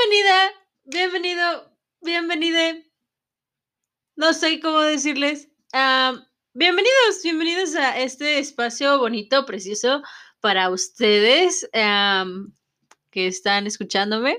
Bienvenida, 0.00 0.52
bienvenido, 0.84 1.76
bienvenide. 2.00 2.90
No 4.16 4.32
sé 4.32 4.58
cómo 4.60 4.80
decirles. 4.80 5.48
Bienvenidos, 6.54 7.22
bienvenidos 7.22 7.74
a 7.74 7.98
este 7.98 8.38
espacio 8.38 8.98
bonito, 8.98 9.44
precioso 9.44 10.02
para 10.40 10.70
ustedes 10.70 11.68
que 11.72 13.26
están 13.26 13.66
escuchándome. 13.66 14.38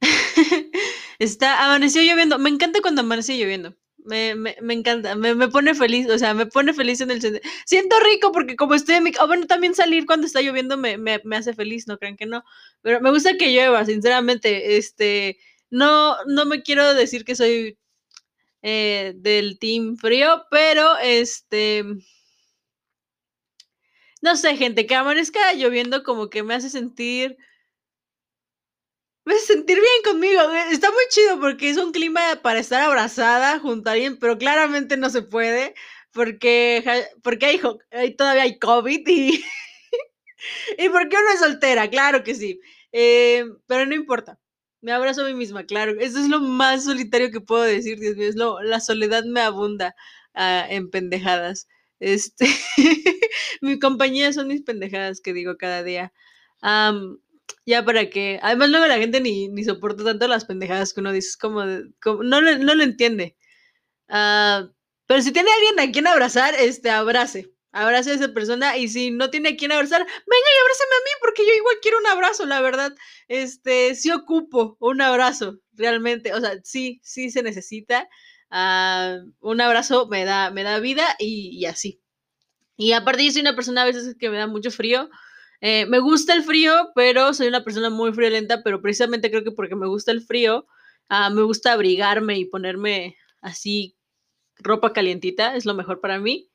Está, 1.18 1.66
amaneció 1.66 2.00
lloviendo. 2.00 2.38
Me 2.38 2.48
encanta 2.48 2.80
cuando 2.80 3.02
amanece 3.02 3.36
lloviendo. 3.36 3.76
Me, 4.04 4.34
me, 4.34 4.56
me 4.60 4.74
encanta, 4.74 5.14
me, 5.14 5.34
me, 5.34 5.46
pone 5.48 5.74
feliz, 5.74 6.08
o 6.10 6.18
sea, 6.18 6.34
me 6.34 6.46
pone 6.46 6.74
feliz 6.74 7.00
en 7.00 7.12
el 7.12 7.40
Siento 7.64 8.00
rico 8.00 8.32
porque 8.32 8.56
como 8.56 8.74
estoy 8.74 8.96
en 8.96 9.04
mi... 9.04 9.12
Oh, 9.20 9.28
bueno, 9.28 9.46
también 9.46 9.74
salir 9.74 10.06
cuando 10.06 10.26
está 10.26 10.40
lloviendo 10.40 10.76
me, 10.76 10.98
me, 10.98 11.20
hace 11.36 11.54
feliz, 11.54 11.86
no 11.86 11.98
crean 11.98 12.16
que 12.16 12.26
no. 12.26 12.44
Pero 12.82 13.00
me 13.00 13.10
gusta 13.10 13.36
que 13.36 13.52
llueva, 13.52 13.84
sinceramente. 13.84 14.76
Este, 14.76 15.38
no, 15.70 16.16
no 16.26 16.46
me 16.46 16.62
quiero 16.62 16.94
decir 16.94 17.24
que 17.24 17.36
soy 17.36 17.78
eh, 18.62 19.14
del 19.16 19.58
team 19.58 19.96
frío, 19.96 20.46
pero 20.50 20.98
este... 20.98 21.84
No 24.20 24.36
sé, 24.36 24.56
gente, 24.56 24.86
que 24.86 24.94
amanezca 24.94 25.52
lloviendo 25.54 26.02
como 26.04 26.30
que 26.30 26.42
me 26.42 26.54
hace 26.54 26.70
sentir 26.70 27.36
me 29.24 29.38
sentir 29.38 29.76
bien 29.76 30.02
conmigo. 30.04 30.40
Está 30.70 30.90
muy 30.90 31.04
chido 31.10 31.40
porque 31.40 31.70
es 31.70 31.76
un 31.76 31.92
clima 31.92 32.20
para 32.42 32.60
estar 32.60 32.82
abrazada 32.82 33.58
junto 33.60 33.90
a 33.90 33.92
alguien, 33.94 34.18
pero 34.18 34.38
claramente 34.38 34.96
no 34.96 35.10
se 35.10 35.22
puede 35.22 35.74
porque, 36.12 36.84
porque 37.22 38.14
todavía 38.16 38.42
hay 38.42 38.58
COVID 38.58 39.08
y, 39.08 39.44
y 40.78 40.88
porque 40.88 41.16
uno 41.16 41.30
es 41.32 41.40
soltera, 41.40 41.88
claro 41.90 42.22
que 42.24 42.34
sí. 42.34 42.60
Eh, 42.92 43.44
pero 43.66 43.86
no 43.86 43.94
importa. 43.94 44.38
Me 44.80 44.92
abrazo 44.92 45.22
a 45.22 45.28
mí 45.28 45.34
misma, 45.34 45.64
claro. 45.64 45.92
Eso 46.00 46.18
es 46.18 46.28
lo 46.28 46.40
más 46.40 46.84
solitario 46.84 47.30
que 47.30 47.40
puedo 47.40 47.62
decir, 47.62 48.00
Dios 48.00 48.16
mío. 48.16 48.28
Es 48.28 48.36
lo, 48.36 48.60
la 48.62 48.80
soledad 48.80 49.24
me 49.24 49.40
abunda 49.40 49.94
ah, 50.34 50.66
en 50.68 50.90
pendejadas. 50.90 51.68
Este, 52.00 52.46
mi 53.60 53.78
compañía 53.78 54.32
son 54.32 54.48
mis 54.48 54.62
pendejadas 54.62 55.20
que 55.20 55.32
digo 55.32 55.56
cada 55.56 55.84
día. 55.84 56.12
Ya 57.66 57.84
para 57.84 58.10
que. 58.10 58.38
Además, 58.42 58.70
luego 58.70 58.86
la 58.86 58.98
gente 58.98 59.20
ni, 59.20 59.48
ni 59.48 59.64
soporta 59.64 60.04
tanto 60.04 60.28
las 60.28 60.44
pendejadas 60.44 60.92
que 60.92 61.00
uno 61.00 61.12
dice. 61.12 61.28
Es 61.28 61.36
como. 61.36 61.64
no, 61.64 62.40
no, 62.40 62.74
lo 62.74 62.82
entiende. 62.82 63.36
Ah, 64.08 64.68
pero 65.06 65.22
si 65.22 65.32
tiene 65.32 65.50
alguien 65.52 65.88
a 65.88 65.92
quien 65.92 66.06
abrazar, 66.06 66.54
este, 66.58 66.90
abrace. 66.90 67.52
Abrace 67.72 68.10
a 68.12 68.14
esa 68.14 68.34
persona. 68.34 68.76
Y 68.76 68.88
si 68.88 69.10
no 69.10 69.30
tiene 69.30 69.50
a 69.50 69.56
quien 69.56 69.72
abrazar, 69.72 70.00
venga 70.00 70.10
y 70.10 70.60
abrázame 70.62 70.94
a 70.94 71.04
mí, 71.04 71.10
porque 71.20 71.46
yo 71.46 71.52
igual 71.54 71.76
quiero 71.82 71.98
un 71.98 72.06
abrazo, 72.06 72.46
la 72.46 72.60
verdad. 72.60 72.94
Este, 73.28 73.94
sí 73.94 74.10
ocupo 74.10 74.76
un 74.80 75.00
abrazo, 75.00 75.58
realmente. 75.72 76.34
O 76.34 76.40
sea, 76.40 76.54
sí, 76.64 77.00
sí 77.04 77.30
se 77.30 77.42
necesita. 77.42 78.08
Ah, 78.50 79.18
un 79.40 79.60
abrazo 79.60 80.08
me 80.08 80.24
da, 80.24 80.50
me 80.50 80.62
da 80.62 80.78
vida 80.80 81.04
y, 81.18 81.50
y 81.58 81.66
así. 81.66 82.02
Y 82.76 82.92
aparte, 82.92 83.24
yo 83.24 83.32
soy 83.32 83.42
una 83.42 83.54
persona 83.54 83.82
a 83.82 83.86
veces 83.86 84.16
que 84.18 84.30
me 84.30 84.38
da 84.38 84.46
mucho 84.46 84.70
frío. 84.70 85.08
Eh, 85.64 85.86
me 85.86 86.00
gusta 86.00 86.34
el 86.34 86.42
frío, 86.42 86.90
pero 86.92 87.32
soy 87.32 87.46
una 87.46 87.62
persona 87.62 87.88
muy 87.88 88.12
friolenta, 88.12 88.64
pero 88.64 88.82
precisamente 88.82 89.30
creo 89.30 89.44
que 89.44 89.52
porque 89.52 89.76
me 89.76 89.86
gusta 89.86 90.10
el 90.10 90.20
frío, 90.20 90.66
ah, 91.08 91.30
me 91.30 91.42
gusta 91.42 91.72
abrigarme 91.72 92.36
y 92.36 92.46
ponerme 92.46 93.16
así 93.40 93.96
ropa 94.58 94.92
calientita, 94.92 95.54
es 95.54 95.64
lo 95.64 95.74
mejor 95.74 96.00
para 96.00 96.18
mí. 96.18 96.50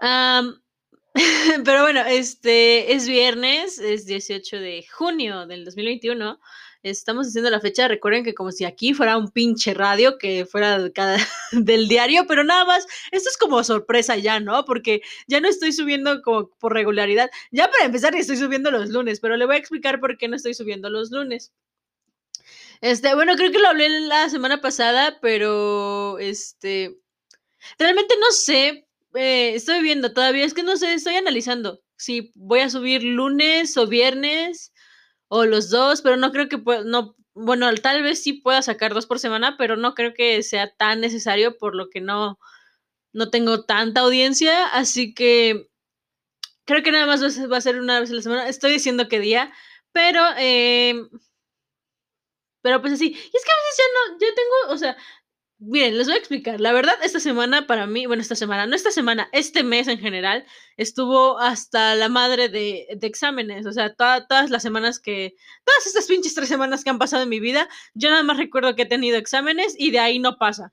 pero 1.64 1.82
bueno, 1.82 2.00
este 2.06 2.94
es 2.94 3.06
viernes, 3.06 3.78
es 3.78 4.06
18 4.06 4.56
de 4.58 4.86
junio 4.90 5.46
del 5.46 5.66
2021 5.66 6.40
estamos 6.82 7.28
haciendo 7.28 7.50
la 7.50 7.60
fecha, 7.60 7.88
recuerden 7.88 8.24
que 8.24 8.34
como 8.34 8.52
si 8.52 8.64
aquí 8.64 8.94
fuera 8.94 9.16
un 9.16 9.30
pinche 9.30 9.74
radio 9.74 10.18
que 10.18 10.46
fuera 10.46 10.78
del 11.52 11.88
diario, 11.88 12.26
pero 12.26 12.44
nada 12.44 12.64
más, 12.64 12.86
esto 13.10 13.28
es 13.28 13.36
como 13.36 13.62
sorpresa 13.64 14.16
ya, 14.16 14.40
¿no? 14.40 14.64
Porque 14.64 15.02
ya 15.26 15.40
no 15.40 15.48
estoy 15.48 15.72
subiendo 15.72 16.22
como 16.22 16.50
por 16.58 16.72
regularidad. 16.72 17.30
Ya 17.50 17.70
para 17.70 17.84
empezar, 17.84 18.14
estoy 18.14 18.36
subiendo 18.36 18.70
los 18.70 18.90
lunes, 18.90 19.20
pero 19.20 19.36
le 19.36 19.46
voy 19.46 19.56
a 19.56 19.58
explicar 19.58 20.00
por 20.00 20.16
qué 20.16 20.28
no 20.28 20.36
estoy 20.36 20.54
subiendo 20.54 20.90
los 20.90 21.10
lunes. 21.10 21.52
Este, 22.80 23.14
bueno, 23.14 23.36
creo 23.36 23.52
que 23.52 23.58
lo 23.58 23.68
hablé 23.68 23.88
la 24.00 24.28
semana 24.30 24.60
pasada, 24.60 25.18
pero 25.20 26.18
este, 26.18 26.98
realmente 27.78 28.14
no 28.18 28.30
sé, 28.32 28.86
eh, 29.14 29.54
estoy 29.54 29.82
viendo 29.82 30.12
todavía, 30.14 30.44
es 30.44 30.54
que 30.54 30.62
no 30.62 30.76
sé, 30.76 30.94
estoy 30.94 31.16
analizando 31.16 31.82
si 31.96 32.32
voy 32.34 32.60
a 32.60 32.70
subir 32.70 33.04
lunes 33.04 33.76
o 33.76 33.86
viernes 33.86 34.72
o 35.32 35.46
los 35.46 35.70
dos, 35.70 36.02
pero 36.02 36.16
no 36.16 36.32
creo 36.32 36.48
que 36.48 36.60
no, 36.84 37.14
bueno, 37.34 37.72
tal 37.76 38.02
vez 38.02 38.20
sí 38.22 38.32
pueda 38.34 38.62
sacar 38.62 38.94
dos 38.94 39.06
por 39.06 39.20
semana, 39.20 39.56
pero 39.56 39.76
no 39.76 39.94
creo 39.94 40.12
que 40.12 40.42
sea 40.42 40.74
tan 40.74 41.00
necesario 41.00 41.56
por 41.56 41.76
lo 41.76 41.88
que 41.88 42.00
no, 42.00 42.40
no 43.12 43.30
tengo 43.30 43.64
tanta 43.64 44.00
audiencia, 44.00 44.66
así 44.66 45.14
que 45.14 45.68
creo 46.64 46.82
que 46.82 46.90
nada 46.90 47.06
más 47.06 47.22
va 47.22 47.56
a 47.56 47.60
ser 47.60 47.78
una 47.80 48.00
vez 48.00 48.10
a 48.10 48.14
la 48.14 48.22
semana. 48.22 48.48
Estoy 48.48 48.72
diciendo 48.72 49.08
qué 49.08 49.20
día, 49.20 49.52
pero, 49.92 50.20
eh, 50.36 50.94
pero 52.62 52.80
pues 52.80 52.94
así. 52.94 53.06
Y 53.06 53.36
es 53.36 53.44
que 53.44 53.52
a 53.52 53.62
veces 53.62 53.78
ya 53.78 53.84
no, 53.94 54.18
ya 54.18 54.34
tengo, 54.34 54.74
o 54.74 54.78
sea, 54.78 54.96
Miren, 55.62 55.98
les 55.98 56.06
voy 56.06 56.14
a 56.14 56.18
explicar. 56.18 56.58
La 56.58 56.72
verdad, 56.72 56.94
esta 57.02 57.20
semana 57.20 57.66
para 57.66 57.86
mí, 57.86 58.06
bueno, 58.06 58.22
esta 58.22 58.34
semana, 58.34 58.66
no 58.66 58.74
esta 58.74 58.90
semana, 58.90 59.28
este 59.32 59.62
mes 59.62 59.88
en 59.88 59.98
general, 59.98 60.46
estuvo 60.78 61.38
hasta 61.38 61.94
la 61.96 62.08
madre 62.08 62.48
de, 62.48 62.86
exámenes. 63.02 63.66
O 63.66 63.72
sea, 63.72 63.94
todas 63.94 64.48
las 64.48 64.62
semanas 64.62 64.98
que, 64.98 65.34
todas 65.64 65.86
estas 65.86 66.06
pinches 66.06 66.34
tres 66.34 66.48
semanas 66.48 66.82
que 66.82 66.88
han 66.88 66.98
pasado 66.98 67.24
en 67.24 67.28
mi 67.28 67.40
vida, 67.40 67.68
yo 67.92 68.08
nada 68.08 68.22
más 68.22 68.38
recuerdo 68.38 68.74
que 68.74 68.82
he 68.82 68.86
tenido 68.86 69.18
exámenes 69.18 69.74
y 69.78 69.90
de 69.90 69.98
ahí 69.98 70.18
no 70.18 70.38
pasa. 70.38 70.72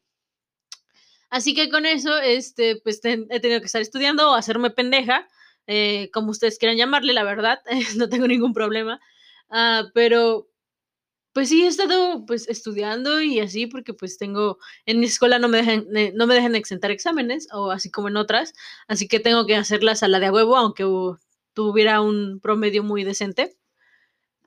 Así 1.30 1.54
que 1.54 1.70
con 1.70 1.86
eso, 1.86 2.18
este, 2.20 2.78
pues 2.78 3.02
he 3.04 3.40
tenido 3.42 3.60
que 3.60 3.66
estar 3.66 3.82
estudiando 3.82 4.32
o 4.32 4.36
hacerme 4.36 4.70
pendeja, 4.70 5.28
eh, 5.68 6.10
como 6.14 6.32
ustedes 6.32 6.58
quieran 6.58 6.78
llamarle, 6.78 7.12
la 7.12 7.24
verdad, 7.24 7.60
no 7.98 8.08
tengo 8.08 8.26
ningún 8.26 8.54
problema. 8.54 9.02
Uh, 9.50 9.92
pero 9.94 10.48
pues 11.38 11.50
sí, 11.50 11.64
he 11.64 11.68
estado 11.68 12.26
pues 12.26 12.50
estudiando 12.50 13.22
y 13.22 13.40
así 13.40 13.68
porque 13.68 13.94
pues 13.94 14.18
tengo, 14.18 14.58
en 14.88 15.00
mi 15.00 15.06
escuela 15.06 15.38
no 15.38 15.48
me 15.48 15.60
dejan, 15.60 15.86
eh, 15.96 16.12
no 16.16 16.26
me 16.26 16.34
dejan 16.34 16.56
exentar 16.56 16.90
exámenes 16.90 17.48
o 17.54 17.70
así 17.70 17.92
como 17.92 18.08
en 18.08 18.18
otras, 18.18 18.56
así 18.88 19.08
que 19.08 19.20
tengo 19.20 19.46
que 19.46 19.56
hacerlas 19.56 20.02
a 20.02 20.08
la 20.08 20.20
de 20.20 20.32
huevo, 20.32 20.58
aunque 20.58 20.84
tuviera 21.54 22.02
un 22.02 22.40
promedio 22.40 22.82
muy 22.82 23.04
decente. 23.04 23.56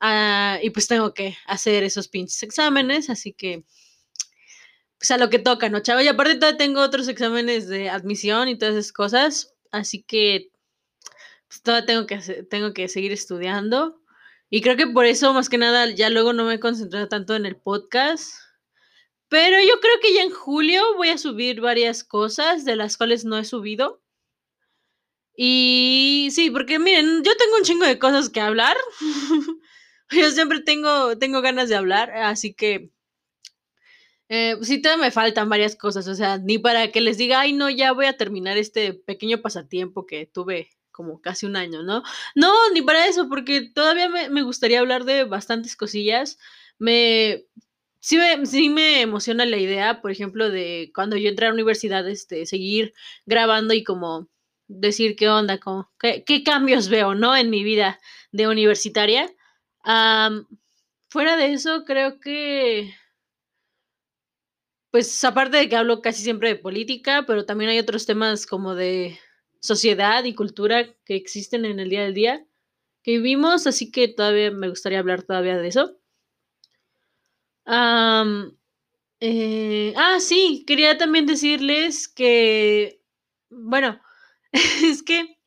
Ah, 0.01 0.59
y 0.65 0.71
pues 0.71 0.89
tengo 0.89 1.15
que 1.15 1.37
hacer 1.47 1.85
esos 1.85 2.09
pinches 2.09 2.43
exámenes, 2.43 3.09
así 3.09 3.35
que 3.35 3.63
pues 4.99 5.13
a 5.13 5.17
lo 5.17 5.31
que 5.31 5.39
toca, 5.39 5.69
¿no, 5.69 5.79
chavo? 5.79 6.01
Y 6.01 6.09
aparte 6.09 6.35
todavía 6.35 6.59
tengo 6.59 6.81
otros 6.81 7.07
exámenes 7.07 7.69
de 7.69 7.89
admisión 7.89 8.49
y 8.49 8.59
todas 8.59 8.75
esas 8.75 8.93
cosas, 8.93 9.55
así 9.71 10.03
que 10.03 10.51
pues 11.47 11.63
todavía 11.63 11.87
tengo 11.87 12.07
que, 12.09 12.17
tengo 12.51 12.73
que 12.73 12.89
seguir 12.89 13.13
estudiando. 13.13 14.00
Y 14.51 14.63
creo 14.63 14.77
que 14.77 14.89
por 14.89 15.07
eso, 15.07 15.33
más 15.33 15.49
que 15.49 15.59
nada, 15.59 15.89
ya 15.91 16.11
luego 16.11 16.33
no 16.33 16.45
me 16.45 16.55
he 16.55 16.61
concentrado 16.61 17.09
tanto 17.09 17.37
en 17.37 17.47
el 17.47 17.57
podcast. 17.57 18.35
Pero 19.29 19.57
yo 19.61 19.81
creo 19.81 20.01
que 20.03 20.13
ya 20.13 20.23
en 20.23 20.33
julio 20.33 20.83
voy 20.97 21.11
a 21.11 21.19
subir 21.19 21.61
varias 21.61 22.03
cosas 22.03 22.65
de 22.65 22.75
las 22.75 22.97
cuales 22.97 23.25
no 23.25 23.39
he 23.39 23.45
subido. 23.45 24.03
Y 25.37 26.29
sí, 26.33 26.51
porque 26.51 26.81
miren, 26.81 27.23
yo 27.23 27.37
tengo 27.37 27.57
un 27.57 27.63
chingo 27.63 27.87
de 27.87 28.01
cosas 28.01 28.29
que 28.29 28.41
hablar. 28.41 28.77
yo 30.11 30.31
siempre 30.33 30.61
tengo, 30.61 31.17
tengo 31.17 31.43
ganas 31.43 31.69
de 31.69 31.77
hablar, 31.77 32.11
así 32.11 32.53
que 32.53 32.91
eh, 34.29 34.57
sí, 34.63 34.81
todavía 34.81 35.07
me 35.07 35.11
faltan 35.11 35.49
varias 35.49 35.77
cosas. 35.77 36.09
O 36.09 36.15
sea, 36.15 36.39
ni 36.39 36.59
para 36.59 36.91
que 36.93 37.01
les 37.01 37.19
diga, 37.19 37.41
ay, 37.41 37.53
no, 37.53 37.71
ya 37.71 37.93
voy 37.93 38.07
a 38.07 38.17
terminar 38.17 38.57
este 38.59 38.95
pequeño 38.95 39.43
pasatiempo 39.43 40.07
que 40.07 40.27
tuve 40.27 40.71
como 40.93 41.21
casi 41.21 41.47
un 41.47 41.57
año, 41.57 41.83
¿no? 41.83 42.03
No, 42.35 42.53
ni 42.75 42.83
para 42.83 43.07
eso, 43.07 43.29
porque 43.29 43.63
todavía 43.63 44.09
me, 44.09 44.43
gustaría 44.43 44.81
hablar 44.81 45.05
de 45.05 45.25
bastantes 45.25 45.77
cosillas. 45.77 46.39
Me 46.79 47.47
sí 48.01 48.17
me, 48.17 48.47
sí 48.47 48.69
me 48.71 49.03
emociona 49.03 49.45
la 49.47 49.59
idea, 49.59 50.01
por 50.03 50.11
ejemplo, 50.11 50.51
de 50.51 50.91
cuando 50.95 51.17
yo 51.17 51.29
entré 51.29 51.47
a 51.47 51.51
la 51.51 51.55
universidad, 51.55 52.09
este, 52.09 52.47
seguir 52.47 52.95
grabando 53.27 53.75
y 53.75 53.85
como 53.85 54.29
decir 54.69 55.17
qué 55.17 55.29
onda, 55.29 55.59
como, 55.59 55.91
qué, 55.99 56.43
cambios 56.45 56.89
veo, 56.89 57.15
¿no? 57.15 57.37
En 57.37 57.51
mi 57.51 57.65
vida 57.65 58.01
de 58.33 58.49
universitaria. 58.49 59.31
fuera 61.09 61.37
de 61.37 61.53
eso, 61.53 61.85
creo 61.85 62.21
que, 62.21 62.95
pues 64.91 65.23
aparte 65.25 65.57
de 65.57 65.69
que 65.69 65.77
hablo 65.77 66.01
casi 66.03 66.23
siempre 66.23 66.49
de 66.49 66.57
política, 66.57 67.25
pero 67.27 67.45
también 67.47 67.71
hay 67.71 67.79
otros 67.79 68.07
temas 68.07 68.47
como 68.47 68.75
de 68.75 69.19
sociedad 69.61 70.25
y 70.25 70.35
cultura 70.35 70.95
que 71.05 71.17
existen 71.17 71.65
en 71.65 71.81
el 71.81 71.91
día 71.91 72.03
del 72.03 72.15
día 72.15 72.47
que 73.03 73.13
vivimos, 73.13 73.67
así 73.67 73.91
que 73.91 74.09
todavía 74.09 74.51
me 74.51 74.69
gustaría 74.69 74.99
hablar 74.99 75.23
todavía 75.23 75.57
de 75.57 75.69
eso. 75.69 75.99
Eh, 79.21 79.93
ah, 79.97 80.19
sí, 80.19 80.65
quería 80.67 80.97
también 80.97 81.27
decirles 81.27 82.09
que, 82.09 83.03
bueno, 83.51 84.01
es 84.53 85.03
que 85.03 85.39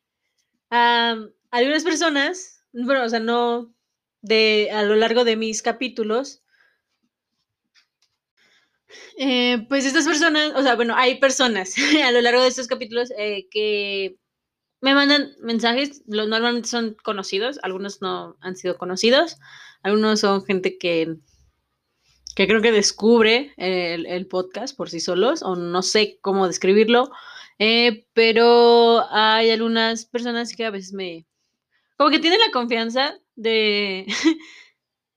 algunas 0.70 1.84
personas, 1.84 2.64
bueno, 2.72 3.04
o 3.04 3.08
sea, 3.08 3.20
no, 3.20 3.74
de, 4.22 4.70
a 4.72 4.82
lo 4.84 4.94
largo 4.96 5.24
de 5.24 5.36
mis 5.36 5.62
capítulos, 5.62 6.43
eh, 9.18 9.64
pues 9.68 9.84
estas 9.84 10.06
personas, 10.06 10.52
o 10.54 10.62
sea, 10.62 10.76
bueno, 10.76 10.94
hay 10.96 11.18
personas 11.18 11.74
a 12.04 12.10
lo 12.10 12.20
largo 12.20 12.42
de 12.42 12.48
estos 12.48 12.66
capítulos 12.66 13.10
eh, 13.18 13.48
que 13.50 14.16
me 14.80 14.94
mandan 14.94 15.32
mensajes, 15.40 16.02
los 16.06 16.28
normalmente 16.28 16.68
son 16.68 16.96
conocidos, 17.02 17.58
algunos 17.62 18.02
no 18.02 18.36
han 18.40 18.56
sido 18.56 18.76
conocidos, 18.76 19.38
algunos 19.82 20.20
son 20.20 20.44
gente 20.44 20.76
que, 20.76 21.16
que 22.36 22.46
creo 22.46 22.60
que 22.60 22.72
descubre 22.72 23.54
el, 23.56 24.26
podcast 24.26 24.76
por 24.76 24.90
sí 24.90 25.00
solos, 25.00 25.42
o 25.42 25.56
no 25.56 25.82
sé 25.82 26.18
cómo 26.20 26.46
describirlo, 26.46 27.10
eh, 27.58 28.06
pero 28.12 29.06
hay 29.10 29.50
algunas 29.50 30.04
personas 30.04 30.54
que 30.54 30.66
a 30.66 30.70
veces 30.70 30.92
me, 30.92 31.24
como 31.96 32.10
que 32.10 32.18
tienen 32.18 32.40
la 32.40 32.52
confianza 32.52 33.18
de, 33.36 34.06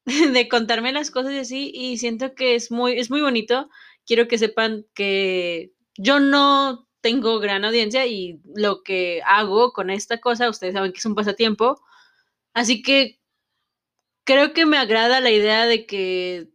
de 0.33 0.48
contarme 0.48 0.94
las 0.94 1.12
cosas 1.12 1.33
y 1.33 1.39
así, 1.39 1.71
y 1.74 1.98
siento 1.98 2.33
que 2.33 2.56
es 2.56 2.71
muy, 2.71 2.98
es 2.98 3.09
muy 3.09 3.21
bonito. 3.21 3.69
Quiero 4.06 4.27
que 4.27 4.38
sepan 4.38 4.86
que 4.94 5.74
yo 5.98 6.19
no 6.19 6.88
tengo 7.01 7.39
gran 7.39 7.65
audiencia 7.65 8.06
y 8.06 8.42
lo 8.56 8.83
que 8.83 9.21
hago 9.25 9.74
con 9.74 9.89
esta 9.89 10.19
cosa, 10.19 10.50
ustedes 10.50 10.74
saben 10.74 10.94
que 10.94 11.00
es 11.00 11.06
un 11.06 11.15
pasatiempo, 11.15 11.81
así 12.54 12.81
que 12.81 13.19
creo 14.24 14.54
que 14.54 14.65
me 14.65 14.77
agrada 14.77 15.19
la 15.19 15.31
idea 15.31 15.65
de 15.65 15.86
que 15.86 16.50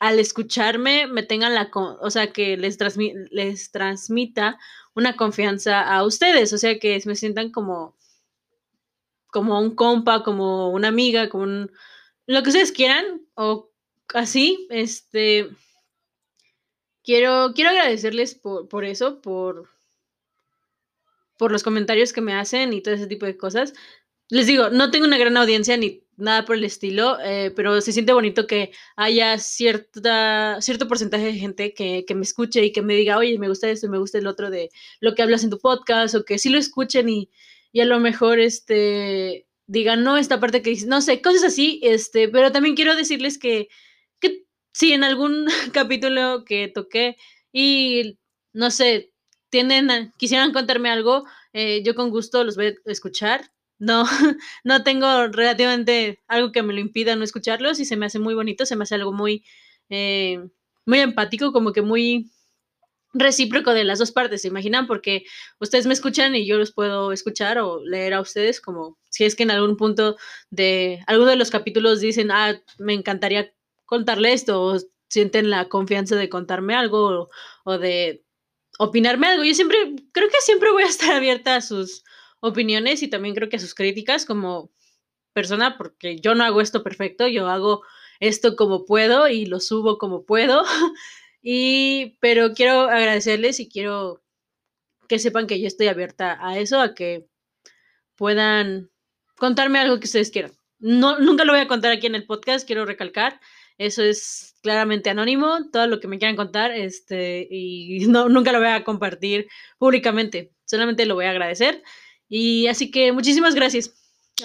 al 0.00 0.18
escucharme 0.20 1.06
me 1.08 1.22
tengan 1.22 1.54
la, 1.54 1.70
o 1.74 2.10
sea, 2.10 2.32
que 2.32 2.56
les, 2.56 2.78
transmi 2.78 3.12
les 3.30 3.72
transmita 3.72 4.58
una 4.94 5.16
confianza 5.16 5.82
a 5.82 6.04
ustedes, 6.04 6.52
o 6.52 6.58
sea, 6.58 6.78
que 6.78 7.00
me 7.06 7.16
sientan 7.16 7.50
como 7.50 7.96
como 9.32 9.60
un 9.60 9.74
compa, 9.74 10.22
como 10.22 10.70
una 10.70 10.88
amiga, 10.88 11.28
como 11.28 11.42
un, 11.44 11.72
lo 12.26 12.42
que 12.42 12.48
ustedes 12.50 12.72
quieran 12.72 13.22
o 13.34 13.70
así, 14.14 14.66
este 14.70 15.48
quiero 17.02 17.52
quiero 17.54 17.70
agradecerles 17.70 18.34
por, 18.34 18.68
por 18.68 18.84
eso, 18.84 19.20
por 19.20 19.68
por 21.36 21.52
los 21.52 21.62
comentarios 21.62 22.12
que 22.12 22.20
me 22.20 22.34
hacen 22.34 22.72
y 22.72 22.80
todo 22.80 22.94
ese 22.94 23.06
tipo 23.06 23.26
de 23.26 23.36
cosas. 23.36 23.74
Les 24.28 24.46
digo, 24.46 24.70
no 24.70 24.90
tengo 24.90 25.06
una 25.06 25.18
gran 25.18 25.36
audiencia 25.36 25.76
ni 25.76 26.04
nada 26.16 26.44
por 26.44 26.56
el 26.56 26.64
estilo, 26.64 27.18
eh, 27.20 27.52
pero 27.54 27.80
se 27.80 27.92
siente 27.92 28.12
bonito 28.12 28.46
que 28.46 28.72
haya 28.96 29.38
cierta, 29.38 30.60
cierto 30.60 30.88
porcentaje 30.88 31.26
de 31.26 31.34
gente 31.34 31.74
que, 31.74 32.04
que, 32.06 32.14
me 32.14 32.22
escuche 32.22 32.64
y 32.64 32.72
que 32.72 32.82
me 32.82 32.94
diga, 32.94 33.18
oye, 33.18 33.38
me 33.38 33.48
gusta 33.48 33.68
esto, 33.68 33.88
me 33.88 33.98
gusta 33.98 34.18
el 34.18 34.26
otro 34.26 34.50
de 34.50 34.70
lo 35.00 35.14
que 35.14 35.22
hablas 35.22 35.44
en 35.44 35.50
tu 35.50 35.58
podcast, 35.58 36.14
o 36.14 36.24
que 36.24 36.38
sí 36.38 36.48
lo 36.48 36.58
escuchen 36.58 37.08
y, 37.08 37.30
y 37.72 37.80
a 37.80 37.84
lo 37.84 37.98
mejor 38.00 38.38
este, 38.38 39.46
digan, 39.66 40.04
no, 40.04 40.16
esta 40.16 40.40
parte 40.40 40.62
que 40.62 40.70
dices, 40.70 40.88
no 40.88 41.00
sé, 41.00 41.22
cosas 41.22 41.44
así, 41.44 41.80
este, 41.82 42.28
pero 42.28 42.52
también 42.52 42.74
quiero 42.74 42.96
decirles 42.96 43.38
que, 43.38 43.68
que 44.20 44.44
si 44.72 44.92
en 44.92 45.04
algún 45.04 45.46
capítulo 45.72 46.44
que 46.44 46.68
toqué 46.68 47.16
y, 47.52 48.18
no 48.52 48.70
sé, 48.70 49.12
tienen, 49.50 50.12
quisieran 50.18 50.52
contarme 50.52 50.90
algo, 50.90 51.24
eh, 51.52 51.82
yo 51.84 51.94
con 51.94 52.10
gusto 52.10 52.44
los 52.44 52.56
voy 52.56 52.66
a 52.66 52.74
escuchar. 52.86 53.50
No, 53.78 54.04
no 54.64 54.84
tengo 54.84 55.28
relativamente 55.28 56.20
algo 56.28 56.52
que 56.52 56.62
me 56.62 56.72
lo 56.74 56.80
impida 56.80 57.16
no 57.16 57.24
escucharlos 57.24 57.80
y 57.80 57.84
se 57.84 57.96
me 57.96 58.06
hace 58.06 58.18
muy 58.18 58.34
bonito, 58.34 58.66
se 58.66 58.76
me 58.76 58.84
hace 58.84 58.94
algo 58.96 59.12
muy, 59.12 59.44
eh, 59.90 60.40
muy 60.86 61.00
empático, 61.00 61.52
como 61.52 61.72
que 61.72 61.82
muy 61.82 62.30
recíproco 63.14 63.72
de 63.72 63.84
las 63.84 63.98
dos 64.00 64.12
partes, 64.12 64.42
¿se 64.42 64.48
imaginan? 64.48 64.86
Porque 64.86 65.24
ustedes 65.60 65.86
me 65.86 65.94
escuchan 65.94 66.34
y 66.34 66.46
yo 66.46 66.58
los 66.58 66.72
puedo 66.72 67.12
escuchar 67.12 67.58
o 67.58 67.82
leer 67.82 68.14
a 68.14 68.20
ustedes 68.20 68.60
como 68.60 68.98
si 69.08 69.24
es 69.24 69.36
que 69.36 69.44
en 69.44 69.52
algún 69.52 69.76
punto 69.76 70.16
de 70.50 71.02
alguno 71.06 71.30
de 71.30 71.36
los 71.36 71.50
capítulos 71.50 72.00
dicen, 72.00 72.30
ah, 72.30 72.60
me 72.78 72.92
encantaría 72.92 73.52
contarle 73.86 74.32
esto 74.32 74.62
o 74.62 74.78
sienten 75.08 75.48
la 75.48 75.68
confianza 75.68 76.16
de 76.16 76.28
contarme 76.28 76.74
algo 76.74 77.06
o, 77.06 77.30
o 77.64 77.78
de 77.78 78.24
opinarme 78.78 79.28
algo. 79.28 79.44
Yo 79.44 79.54
siempre, 79.54 79.78
creo 80.12 80.28
que 80.28 80.40
siempre 80.40 80.72
voy 80.72 80.82
a 80.82 80.88
estar 80.88 81.12
abierta 81.12 81.56
a 81.56 81.60
sus 81.60 82.02
opiniones 82.40 83.02
y 83.02 83.08
también 83.08 83.34
creo 83.34 83.48
que 83.48 83.56
a 83.56 83.60
sus 83.60 83.74
críticas 83.74 84.26
como 84.26 84.70
persona, 85.32 85.76
porque 85.78 86.18
yo 86.18 86.34
no 86.34 86.44
hago 86.44 86.60
esto 86.60 86.82
perfecto, 86.82 87.28
yo 87.28 87.48
hago 87.48 87.82
esto 88.20 88.56
como 88.56 88.84
puedo 88.84 89.28
y 89.28 89.46
lo 89.46 89.60
subo 89.60 89.98
como 89.98 90.24
puedo. 90.24 90.64
Y, 91.46 92.16
pero 92.20 92.54
quiero 92.54 92.88
agradecerles 92.88 93.60
y 93.60 93.68
quiero 93.68 94.24
que 95.08 95.18
sepan 95.18 95.46
que 95.46 95.60
yo 95.60 95.66
estoy 95.66 95.88
abierta 95.88 96.38
a 96.40 96.58
eso, 96.58 96.80
a 96.80 96.94
que 96.94 97.26
puedan 98.16 98.90
contarme 99.36 99.78
algo 99.78 100.00
que 100.00 100.06
ustedes 100.06 100.30
quieran. 100.30 100.52
No, 100.78 101.18
nunca 101.18 101.44
lo 101.44 101.52
voy 101.52 101.60
a 101.60 101.68
contar 101.68 101.92
aquí 101.92 102.06
en 102.06 102.14
el 102.14 102.24
podcast, 102.24 102.66
quiero 102.66 102.86
recalcar. 102.86 103.40
Eso 103.76 104.02
es 104.02 104.56
claramente 104.62 105.10
anónimo, 105.10 105.70
todo 105.70 105.86
lo 105.86 106.00
que 106.00 106.08
me 106.08 106.18
quieran 106.18 106.36
contar, 106.36 106.70
este, 106.72 107.46
y 107.50 108.06
no, 108.08 108.30
nunca 108.30 108.50
lo 108.50 108.58
voy 108.58 108.68
a 108.68 108.82
compartir 108.82 109.46
públicamente, 109.78 110.54
solamente 110.64 111.04
lo 111.04 111.14
voy 111.14 111.26
a 111.26 111.30
agradecer. 111.30 111.82
Y 112.26 112.68
así 112.68 112.90
que 112.90 113.12
muchísimas 113.12 113.54
gracias 113.54 113.92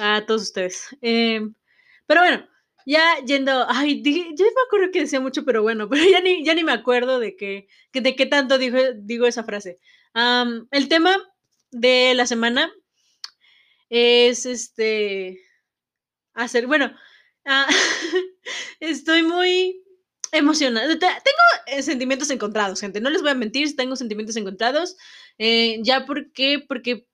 a 0.02 0.26
todos 0.26 0.42
ustedes. 0.42 0.98
Eh, 1.02 1.48
pero 2.08 2.22
bueno, 2.22 2.46
ya 2.90 3.24
yendo, 3.24 3.66
ay, 3.70 4.02
dije, 4.02 4.32
yo 4.36 4.46
me 4.46 4.62
acuerdo 4.66 4.92
que 4.92 5.02
decía 5.02 5.20
mucho, 5.20 5.46
pero 5.46 5.62
bueno, 5.62 5.88
pero 5.90 6.04
ya 6.10 6.22
ni, 6.22 6.44
ya 6.44 6.56
ni 6.56 6.64
me 6.64 6.72
acuerdo 6.72 7.20
de 7.20 7.36
qué, 7.36 7.68
de 7.94 8.16
qué 8.16 8.26
tanto 8.26 8.58
digo, 8.58 8.80
digo 8.96 9.28
esa 9.28 9.44
frase. 9.44 9.80
El 10.72 10.90
tema 10.90 11.16
de 11.70 12.14
la 12.16 12.26
semana 12.26 12.74
es 13.90 14.48
este, 14.48 15.40
hacer, 16.34 16.66
bueno, 16.66 16.92
uh, 17.46 17.72
estoy 18.80 19.22
muy 19.22 19.84
emocionada. 20.32 20.88
Tengo 20.98 21.84
sentimientos 21.84 22.32
encontrados, 22.32 22.82
gente, 22.82 23.02
no 23.02 23.12
les 23.12 23.22
voy 23.22 23.32
a 23.32 23.36
mentir, 23.36 23.76
tengo 23.76 23.96
sentimientos 23.98 24.36
encontrados. 24.36 24.98
Eh, 25.38 25.80
ya 25.84 26.08
porque, 26.08 26.66
porque 26.68 27.08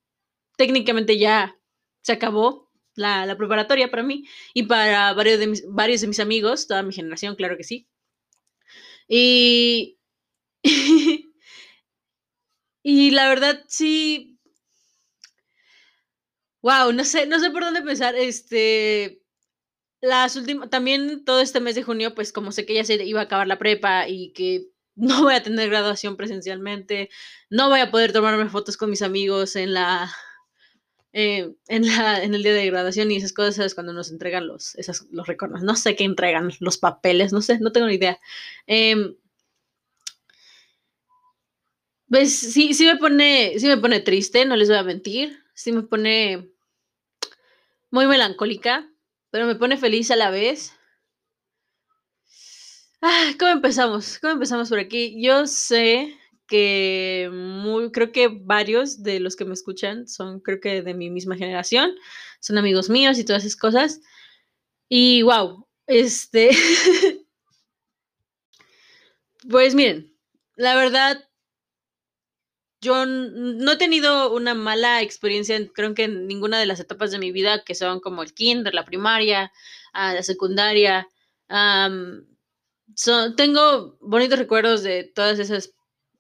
técnicamente 0.56 1.18
ya 1.20 1.60
se 2.02 2.14
acabó 2.14 2.65
la, 2.96 3.36
preparatoria 3.38 3.90
para 3.92 4.04
mí 4.04 4.26
y 4.54 4.64
para 4.64 5.14
varios 5.14 5.40
de, 5.40 5.48
mis, 5.48 5.64
varios 5.68 6.02
de 6.02 6.08
mis 6.08 6.20
amigos, 6.20 6.68
toda 6.68 6.84
mi 6.84 6.94
generación, 6.94 7.36
claro 7.36 7.58
que 7.58 7.64
sí. 7.64 7.88
Y, 9.08 10.00
y 12.84 13.12
la 13.12 13.30
verdad 13.30 13.64
sí, 13.68 14.40
wow, 16.62 16.92
no 16.92 17.04
sé, 17.04 17.28
no 17.28 17.40
sé 17.40 17.52
por 17.52 17.64
dónde 17.64 17.80
empezar, 17.82 18.16
este, 18.16 19.22
las 20.02 20.36
últimas, 20.36 20.70
también 20.70 21.26
todo 21.26 21.42
este 21.42 21.60
mes 21.60 21.76
de 21.76 21.84
junio, 21.84 22.16
pues 22.16 22.32
como 22.32 22.52
sé 22.52 22.66
que 22.66 22.76
ya 22.76 22.84
se 22.84 23.04
iba 23.06 23.22
a 23.22 23.24
acabar 23.24 23.48
la 23.48 23.60
prepa 23.60 24.08
y 24.08 24.32
que 24.34 24.68
no 24.96 25.24
voy 25.24 25.36
a 25.36 25.44
tener 25.44 25.70
graduación 25.70 26.18
presencialmente, 26.18 27.10
no 27.50 27.70
voy 27.70 27.82
a 27.82 27.92
poder 27.92 28.14
tomarme 28.14 28.50
fotos 28.50 28.78
con 28.78 28.90
mis 28.90 29.02
amigos 29.02 29.56
en 29.56 29.74
la 29.74 30.12
eh, 31.18 31.56
en, 31.70 31.86
el 31.86 32.44
día 32.44 32.54
de 32.54 32.66
graduación 32.66 33.10
y 33.10 33.16
esas 33.16 33.32
cosas 33.32 33.74
cuando 33.74 33.94
nos 33.94 34.12
entregan 34.12 34.48
los, 34.48 34.76
esas, 34.76 35.08
los 35.12 35.26
recuerdos. 35.26 35.64
No 35.64 35.78
sé 35.78 35.96
qué 35.96 36.04
entregan, 36.04 36.52
los 36.60 36.78
papeles, 36.78 37.32
no 37.32 37.42
sé, 37.42 37.58
no 37.60 37.72
tengo 37.72 37.88
ni 37.88 37.96
idea. 37.96 38.20
Eh, 38.68 39.16
pues 42.10 42.38
sí, 42.38 42.74
sí 42.74 42.86
me 42.86 42.98
pone, 42.98 43.54
sí 43.58 43.68
me 43.68 43.78
pone 43.78 44.02
triste, 44.02 44.46
no 44.46 44.58
les 44.58 44.68
voy 44.68 44.78
a 44.78 44.84
mentir. 44.84 45.42
Sí 45.54 45.72
me 45.72 45.84
pone 45.84 46.52
muy 47.92 48.08
melancólica, 48.08 48.92
pero 49.32 49.46
me 49.46 49.56
pone 49.56 49.78
feliz 49.78 50.12
a 50.12 50.18
la 50.18 50.30
vez. 50.32 50.74
Ah, 53.02 53.32
¿Cómo 53.40 53.52
empezamos? 53.52 54.20
¿Cómo 54.20 54.34
empezamos 54.34 54.68
por 54.68 54.80
aquí? 54.80 55.22
Yo 55.24 55.48
sé 55.48 56.14
que 56.48 57.30
creo 57.92 58.12
que 58.12 58.28
varios 58.28 59.04
de 59.04 59.20
los 59.20 59.36
que 59.36 59.46
me 59.46 59.54
escuchan 59.54 60.08
son, 60.08 60.40
creo 60.40 60.60
que 60.60 60.82
de 60.82 60.94
mi 60.94 61.10
misma 61.10 61.36
generación, 61.36 61.96
son 62.40 62.58
amigos 62.58 62.90
míos 62.90 63.18
y 63.18 63.26
todas 63.26 63.44
esas 63.44 63.58
cosas. 63.58 64.02
Y 64.90 65.24
wow, 65.24 65.68
este, 65.88 66.52
pues 69.50 69.76
miren, 69.76 70.16
la 70.56 70.76
verdad, 70.76 71.28
yo 72.82 73.06
no 73.06 73.72
he 73.72 73.78
tenido 73.78 74.34
una 74.34 74.54
mala 74.54 75.02
experiencia, 75.02 75.60
creo 75.74 75.96
que 75.96 76.04
en 76.04 76.28
ninguna 76.28 76.60
de 76.60 76.68
las 76.68 76.80
etapas 76.80 77.12
de 77.12 77.20
mi 77.20 77.32
vida, 77.32 77.64
que 77.64 77.74
son 77.74 78.00
como 78.00 78.22
el 78.22 78.34
kinder, 78.34 78.74
la 78.74 78.86
primaria, 78.86 79.52
la 79.94 80.24
secundaria. 80.24 81.08
Um, 81.50 82.26
son, 82.96 83.36
tengo 83.36 83.98
bonitos 84.02 84.40
recuerdos 84.40 84.84
de 84.84 85.04
todas 85.04 85.40
esas 85.40 85.74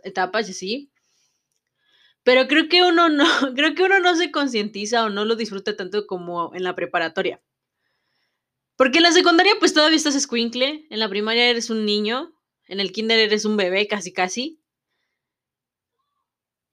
etapas 0.06 0.48
y 0.48 0.52
así. 0.52 0.92
Pero 2.24 2.48
creo 2.48 2.70
que 2.70 2.82
uno 2.82 3.10
no, 3.10 3.26
creo 3.56 3.76
que 3.76 3.84
uno 3.84 4.00
no 4.00 4.16
se 4.16 4.32
concientiza 4.32 5.06
o 5.06 5.10
no 5.10 5.26
lo 5.26 5.36
disfruta 5.36 5.76
tanto 5.76 6.08
como 6.08 6.54
en 6.56 6.64
la 6.64 6.76
preparatoria. 6.76 7.42
Porque 8.78 8.98
en 8.98 9.04
la 9.04 9.12
secundaria 9.12 9.54
pues 9.60 9.74
todavía 9.74 9.98
estás 9.98 10.16
escuincle, 10.16 10.88
en 10.90 11.00
la 11.00 11.08
primaria 11.08 11.50
eres 11.50 11.70
un 11.70 11.86
niño, 11.86 12.34
en 12.68 12.80
el 12.80 12.92
kinder 12.92 13.20
eres 13.20 13.46
un 13.46 13.58
bebé 13.58 13.88
casi 13.88 14.12
casi. 14.12 14.60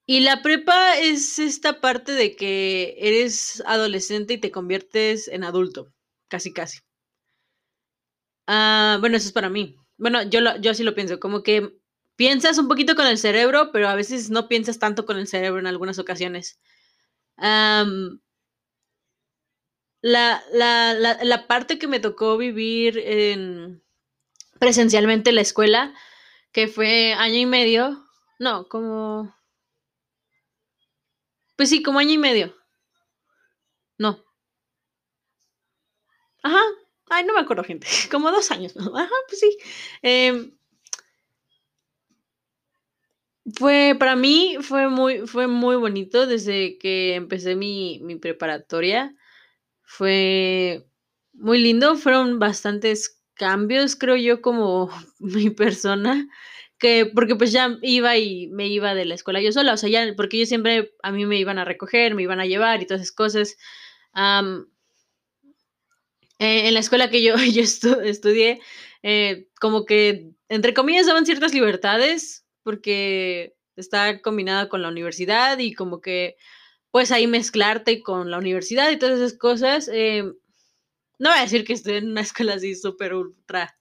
Y 0.06 0.20
la 0.20 0.42
prepa 0.42 0.98
es 0.98 1.38
esta 1.38 1.80
parte 1.80 2.12
de 2.12 2.34
que 2.34 2.96
eres 2.98 3.62
adolescente 3.66 4.34
y 4.34 4.38
te 4.40 4.50
conviertes 4.50 5.28
en 5.28 5.44
adulto, 5.44 5.92
casi 6.28 6.52
casi. 6.52 6.80
Ah, 8.46 8.96
bueno, 9.00 9.16
eso 9.16 9.26
es 9.28 9.32
para 9.32 9.48
mí. 9.48 9.76
Bueno, 9.96 10.22
yo, 10.24 10.40
lo, 10.40 10.56
yo 10.58 10.72
así 10.72 10.82
lo 10.82 10.94
pienso, 10.94 11.20
como 11.20 11.42
que 11.42 11.72
piensas 12.16 12.58
un 12.58 12.68
poquito 12.68 12.94
con 12.94 13.06
el 13.06 13.18
cerebro, 13.18 13.70
pero 13.72 13.88
a 13.88 13.94
veces 13.94 14.30
no 14.30 14.48
piensas 14.48 14.78
tanto 14.78 15.06
con 15.06 15.18
el 15.18 15.26
cerebro 15.26 15.60
en 15.60 15.66
algunas 15.66 15.98
ocasiones. 15.98 16.60
La, 17.36 17.86
la, 20.52 20.94
la, 20.94 21.46
parte 21.46 21.78
que 21.78 21.86
me 21.86 22.00
tocó 22.00 22.36
vivir 22.36 22.98
en, 22.98 23.82
presencialmente 24.58 25.30
en 25.30 25.36
la 25.36 25.42
escuela, 25.42 25.94
que 26.52 26.68
fue 26.68 27.14
año 27.14 27.38
y 27.38 27.46
medio, 27.46 28.06
no, 28.38 28.68
como... 28.68 29.34
Pues 31.56 31.68
sí, 31.68 31.82
como 31.82 32.00
año 32.00 32.12
y 32.12 32.18
medio. 32.18 32.56
No. 33.98 34.24
Ajá. 36.42 36.60
Ay, 37.08 37.24
no 37.24 37.34
me 37.34 37.40
acuerdo, 37.40 37.62
gente. 37.62 37.86
Como 38.10 38.30
dos 38.30 38.50
años. 38.50 38.74
Ajá, 38.76 39.10
pues 39.28 39.38
sí. 39.38 39.58
Eh, 40.02 40.50
fue, 43.56 43.96
para 43.98 44.16
mí, 44.16 44.56
fue 44.60 44.88
muy, 44.88 45.26
fue 45.26 45.46
muy 45.46 45.76
bonito 45.76 46.26
desde 46.26 46.78
que 46.78 47.14
empecé 47.14 47.56
mi, 47.56 48.00
mi 48.02 48.16
preparatoria. 48.16 49.14
Fue 49.82 50.86
muy 51.32 51.58
lindo. 51.60 51.96
Fueron 51.96 52.38
bastantes 52.38 53.22
cambios, 53.34 53.96
creo 53.96 54.16
yo, 54.16 54.42
como 54.42 54.90
mi 55.20 55.50
persona. 55.50 56.28
Que, 56.78 57.06
porque 57.06 57.36
pues 57.36 57.52
ya 57.52 57.78
iba 57.82 58.16
y 58.18 58.48
me 58.48 58.68
iba 58.68 58.94
de 58.94 59.04
la 59.04 59.14
escuela 59.14 59.40
yo 59.40 59.52
sola, 59.52 59.74
o 59.74 59.76
sea, 59.76 59.88
ya, 59.88 60.14
porque 60.16 60.38
yo 60.38 60.46
siempre, 60.46 60.92
a 61.04 61.12
mí 61.12 61.26
me 61.26 61.38
iban 61.38 61.58
a 61.58 61.64
recoger, 61.64 62.14
me 62.16 62.24
iban 62.24 62.40
a 62.40 62.46
llevar 62.46 62.82
y 62.82 62.86
todas 62.86 63.02
esas 63.02 63.12
cosas. 63.14 63.56
Eh, 66.38 66.66
en 66.66 66.74
la 66.74 66.80
escuela 66.80 67.08
que 67.08 67.22
yo, 67.22 67.36
yo 67.54 67.62
estu 67.62 68.00
estudié, 68.00 68.60
eh, 69.02 69.48
como 69.60 69.84
que, 69.84 70.32
entre 70.48 70.74
comillas, 70.74 71.06
daban 71.06 71.24
ciertas 71.24 71.54
libertades, 71.54 72.41
porque 72.62 73.54
está 73.76 74.20
combinada 74.20 74.68
con 74.68 74.82
la 74.82 74.88
universidad 74.88 75.58
y 75.58 75.74
como 75.74 76.00
que 76.00 76.36
puedes 76.90 77.10
ahí 77.10 77.26
mezclarte 77.26 78.02
con 78.02 78.30
la 78.30 78.38
universidad 78.38 78.90
y 78.90 78.98
todas 78.98 79.18
esas 79.18 79.36
cosas. 79.38 79.88
Eh, 79.92 80.24
no 81.18 81.30
voy 81.30 81.38
a 81.38 81.42
decir 81.42 81.64
que 81.64 81.72
estoy 81.72 81.94
en 81.94 82.10
una 82.10 82.20
escuela 82.22 82.54
así 82.54 82.74
súper 82.74 83.14
ultra 83.14 83.76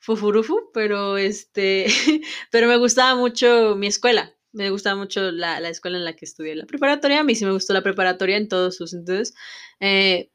fufurufu, 0.00 0.70
pero 0.72 1.16
este, 1.18 1.86
pero 2.50 2.68
me 2.68 2.76
gustaba 2.76 3.14
mucho 3.18 3.76
mi 3.76 3.86
escuela. 3.86 4.34
Me 4.52 4.70
gustaba 4.70 4.96
mucho 4.96 5.30
la, 5.30 5.60
la, 5.60 5.68
escuela 5.68 5.96
en 5.98 6.04
la 6.04 6.16
que 6.16 6.24
estudié 6.24 6.56
la 6.56 6.66
preparatoria. 6.66 7.20
A 7.20 7.24
mí 7.24 7.36
sí 7.36 7.44
me 7.44 7.52
gustó 7.52 7.72
la 7.72 7.82
preparatoria 7.82 8.36
en 8.36 8.48
todos 8.48 8.76
sus 8.76 8.90
sentidos. 8.90 9.32
Eh, 9.78 10.32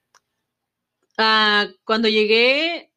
uh, 1.18 1.74
cuando 1.84 2.08
llegué, 2.08 2.94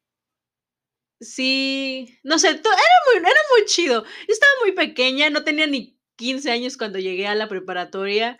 sí, 1.19 2.19
no 2.23 2.39
sé, 2.39 2.49
era 2.49 2.59
muy, 2.61 3.17
era 3.17 3.41
muy 3.55 3.65
chido. 3.65 4.03
Estaba 4.27 4.51
muy 4.61 4.71
pequeña, 4.73 5.29
no 5.29 5.43
tenía 5.43 5.67
ni 5.67 5.97
15 6.15 6.51
años 6.51 6.77
cuando 6.77 6.99
llegué 6.99 7.27
a 7.27 7.35
la 7.35 7.47
preparatoria. 7.49 8.37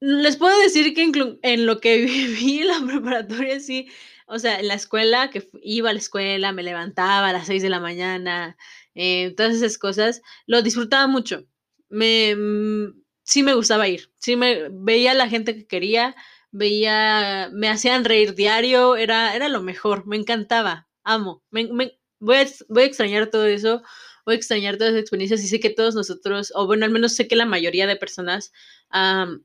Les 0.00 0.36
puedo 0.36 0.58
decir 0.60 0.94
que 0.94 1.02
en, 1.02 1.38
en 1.42 1.66
lo 1.66 1.80
que 1.80 1.98
viví 2.04 2.60
en 2.60 2.68
la 2.68 2.80
preparatoria, 2.86 3.60
sí, 3.60 3.88
o 4.26 4.38
sea, 4.38 4.60
en 4.60 4.68
la 4.68 4.74
escuela, 4.74 5.30
que 5.30 5.48
iba 5.62 5.90
a 5.90 5.92
la 5.92 5.98
escuela, 5.98 6.52
me 6.52 6.62
levantaba 6.62 7.28
a 7.28 7.32
las 7.32 7.46
6 7.46 7.62
de 7.62 7.70
la 7.70 7.80
mañana, 7.80 8.56
eh, 8.94 9.34
todas 9.36 9.54
esas 9.56 9.78
cosas, 9.78 10.22
lo 10.46 10.62
disfrutaba 10.62 11.06
mucho. 11.06 11.44
Me, 11.88 12.34
mm, 12.36 13.02
sí 13.24 13.42
me 13.42 13.54
gustaba 13.54 13.88
ir, 13.88 14.12
sí 14.18 14.36
me 14.36 14.68
veía 14.70 15.12
a 15.12 15.14
la 15.14 15.28
gente 15.28 15.54
que 15.56 15.66
quería, 15.66 16.14
veía, 16.50 17.50
me 17.52 17.68
hacían 17.68 18.04
reír 18.04 18.34
diario, 18.34 18.96
era, 18.96 19.34
era 19.34 19.48
lo 19.48 19.62
mejor, 19.62 20.06
me 20.06 20.16
encantaba, 20.16 20.88
amo, 21.04 21.42
voy, 21.50 22.36
a, 22.36 22.46
voy 22.68 22.82
a 22.82 22.86
extrañar 22.86 23.28
todo 23.28 23.46
eso, 23.46 23.82
voy 24.24 24.34
a 24.34 24.36
extrañar 24.36 24.76
todas 24.76 24.92
esas 24.92 25.02
experiencias 25.02 25.42
y 25.42 25.48
sé 25.48 25.60
que 25.60 25.70
todos 25.70 25.94
nosotros, 25.94 26.52
o 26.54 26.66
bueno, 26.66 26.84
al 26.84 26.90
menos 26.90 27.14
sé 27.14 27.28
que 27.28 27.36
la 27.36 27.46
mayoría 27.46 27.86
de 27.86 27.96
personas 27.96 28.52
um, 28.92 29.42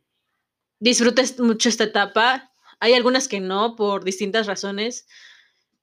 disfrutan 0.80 1.26
mucho 1.40 1.70
esta 1.70 1.86
etapa, 1.86 2.52
hay 2.80 2.94
algunas 2.94 3.28
que 3.28 3.40
no, 3.40 3.76
por 3.76 4.04
distintas 4.04 4.48
razones, 4.48 5.08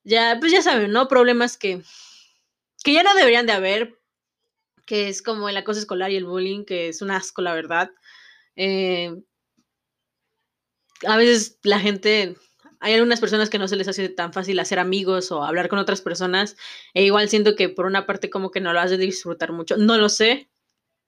ya, 0.03 0.37
pues 0.39 0.51
ya 0.51 0.61
saben, 0.61 0.91
¿no? 0.91 1.07
Problemas 1.07 1.57
que, 1.57 1.81
que 2.83 2.93
ya 2.93 3.03
no 3.03 3.13
deberían 3.15 3.45
de 3.45 3.53
haber, 3.53 3.99
que 4.85 5.09
es 5.09 5.21
como 5.21 5.49
el 5.49 5.57
acoso 5.57 5.79
escolar 5.79 6.11
y 6.11 6.17
el 6.17 6.25
bullying, 6.25 6.65
que 6.65 6.89
es 6.89 7.01
un 7.01 7.11
asco, 7.11 7.41
la 7.41 7.53
verdad. 7.53 7.91
Eh, 8.55 9.15
a 11.07 11.17
veces 11.17 11.59
la 11.63 11.79
gente, 11.79 12.35
hay 12.79 12.93
algunas 12.93 13.19
personas 13.19 13.49
que 13.49 13.59
no 13.59 13.67
se 13.67 13.75
les 13.75 13.87
hace 13.87 14.09
tan 14.09 14.33
fácil 14.33 14.59
hacer 14.59 14.79
amigos 14.79 15.31
o 15.31 15.43
hablar 15.43 15.69
con 15.69 15.79
otras 15.79 16.01
personas, 16.01 16.57
e 16.93 17.03
igual 17.03 17.29
siento 17.29 17.55
que 17.55 17.69
por 17.69 17.85
una 17.85 18.05
parte 18.05 18.29
como 18.29 18.51
que 18.51 18.61
no 18.61 18.73
lo 18.73 18.79
has 18.79 18.91
de 18.91 18.97
disfrutar 18.97 19.51
mucho, 19.51 19.77
no 19.77 19.97
lo 19.97 20.09
sé, 20.09 20.49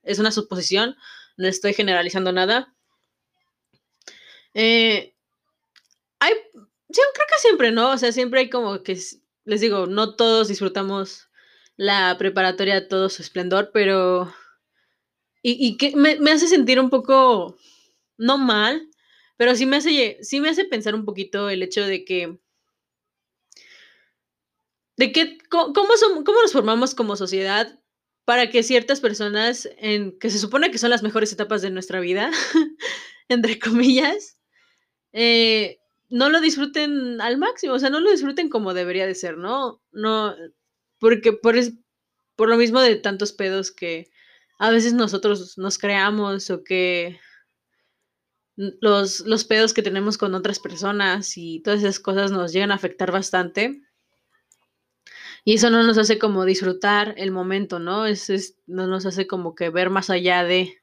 es 0.04 0.20
una 0.20 0.32
suposición, 0.32 0.96
no 1.38 1.48
estoy 1.48 1.74
generalizando 1.74 2.32
nada. 2.32 2.74
Eh, 4.54 5.16
hay, 6.20 6.34
sí, 6.54 7.02
creo 7.14 7.28
que 7.28 7.40
siempre, 7.40 7.72
¿no? 7.72 7.92
O 7.92 7.98
sea, 7.98 8.12
siempre 8.12 8.42
hay 8.42 8.50
como 8.50 8.84
que, 8.84 9.00
les 9.46 9.62
digo, 9.62 9.88
no 9.88 10.16
todos 10.16 10.48
disfrutamos 10.48 11.30
la 11.76 12.16
preparatoria 12.18 12.78
a 12.78 12.88
todo 12.88 13.10
su 13.10 13.22
esplendor, 13.22 13.72
pero... 13.74 14.34
Y, 15.42 15.68
y 15.68 15.76
que 15.76 15.94
me, 15.96 16.18
me 16.20 16.32
hace 16.32 16.48
sentir 16.48 16.80
un 16.80 16.90
poco, 16.90 17.58
no 18.18 18.38
mal, 18.38 18.88
pero 19.38 19.56
sí 19.56 19.66
me 19.66 19.78
hace, 19.78 20.18
sí 20.22 20.40
me 20.40 20.50
hace 20.50 20.66
pensar 20.66 20.96
un 20.96 21.06
poquito 21.06 21.50
el 21.50 21.64
hecho 21.64 21.86
de 21.86 22.06
que. 22.06 22.40
De 24.96 25.12
¿cómo, 25.50 25.74
cómo 25.74 26.42
nos 26.42 26.52
formamos 26.52 26.94
como 26.94 27.16
sociedad 27.16 27.80
para 28.26 28.50
que 28.50 28.64
ciertas 28.64 29.02
personas, 29.02 29.68
en, 29.78 30.18
que 30.20 30.30
se 30.30 30.40
supone 30.40 30.72
que 30.72 30.78
son 30.78 30.90
las 30.90 31.04
mejores 31.04 31.34
etapas 31.34 31.62
de 31.62 31.72
nuestra 31.72 32.00
vida, 32.00 32.32
entre 33.28 33.60
comillas, 33.60 34.38
eh, 35.12 35.80
no 36.10 36.30
lo 36.30 36.42
disfruten 36.42 37.20
al 37.22 37.38
máximo, 37.38 37.74
o 37.74 37.80
sea, 37.80 37.90
no 37.90 38.00
lo 38.00 38.12
disfruten 38.12 38.50
como 38.50 38.74
debería 38.74 39.08
de 39.08 39.16
ser, 39.16 39.38
¿no? 39.38 39.82
No, 39.92 40.36
porque 41.00 41.34
por, 41.34 41.56
por 42.36 42.50
lo 42.50 42.58
mismo 42.58 42.80
de 42.82 42.96
tantos 42.96 43.34
pedos 43.34 43.72
que 43.72 44.10
a 44.60 44.70
veces 44.70 44.94
nosotros 44.94 45.58
nos 45.58 45.78
creamos 45.78 46.50
o 46.50 46.64
que 46.64 47.20
los, 48.56 49.22
los 49.22 49.46
pedos 49.46 49.74
que 49.74 49.82
tenemos 49.82 50.18
con 50.18 50.36
otras 50.36 50.60
personas 50.60 51.38
y 51.38 51.62
todas 51.62 51.80
esas 51.80 52.00
cosas 52.00 52.32
nos 52.32 52.54
llegan 52.54 52.72
a 52.72 52.76
afectar 52.76 53.12
bastante. 53.12 53.82
Y 55.46 55.56
eso 55.56 55.70
no 55.70 55.84
nos 55.84 55.98
hace 55.98 56.20
como 56.20 56.46
disfrutar 56.46 57.16
el 57.18 57.32
momento, 57.32 57.80
¿no? 57.80 58.06
Es, 58.06 58.30
es, 58.30 58.58
no 58.66 58.88
nos 58.88 59.06
hace 59.06 59.28
como 59.28 59.56
que 59.56 59.70
ver 59.70 59.90
más 59.90 60.10
allá 60.10 60.44
de... 60.44 60.80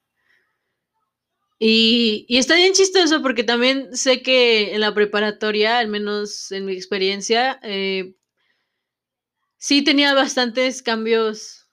Y, 1.58 2.24
y, 2.26 2.38
está 2.38 2.56
bien 2.56 2.72
chistoso 2.72 3.20
porque 3.20 3.44
también 3.44 3.94
sé 3.94 4.22
que 4.22 4.74
en 4.74 4.80
la 4.80 4.94
preparatoria, 4.94 5.78
al 5.78 5.88
menos 5.88 6.50
en 6.52 6.64
mi 6.64 6.72
experiencia, 6.72 7.60
eh, 7.62 8.14
sí 9.58 9.82
tenía 9.82 10.14
bastantes 10.14 10.82
cambios 10.82 11.68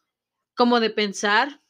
como 0.55 0.81
de 0.81 0.89
pensar 0.89 1.61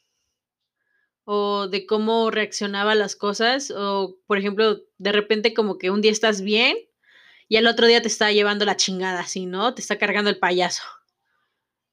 o 1.30 1.68
de 1.68 1.86
cómo 1.86 2.32
reaccionaba 2.32 2.94
a 2.94 2.96
las 2.96 3.18
cosas, 3.18 3.70
o 3.76 4.18
por 4.28 4.38
ejemplo, 4.38 4.82
de 4.98 5.12
repente 5.12 5.54
como 5.54 5.78
que 5.78 5.92
un 5.92 6.02
día 6.02 6.12
estás 6.12 6.42
bien 6.42 6.78
y 7.50 7.58
al 7.58 7.68
otro 7.68 7.86
día 7.86 8.02
te 8.02 8.08
está 8.08 8.32
llevando 8.32 8.64
la 8.66 8.78
chingada, 8.78 9.20
así, 9.20 9.46
¿no? 9.46 9.74
Te 9.76 9.82
está 9.82 9.98
cargando 9.98 10.30
el 10.30 10.40
payaso. 10.40 10.84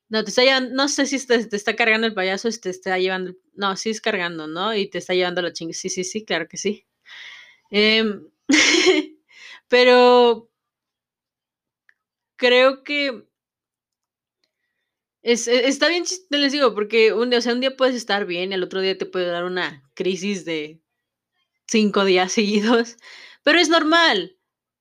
No, 0.08 0.22
te 0.22 0.30
está 0.30 0.42
llevando, 0.44 0.74
no 0.76 0.88
sé 0.88 1.06
si 1.06 1.26
te, 1.26 1.44
te 1.46 1.56
está 1.56 1.74
cargando 1.74 2.06
el 2.06 2.14
payaso 2.14 2.48
o 2.48 2.50
te 2.52 2.70
está 2.70 2.96
llevando, 2.98 3.34
no, 3.54 3.76
sí 3.76 3.90
es 3.90 4.00
cargando, 4.00 4.46
¿no? 4.46 4.72
Y 4.74 4.88
te 4.88 4.98
está 4.98 5.14
llevando 5.14 5.42
la 5.42 5.52
chingada, 5.52 5.74
sí, 5.74 5.88
sí, 5.88 6.04
sí, 6.04 6.24
claro 6.24 6.46
que 6.48 6.56
sí. 6.56 6.86
Eh, 7.72 8.04
pero 9.68 10.48
creo 12.36 12.84
que 12.84 13.24
es, 15.24 15.48
e, 15.48 15.66
está 15.66 15.88
bien, 15.88 16.04
les 16.30 16.52
digo, 16.52 16.74
porque 16.74 17.12
un, 17.12 17.32
o 17.34 17.40
sea, 17.40 17.54
un 17.54 17.60
día 17.60 17.76
puedes 17.76 17.96
estar 17.96 18.26
bien 18.26 18.52
al 18.52 18.62
otro 18.62 18.80
día 18.80 18.96
te 18.96 19.06
puede 19.06 19.26
dar 19.26 19.44
una 19.44 19.82
crisis 19.94 20.44
de 20.44 20.80
cinco 21.66 22.04
días 22.04 22.32
seguidos, 22.34 22.96
pero 23.42 23.58
es 23.58 23.68
normal, 23.68 24.36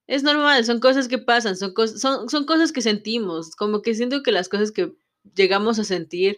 es 0.06 0.22
normal, 0.24 0.66
son 0.66 0.80
cosas 0.80 1.08
que 1.08 1.18
pasan, 1.18 1.56
son, 1.56 1.74
son, 1.98 2.30
son 2.30 2.46
cosas 2.46 2.72
que 2.74 2.82
sentimos, 2.82 3.56
como 3.56 3.82
que 3.82 3.96
siento 3.96 4.22
que 4.22 4.34
las 4.34 4.50
cosas 4.50 4.72
que 4.72 4.94
llegamos 5.34 5.80
a 5.80 5.86
sentir 5.86 6.38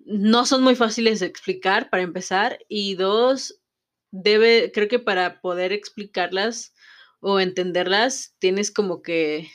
no 0.00 0.44
son 0.44 0.62
muy 0.62 0.74
fáciles 0.74 1.20
de 1.20 1.26
explicar, 1.26 1.88
para 1.88 2.02
empezar, 2.02 2.58
y 2.68 2.96
dos, 2.96 3.60
debe, 4.10 4.72
creo 4.74 4.88
que 4.88 4.98
para 4.98 5.40
poder 5.40 5.72
explicarlas 5.72 6.74
o 7.20 7.40
entenderlas, 7.40 8.34
tienes 8.40 8.72
como 8.72 9.02
que 9.02 9.48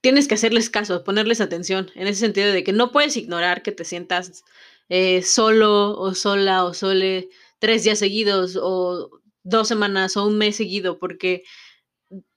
tienes 0.00 0.28
que 0.28 0.34
hacerles 0.34 0.70
caso, 0.70 1.04
ponerles 1.04 1.40
atención, 1.40 1.90
en 1.94 2.06
ese 2.06 2.20
sentido 2.20 2.52
de 2.52 2.64
que 2.64 2.72
no 2.72 2.92
puedes 2.92 3.16
ignorar 3.16 3.62
que 3.62 3.72
te 3.72 3.84
sientas 3.84 4.44
eh, 4.88 5.22
solo 5.22 5.98
o 5.98 6.14
sola 6.14 6.64
o 6.64 6.74
sole 6.74 7.28
tres 7.58 7.84
días 7.84 7.98
seguidos 7.98 8.58
o 8.60 9.10
dos 9.42 9.68
semanas 9.68 10.16
o 10.16 10.26
un 10.26 10.38
mes 10.38 10.56
seguido, 10.56 10.98
porque 10.98 11.44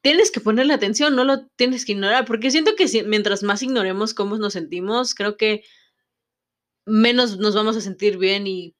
tienes 0.01 0.32
que 0.32 0.41
ponerle 0.41 0.74
atención, 0.74 1.15
no 1.15 1.24
lo 1.24 1.48
tienes 1.55 1.86
que 1.86 1.93
ignorar, 1.93 2.25
porque 2.25 2.51
siento 2.51 2.75
que 2.75 3.03
mientras 3.05 3.43
más 3.43 3.63
ignoremos 3.63 4.13
cómo 4.13 4.38
nos 4.38 4.53
sentimos, 4.53 5.15
creo 5.15 5.38
que 5.38 5.63
menos 6.86 7.38
nos 7.38 7.55
vamos 7.55 7.75
a 7.77 7.82
sentir 7.82 8.17
bien 8.17 8.46
y 8.46 8.75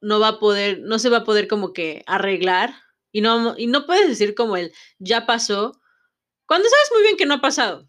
no 0.00 0.20
va 0.20 0.28
a 0.28 0.38
poder, 0.38 0.80
no 0.80 0.98
se 0.98 1.08
va 1.08 1.18
a 1.18 1.24
poder 1.24 1.48
como 1.48 1.72
que 1.72 2.02
arreglar 2.06 2.74
y 3.12 3.20
no, 3.20 3.54
y 3.56 3.68
no 3.68 3.86
puedes 3.86 4.08
decir 4.08 4.34
como 4.34 4.56
el 4.56 4.72
ya 4.98 5.24
pasó 5.24 5.80
cuando 6.46 6.68
sabes 6.68 6.90
muy 6.92 7.02
bien 7.02 7.16
que 7.16 7.26
no 7.26 7.34
ha 7.34 7.40
pasado. 7.40 7.88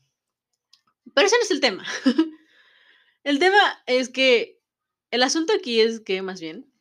Pero 1.15 1.25
ese 1.25 1.37
no 1.37 1.43
es 1.43 1.51
el 1.51 1.61
tema. 1.61 1.85
el 3.23 3.39
tema 3.39 3.83
es 3.87 4.09
que 4.09 4.61
el 5.09 5.23
asunto 5.23 5.53
aquí 5.53 5.81
es 5.81 6.01
que 6.01 6.21
más 6.21 6.39
bien 6.39 6.71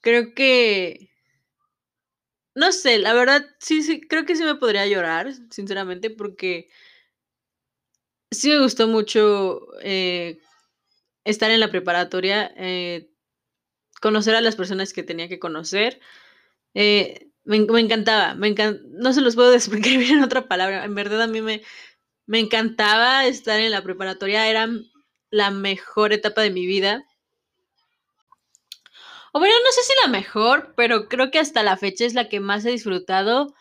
creo 0.00 0.34
que 0.34 1.10
no 2.54 2.72
sé, 2.72 2.98
la 2.98 3.12
verdad, 3.14 3.46
sí, 3.60 3.82
sí, 3.82 4.00
creo 4.00 4.24
que 4.26 4.34
sí 4.34 4.42
me 4.42 4.56
podría 4.56 4.84
llorar, 4.86 5.32
sinceramente, 5.50 6.10
porque 6.10 6.68
sí 8.32 8.48
me 8.50 8.60
gustó 8.60 8.88
mucho 8.88 9.60
eh, 9.80 10.40
estar 11.24 11.52
en 11.52 11.60
la 11.60 11.70
preparatoria, 11.70 12.52
eh, 12.56 13.10
conocer 14.00 14.34
a 14.34 14.40
las 14.40 14.56
personas 14.56 14.92
que 14.92 15.04
tenía 15.04 15.28
que 15.28 15.38
conocer. 15.38 16.00
Eh, 16.74 17.30
me, 17.44 17.58
encantaba, 17.58 18.34
me 18.34 18.54
no 18.90 19.12
se 19.12 19.20
los 19.20 19.36
puedo 19.36 19.50
describir 19.52 20.10
en 20.10 20.24
otra 20.24 20.48
palabra, 20.48 20.84
en 20.84 20.96
verdad 20.96 21.22
a 21.22 21.28
mí 21.28 21.40
me, 21.40 21.62
me 22.28 22.38
encantaba 22.38 23.24
estar 23.24 23.58
en 23.58 23.70
la 23.70 23.82
preparatoria, 23.82 24.46
era 24.48 24.68
la 25.30 25.50
mejor 25.50 26.12
etapa 26.12 26.42
de 26.42 26.50
mi 26.50 26.66
vida. 26.66 27.02
O 29.32 29.38
bueno, 29.38 29.54
no 29.64 29.72
sé 29.72 29.82
si 29.82 29.92
la 30.02 30.08
mejor, 30.08 30.74
pero 30.76 31.08
creo 31.08 31.30
que 31.30 31.38
hasta 31.38 31.62
la 31.62 31.78
fecha 31.78 32.04
es 32.04 32.12
la 32.12 32.28
que 32.28 32.38
más 32.38 32.66
he 32.66 32.70
disfrutado. 32.70 33.54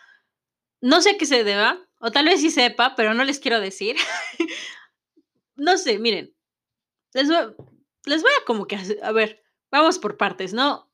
No 0.81 0.99
sé 0.99 1.15
qué 1.17 1.25
se 1.25 1.45
deba, 1.45 1.79
o 1.99 2.11
tal 2.11 2.25
vez 2.25 2.41
sí 2.41 2.51
sepa, 2.51 2.93
pero 2.97 3.13
no 3.13 3.23
les 3.23 3.39
quiero 3.39 3.61
decir. 3.61 3.95
no 5.55 5.77
sé, 5.77 5.97
miren, 5.97 6.35
les 7.13 7.29
voy, 7.29 7.55
les 8.05 8.21
voy 8.21 8.31
a 8.41 8.45
como 8.45 8.67
que, 8.67 8.77
a 9.01 9.11
ver, 9.13 9.41
vamos 9.71 9.97
por 9.97 10.17
partes, 10.17 10.51
¿no? 10.51 10.91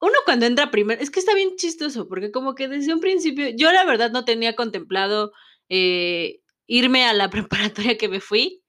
Uno 0.00 0.14
cuando 0.24 0.46
entra 0.46 0.70
primero, 0.70 1.02
es 1.02 1.10
que 1.10 1.18
está 1.18 1.34
bien 1.34 1.56
chistoso, 1.56 2.06
porque 2.06 2.30
como 2.30 2.54
que 2.54 2.68
desde 2.68 2.94
un 2.94 3.00
principio, 3.00 3.48
yo 3.48 3.72
la 3.72 3.84
verdad 3.84 4.12
no 4.12 4.24
tenía 4.24 4.54
contemplado 4.54 5.32
eh, 5.68 6.42
irme 6.68 7.04
a 7.06 7.12
la 7.12 7.28
preparatoria 7.30 7.98
que 7.98 8.08
me 8.08 8.20
fui, 8.20 8.62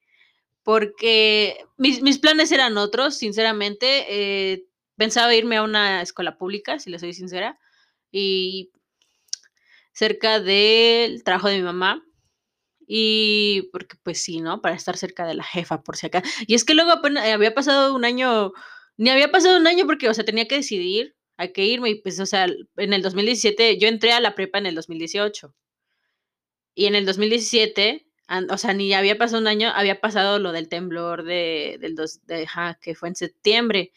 porque 0.64 1.64
mis, 1.78 2.02
mis 2.02 2.18
planes 2.18 2.52
eran 2.52 2.78
otros, 2.78 3.18
sinceramente. 3.18 4.06
Eh, 4.10 4.66
pensaba 4.98 5.36
irme 5.36 5.58
a 5.58 5.64
una 5.64 6.02
escuela 6.02 6.38
pública, 6.38 6.80
si 6.80 6.90
le 6.90 7.00
soy 7.00 7.14
sincera, 7.14 7.60
y 8.12 8.72
cerca 9.94 10.40
del 10.40 11.24
trabajo 11.24 11.50
de 11.50 11.58
mi 11.58 11.64
mamá. 11.64 12.04
Y 12.88 13.70
porque 13.72 13.98
pues 14.04 14.22
sí, 14.24 14.42
¿no? 14.42 14.62
Para 14.62 14.76
estar 14.76 14.98
cerca 14.98 15.28
de 15.28 15.36
la 15.36 15.44
jefa, 15.44 15.84
por 15.84 15.96
si 15.96 16.08
acá. 16.08 16.24
Y 16.48 16.56
es 16.56 16.66
que 16.66 16.74
luego 16.74 16.92
apenas 16.92 17.26
eh, 17.26 17.34
había 17.34 17.54
pasado 17.54 17.96
un 17.96 18.04
año, 18.04 18.52
ni 18.98 19.10
había 19.12 19.32
pasado 19.32 19.58
un 19.58 19.68
año 19.68 19.86
porque, 19.86 20.10
o 20.10 20.14
sea, 20.14 20.26
tenía 20.26 20.48
que 20.48 20.56
decidir 20.56 21.16
a 21.38 21.50
qué 21.50 21.66
irme. 21.66 21.92
Y 21.92 22.02
pues, 22.02 22.20
o 22.20 22.26
sea, 22.26 22.48
en 22.78 22.94
el 22.94 23.02
2017, 23.04 23.78
yo 23.80 23.88
entré 23.88 24.12
a 24.14 24.20
la 24.20 24.36
prepa 24.36 24.58
en 24.58 24.66
el 24.66 24.76
2018. 24.76 25.54
Y 26.76 26.86
en 26.86 26.96
el 26.96 27.06
2017, 27.06 28.06
o 28.50 28.58
sea, 28.58 28.74
ni 28.74 28.94
había 28.94 29.18
pasado 29.18 29.42
un 29.42 29.48
año, 29.48 29.70
había 29.74 30.00
pasado 30.00 30.40
lo 30.40 30.52
del 30.52 30.70
temblor 30.70 31.24
de, 31.24 31.78
del 31.80 31.96
dos, 31.96 32.26
de, 32.26 32.48
que 32.82 32.96
fue 32.96 33.10
en 33.10 33.16
septiembre. 33.16 33.92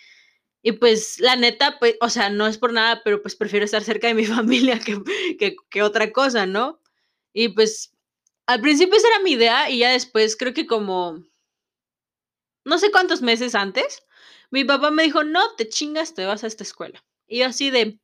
Y 0.62 0.72
pues 0.72 1.18
la 1.20 1.36
neta, 1.36 1.78
pues, 1.78 1.96
o 2.00 2.08
sea, 2.08 2.30
no 2.30 2.46
es 2.46 2.56
por 2.56 2.72
nada, 2.72 3.02
pero 3.04 3.20
pues 3.20 3.34
prefiero 3.36 3.64
estar 3.64 3.82
cerca 3.82 4.06
de 4.06 4.14
mi 4.14 4.24
familia 4.26 4.78
que, 4.78 5.56
que, 5.68 5.82
otra 5.82 6.12
cosa, 6.12 6.46
¿no? 6.46 6.80
Y 7.32 7.48
pues 7.48 7.94
al 8.46 8.60
principio 8.60 8.96
esa 8.96 9.08
era 9.08 9.20
mi 9.20 9.32
idea 9.32 9.70
y 9.70 9.78
ya 9.78 9.90
después 9.90 10.36
creo 10.36 10.54
que 10.54 10.66
como, 10.66 11.24
no 12.64 12.78
sé 12.78 12.90
cuántos 12.90 13.22
meses 13.22 13.54
antes, 13.54 14.02
mi 14.50 14.64
papá 14.64 14.90
me 14.90 15.02
dijo, 15.02 15.24
no, 15.24 15.54
te 15.56 15.68
chingas, 15.68 16.14
te 16.14 16.26
vas 16.26 16.44
a 16.44 16.46
esta 16.46 16.64
escuela. 16.64 17.04
Y 17.26 17.42
así 17.42 17.70
de... 17.70 17.98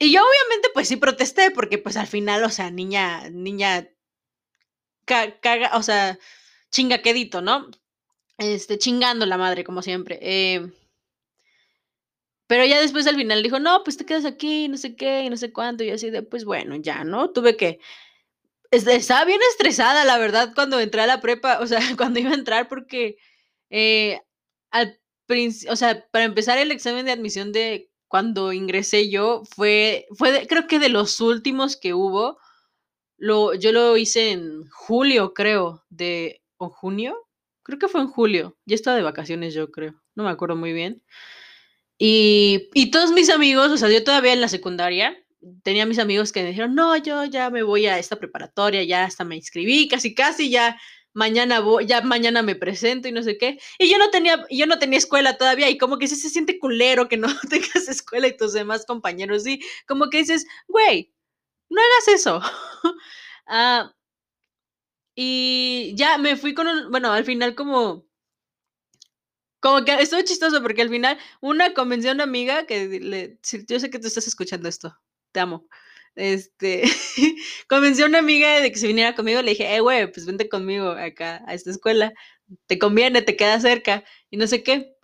Y 0.00 0.12
yo 0.12 0.20
obviamente 0.22 0.70
pues 0.74 0.88
sí 0.88 0.96
protesté 0.96 1.52
porque 1.52 1.78
pues 1.78 1.96
al 1.96 2.08
final, 2.08 2.42
o 2.42 2.50
sea, 2.50 2.70
niña, 2.72 3.30
niña, 3.30 3.88
caga, 5.04 5.76
o 5.76 5.82
sea, 5.82 6.18
chingaquedito, 6.70 7.42
¿no? 7.42 7.70
este, 8.40 8.78
chingando 8.78 9.26
la 9.26 9.36
madre, 9.36 9.64
como 9.64 9.82
siempre. 9.82 10.18
Eh, 10.22 10.72
pero 12.46 12.64
ya 12.64 12.80
después 12.80 13.06
al 13.06 13.16
final 13.16 13.42
dijo, 13.42 13.60
no, 13.60 13.84
pues 13.84 13.96
te 13.96 14.06
quedas 14.06 14.24
aquí, 14.24 14.68
no 14.68 14.76
sé 14.76 14.96
qué, 14.96 15.28
no 15.30 15.36
sé 15.36 15.52
cuánto. 15.52 15.84
Y 15.84 15.90
así 15.90 16.10
de, 16.10 16.22
pues 16.22 16.44
bueno, 16.44 16.76
ya, 16.76 17.04
¿no? 17.04 17.30
Tuve 17.30 17.56
que... 17.56 17.80
Estaba 18.70 19.24
bien 19.24 19.40
estresada, 19.50 20.04
la 20.04 20.18
verdad, 20.18 20.52
cuando 20.54 20.80
entré 20.80 21.02
a 21.02 21.06
la 21.06 21.20
prepa, 21.20 21.60
o 21.60 21.66
sea, 21.66 21.80
cuando 21.96 22.20
iba 22.20 22.30
a 22.30 22.34
entrar, 22.34 22.68
porque 22.68 23.18
eh, 23.70 24.20
al 24.70 24.98
o 25.68 25.76
sea, 25.76 26.08
para 26.10 26.24
empezar 26.24 26.58
el 26.58 26.72
examen 26.72 27.06
de 27.06 27.12
admisión 27.12 27.52
de 27.52 27.89
cuando 28.10 28.52
ingresé 28.52 29.08
yo, 29.08 29.44
fue, 29.54 30.08
fue 30.18 30.48
creo 30.48 30.66
que 30.66 30.80
de 30.80 30.88
los 30.88 31.20
últimos 31.20 31.76
que 31.76 31.94
hubo. 31.94 32.38
Lo, 33.16 33.54
yo 33.54 33.70
lo 33.70 33.96
hice 33.96 34.32
en 34.32 34.68
julio, 34.68 35.32
creo, 35.32 35.84
de, 35.90 36.42
o 36.56 36.70
junio, 36.70 37.16
creo 37.62 37.78
que 37.78 37.86
fue 37.86 38.00
en 38.00 38.08
julio, 38.08 38.56
ya 38.66 38.74
estaba 38.74 38.96
de 38.96 39.04
vacaciones 39.04 39.54
yo 39.54 39.70
creo, 39.70 39.94
no 40.16 40.24
me 40.24 40.30
acuerdo 40.30 40.56
muy 40.56 40.72
bien. 40.72 41.04
Y, 41.98 42.68
y 42.74 42.90
todos 42.90 43.12
mis 43.12 43.30
amigos, 43.30 43.70
o 43.70 43.76
sea, 43.76 43.88
yo 43.88 44.02
todavía 44.02 44.32
en 44.32 44.40
la 44.40 44.48
secundaria, 44.48 45.16
tenía 45.62 45.86
mis 45.86 46.00
amigos 46.00 46.32
que 46.32 46.42
me 46.42 46.48
dijeron, 46.48 46.74
no, 46.74 46.96
yo 46.96 47.24
ya 47.26 47.48
me 47.50 47.62
voy 47.62 47.86
a 47.86 47.96
esta 47.96 48.16
preparatoria, 48.16 48.82
ya 48.82 49.04
hasta 49.04 49.22
me 49.22 49.36
inscribí, 49.36 49.86
casi, 49.86 50.16
casi, 50.16 50.50
ya 50.50 50.80
mañana 51.14 51.60
voy, 51.60 51.86
ya 51.86 52.00
mañana 52.02 52.42
me 52.42 52.54
presento 52.56 53.08
y 53.08 53.12
no 53.12 53.22
sé 53.22 53.38
qué. 53.38 53.58
Y 53.78 53.90
yo 53.90 53.98
no 53.98 54.10
tenía, 54.10 54.44
yo 54.50 54.66
no 54.66 54.78
tenía 54.78 54.98
escuela 54.98 55.36
todavía 55.36 55.68
y 55.70 55.78
como 55.78 55.98
que 55.98 56.08
sí 56.08 56.16
se 56.16 56.30
siente 56.30 56.58
culero 56.58 57.08
que 57.08 57.16
no 57.16 57.28
tengas 57.50 57.88
escuela 57.88 58.28
y 58.28 58.36
tus 58.36 58.52
demás 58.52 58.86
compañeros 58.86 59.44
sí, 59.44 59.60
como 59.86 60.10
que 60.10 60.18
dices, 60.18 60.46
güey, 60.68 61.12
no 61.70 61.80
hagas 61.82 62.08
eso. 62.08 62.42
ah 63.48 63.92
y 65.14 65.94
ya 65.96 66.18
me 66.18 66.36
fui 66.36 66.54
con 66.54 66.66
un, 66.66 66.90
bueno, 66.90 67.12
al 67.12 67.24
final 67.24 67.54
como, 67.54 68.06
como 69.60 69.84
que 69.84 69.94
estuvo 70.00 70.22
chistoso 70.22 70.62
porque 70.62 70.82
al 70.82 70.88
final 70.88 71.18
una 71.40 71.74
convenció 71.74 72.10
a 72.10 72.14
una 72.14 72.24
amiga 72.24 72.66
que 72.66 72.88
le, 73.00 73.38
yo 73.68 73.78
sé 73.80 73.90
que 73.90 73.98
tú 73.98 74.06
estás 74.06 74.26
escuchando 74.26 74.68
esto, 74.68 74.96
te 75.32 75.40
amo. 75.40 75.66
Este, 76.16 76.82
convenció 77.68 78.04
a 78.04 78.08
una 78.08 78.18
amiga 78.18 78.60
de 78.60 78.70
que 78.72 78.78
se 78.78 78.86
viniera 78.86 79.14
conmigo, 79.14 79.42
le 79.42 79.50
dije, 79.52 79.74
eh, 79.74 79.80
güey, 79.80 80.10
pues 80.12 80.26
vente 80.26 80.48
conmigo 80.48 80.90
acá 80.90 81.42
a 81.46 81.54
esta 81.54 81.70
escuela, 81.70 82.12
te 82.66 82.78
conviene, 82.78 83.22
te 83.22 83.36
queda 83.36 83.60
cerca 83.60 84.04
y 84.30 84.36
no 84.36 84.46
sé 84.46 84.62
qué. 84.62 84.94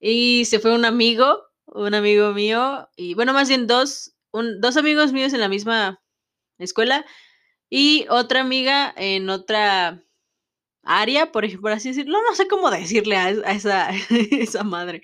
Y 0.00 0.44
se 0.46 0.60
fue 0.60 0.74
un 0.74 0.84
amigo, 0.84 1.44
un 1.66 1.94
amigo 1.94 2.32
mío, 2.32 2.88
y 2.96 3.14
bueno, 3.14 3.32
más 3.32 3.48
bien 3.48 3.66
dos, 3.66 4.14
un, 4.32 4.60
dos 4.60 4.76
amigos 4.76 5.12
míos 5.12 5.32
en 5.32 5.40
la 5.40 5.48
misma 5.48 6.02
escuela 6.58 7.06
y 7.70 8.06
otra 8.10 8.40
amiga 8.40 8.92
en 8.96 9.30
otra 9.30 10.02
área, 10.82 11.32
por 11.32 11.44
ejemplo, 11.44 11.70
así 11.70 11.90
decirlo, 11.90 12.18
no, 12.22 12.34
sé 12.34 12.48
cómo 12.48 12.70
decirle 12.70 13.16
a, 13.16 13.30
esa, 13.30 13.90
esa, 14.32 14.64
madre, 14.64 15.00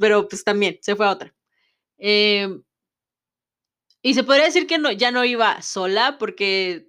pero 0.00 0.28
pues 0.28 0.44
también 0.44 0.78
se 0.82 0.96
fue 0.96 1.06
a 1.06 1.12
otra. 1.12 1.34
Em, 1.98 2.62
y 4.02 4.14
se 4.14 4.24
podría 4.24 4.46
decir 4.46 4.66
que 4.66 4.78
no, 4.78 4.90
ya 4.92 5.12
no 5.12 5.24
iba 5.24 5.62
sola, 5.62 6.18
porque 6.18 6.88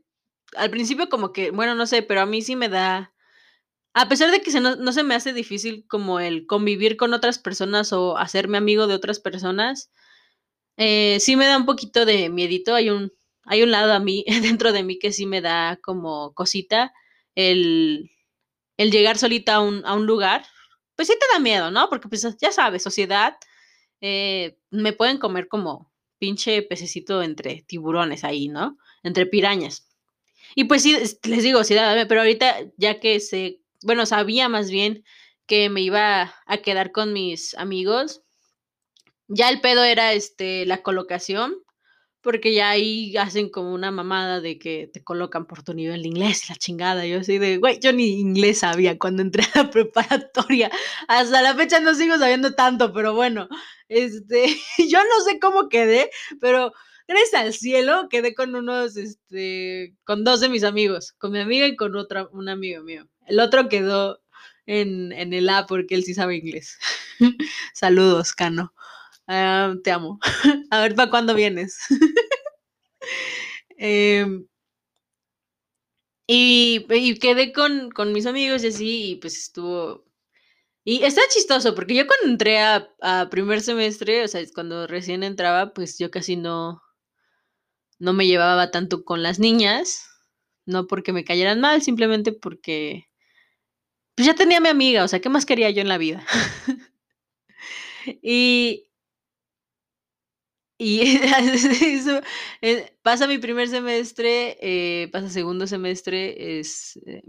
al 0.55 0.69
principio 0.71 1.09
como 1.09 1.31
que, 1.33 1.51
bueno, 1.51 1.75
no 1.75 1.85
sé, 1.87 2.01
pero 2.01 2.21
a 2.21 2.25
mí 2.25 2.41
sí 2.41 2.55
me 2.55 2.69
da, 2.69 3.13
a 3.93 4.09
pesar 4.09 4.31
de 4.31 4.41
que 4.41 4.51
se 4.51 4.61
no, 4.61 4.91
se 4.91 5.03
me 5.03 5.15
hace 5.15 5.33
difícil 5.33 5.85
como 5.87 6.19
el 6.19 6.47
convivir 6.47 6.97
con 6.97 7.13
otras 7.13 7.39
personas 7.39 7.93
o 7.93 8.17
hacerme 8.17 8.57
amigo 8.57 8.87
de 8.87 8.95
otras 8.95 9.19
personas, 9.19 9.91
eh, 10.77 11.17
sí 11.19 11.35
me 11.35 11.45
da 11.47 11.57
un 11.57 11.65
poquito 11.65 12.05
de 12.05 12.29
miedito, 12.29 12.75
hay 12.75 12.89
un, 12.89 13.13
hay 13.45 13.63
un 13.63 13.71
lado 13.71 13.93
a 13.93 13.99
mí, 13.99 14.25
dentro 14.41 14.73
de 14.73 14.83
mí 14.83 14.99
que 14.99 15.13
sí 15.13 15.25
me 15.25 15.41
da 15.41 15.79
como 15.83 16.33
cosita 16.33 16.93
el, 17.35 18.11
el 18.77 18.91
llegar 18.91 19.17
solita 19.17 19.55
a 19.55 19.61
un, 19.61 19.85
a 19.85 19.93
un, 19.95 20.05
lugar. 20.07 20.45
Pues 20.95 21.07
sí 21.07 21.15
te 21.19 21.25
da 21.33 21.39
miedo, 21.39 21.71
¿no? 21.71 21.89
Porque 21.89 22.07
pues 22.09 22.25
ya 22.39 22.51
sabes, 22.51 22.83
sociedad, 22.83 23.35
eh, 24.01 24.57
me 24.71 24.93
pueden 24.93 25.17
comer 25.17 25.47
como 25.47 25.92
pinche 26.23 26.61
pececito 26.61 27.21
entre 27.21 27.63
tiburones 27.67 28.23
ahí, 28.23 28.47
¿no? 28.47 28.77
Entre 29.03 29.25
pirañas. 29.25 29.89
Y 30.55 30.63
pues 30.63 30.81
sí, 30.81 30.95
les 31.23 31.43
digo, 31.43 31.65
sí, 31.65 31.75
pero 32.07 32.21
ahorita 32.21 32.59
ya 32.77 33.01
que 33.01 33.19
sé, 33.19 33.59
bueno, 33.81 34.05
sabía 34.05 34.47
más 34.47 34.71
bien 34.71 35.03
que 35.47 35.69
me 35.69 35.81
iba 35.81 36.33
a 36.45 36.57
quedar 36.59 36.93
con 36.93 37.11
mis 37.11 37.57
amigos, 37.57 38.21
ya 39.27 39.49
el 39.49 39.59
pedo 39.59 39.83
era 39.83 40.13
este 40.13 40.65
la 40.65 40.81
colocación, 40.81 41.55
porque 42.21 42.53
ya 42.53 42.69
ahí 42.69 43.17
hacen 43.17 43.49
como 43.49 43.73
una 43.73 43.91
mamada 43.91 44.39
de 44.39 44.57
que 44.57 44.89
te 44.93 45.03
colocan 45.03 45.45
por 45.45 45.61
tu 45.61 45.73
nivel 45.73 46.03
de 46.03 46.07
inglés 46.07 46.49
la 46.49 46.55
chingada. 46.55 47.05
Yo 47.05 47.19
así 47.19 47.37
de, 47.37 47.57
güey, 47.57 47.81
yo 47.81 47.91
ni 47.91 48.21
inglés 48.21 48.59
sabía 48.59 48.97
cuando 48.97 49.21
entré 49.21 49.43
a 49.53 49.63
la 49.63 49.69
preparatoria. 49.71 50.71
Hasta 51.09 51.41
la 51.41 51.53
fecha 51.53 51.81
no 51.81 51.93
sigo 51.93 52.17
sabiendo 52.17 52.53
tanto, 52.53 52.93
pero 52.93 53.13
bueno, 53.13 53.49
este, 53.93 54.45
yo 54.89 54.99
no 54.99 55.23
sé 55.25 55.39
cómo 55.39 55.69
quedé, 55.69 56.09
pero 56.39 56.73
gracias 57.07 57.33
al 57.33 57.53
cielo, 57.53 58.07
quedé 58.09 58.33
con 58.33 58.55
unos, 58.55 58.97
este, 58.97 59.95
con 60.03 60.23
dos 60.23 60.39
de 60.39 60.49
mis 60.49 60.63
amigos, 60.63 61.13
con 61.13 61.31
mi 61.31 61.39
amiga 61.39 61.67
y 61.67 61.75
con 61.75 61.95
otra, 61.95 62.27
un 62.31 62.49
amigo 62.49 62.83
mío. 62.83 63.07
El 63.27 63.39
otro 63.39 63.69
quedó 63.69 64.21
en, 64.65 65.11
en 65.11 65.33
el 65.33 65.49
A 65.49 65.65
porque 65.65 65.95
él 65.95 66.03
sí 66.03 66.13
sabe 66.13 66.37
inglés. 66.37 66.77
Saludos, 67.73 68.33
Cano. 68.33 68.73
Ah, 69.27 69.73
te 69.83 69.91
amo. 69.91 70.19
A 70.71 70.81
ver, 70.81 70.95
¿para 70.95 71.09
cuándo 71.09 71.33
vienes? 71.33 71.77
Em, 73.77 74.45
y, 76.27 76.85
y, 76.89 77.19
quedé 77.19 77.51
con, 77.51 77.91
con, 77.91 78.13
mis 78.13 78.25
amigos 78.25 78.63
y 78.63 78.67
así, 78.67 79.11
y 79.11 79.15
pues 79.17 79.37
estuvo... 79.37 80.05
Y 80.85 81.03
está 81.03 81.21
chistoso, 81.29 81.75
porque 81.75 81.95
yo 81.95 82.05
cuando 82.07 82.27
entré 82.27 82.59
a, 82.59 82.89
a, 83.01 83.29
primer 83.29 83.61
semestre, 83.61 84.23
o 84.23 84.27
sea, 84.27 84.41
cuando 84.53 84.85
recién 84.85 85.23
entraba, 85.23 85.73
pues 85.73 85.97
yo 85.97 86.11
casi 86.11 86.35
no, 86.35 86.81
no 87.99 88.13
me 88.13 88.27
llevaba 88.27 88.69
tanto 88.71 89.05
con 89.05 89.23
las 89.23 89.39
niñas, 89.39 90.05
no 90.65 90.87
porque 90.87 91.13
me 91.13 91.23
cayeran 91.23 91.61
mal, 91.61 91.81
simplemente 91.81 92.33
porque 92.33 93.07
pues 94.15 94.27
ya 94.27 94.35
tenía 94.35 94.59
mi 94.59 94.69
amiga, 94.69 95.03
o 95.03 95.07
sea, 95.07 95.21
¿qué 95.21 95.29
más 95.29 95.45
quería 95.45 95.69
yo 95.71 95.81
en 95.81 95.87
la 95.87 95.97
vida? 95.97 96.25
y, 98.21 98.85
y 100.77 101.01
eso, 101.81 102.21
eh, 102.61 102.97
pasa 103.01 103.27
mi 103.27 103.37
primer 103.37 103.67
semestre, 103.69 104.57
eh, 104.61 105.09
pasa 105.11 105.29
segundo 105.29 105.67
semestre, 105.67 106.59
es 106.59 106.99
eh, 107.05 107.21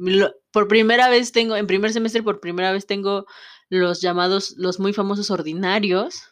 por 0.51 0.69
primera 0.69 1.09
vez 1.09 1.33
tengo, 1.33 1.57
en 1.57 1.67
primer 1.67 1.93
semestre 1.93 2.23
por 2.23 2.41
primera 2.41 2.73
vez 2.73 2.87
tengo 2.87 3.27
los 3.69 4.01
llamados, 4.01 4.55
los 4.57 4.81
muy 4.81 4.93
famosos 4.93 5.31
ordinarios, 5.31 6.23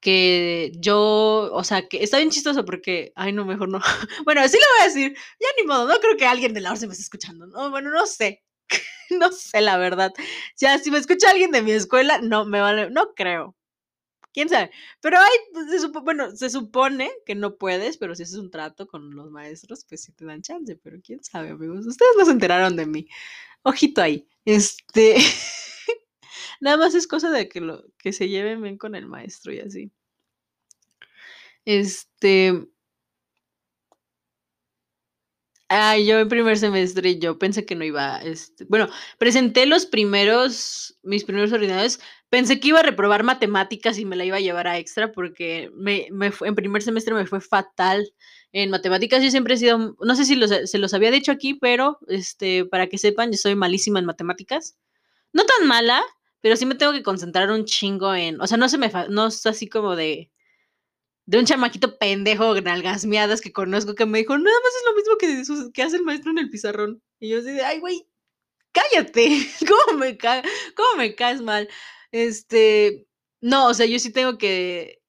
que 0.00 0.72
yo, 0.78 1.50
o 1.52 1.64
sea, 1.64 1.88
que 1.88 2.02
está 2.02 2.18
bien 2.18 2.30
chistoso 2.30 2.64
porque, 2.64 3.12
ay, 3.16 3.32
no, 3.32 3.44
mejor 3.44 3.68
no. 3.68 3.80
bueno, 4.24 4.46
sí 4.48 4.56
lo 4.56 4.64
voy 4.76 4.82
a 4.82 4.88
decir, 4.88 5.16
ya 5.40 5.48
ni 5.60 5.66
modo, 5.66 5.88
no 5.88 5.98
creo 6.00 6.16
que 6.16 6.26
alguien 6.26 6.54
de 6.54 6.60
la 6.60 6.70
hora 6.70 6.78
se 6.78 6.86
me 6.86 6.92
esté 6.92 7.02
escuchando, 7.04 7.46
no, 7.46 7.70
bueno, 7.70 7.90
no 7.90 8.06
sé, 8.06 8.44
no 9.10 9.32
sé 9.32 9.60
la 9.60 9.78
verdad. 9.78 10.12
Ya, 10.60 10.78
si 10.78 10.90
me 10.90 10.98
escucha 10.98 11.30
alguien 11.30 11.50
de 11.52 11.62
mi 11.62 11.72
escuela, 11.72 12.20
no, 12.22 12.44
me 12.44 12.60
vale, 12.60 12.90
no 12.90 13.14
creo, 13.14 13.56
quién 14.36 14.50
sabe. 14.50 14.70
Pero 15.00 15.18
hay, 15.18 15.38
pues, 15.54 15.90
bueno, 16.04 16.36
se 16.36 16.50
supone 16.50 17.10
que 17.24 17.34
no 17.34 17.56
puedes, 17.56 17.96
pero 17.96 18.14
si 18.14 18.24
haces 18.24 18.36
un 18.36 18.50
trato 18.50 18.86
con 18.86 19.16
los 19.16 19.30
maestros, 19.30 19.86
pues 19.88 20.02
sí 20.02 20.12
te 20.12 20.26
dan 20.26 20.42
chance, 20.42 20.76
pero 20.76 20.98
quién 21.02 21.24
sabe, 21.24 21.48
amigos. 21.48 21.86
Ustedes 21.86 22.12
no 22.18 22.26
se 22.26 22.32
enteraron 22.32 22.76
de 22.76 22.84
mí. 22.84 23.08
Ojito 23.62 24.02
ahí. 24.02 24.28
Este. 24.44 25.16
Nada 26.60 26.76
más 26.76 26.94
es 26.94 27.06
cosa 27.06 27.30
de 27.30 27.48
que 27.48 27.62
lo 27.62 27.86
que 27.96 28.12
se 28.12 28.28
lleven 28.28 28.60
bien 28.60 28.76
con 28.76 28.94
el 28.94 29.06
maestro 29.06 29.54
y 29.54 29.60
así. 29.60 29.90
Este. 31.64 32.68
Ah, 35.68 35.98
yo 35.98 36.20
en 36.20 36.28
primer 36.28 36.56
semestre 36.58 37.18
yo 37.18 37.38
pensé 37.40 37.66
que 37.66 37.74
no 37.74 37.84
iba, 37.84 38.18
este, 38.18 38.64
bueno, 38.68 38.88
presenté 39.18 39.66
los 39.66 39.84
primeros, 39.84 40.96
mis 41.02 41.24
primeros 41.24 41.52
ordinarios, 41.52 41.98
pensé 42.30 42.60
que 42.60 42.68
iba 42.68 42.78
a 42.78 42.82
reprobar 42.84 43.24
matemáticas 43.24 43.98
y 43.98 44.04
me 44.04 44.14
la 44.14 44.24
iba 44.24 44.36
a 44.36 44.40
llevar 44.40 44.68
a 44.68 44.78
extra 44.78 45.10
porque 45.10 45.68
me, 45.74 46.06
me 46.12 46.30
en 46.42 46.54
primer 46.54 46.82
semestre 46.82 47.14
me 47.14 47.26
fue 47.26 47.40
fatal 47.40 48.12
en 48.52 48.70
matemáticas. 48.70 49.24
Yo 49.24 49.30
siempre 49.32 49.54
he 49.54 49.56
sido, 49.56 49.96
no 50.00 50.14
sé 50.14 50.24
si 50.24 50.40
se 50.66 50.78
los 50.78 50.94
había 50.94 51.10
dicho 51.10 51.32
aquí, 51.32 51.54
pero 51.54 51.98
este, 52.06 52.64
para 52.64 52.86
que 52.86 52.98
sepan, 52.98 53.32
yo 53.32 53.38
soy 53.38 53.56
malísima 53.56 53.98
en 53.98 54.06
matemáticas. 54.06 54.76
No 55.32 55.44
tan 55.44 55.66
mala, 55.66 56.00
pero 56.40 56.56
sí 56.56 56.64
me 56.66 56.76
tengo 56.76 56.92
que 56.92 57.02
concentrar 57.02 57.50
un 57.50 57.64
chingo 57.64 58.14
en, 58.14 58.40
o 58.40 58.46
sea, 58.46 58.56
no 58.56 58.68
se 58.68 58.78
me, 58.78 58.90
no 59.10 59.26
es 59.26 59.44
así 59.46 59.68
como 59.68 59.96
de 59.96 60.30
de 61.26 61.38
un 61.38 61.44
chamaquito 61.44 61.98
pendejo, 61.98 62.60
nalgasmeadas 62.60 63.40
que 63.40 63.52
conozco, 63.52 63.94
que 63.94 64.06
me 64.06 64.18
dijo, 64.18 64.38
nada 64.38 64.56
más 64.62 64.72
es 64.74 64.84
lo 64.86 64.94
mismo 64.94 65.66
que, 65.66 65.72
que 65.72 65.82
hace 65.82 65.96
el 65.96 66.04
maestro 66.04 66.30
en 66.30 66.38
el 66.38 66.50
pizarrón. 66.50 67.02
Y 67.20 67.30
yo 67.30 67.38
así 67.38 67.50
de, 67.50 67.62
ay, 67.62 67.80
güey, 67.80 68.06
cállate, 68.72 69.28
¿cómo 69.68 69.98
me, 69.98 70.16
¿cómo 70.18 70.96
me 70.98 71.14
caes 71.14 71.42
mal? 71.42 71.68
Este, 72.12 73.06
no, 73.40 73.68
o 73.68 73.74
sea, 73.74 73.86
yo 73.86 73.98
sí 73.98 74.12
tengo 74.12 74.38
que, 74.38 75.02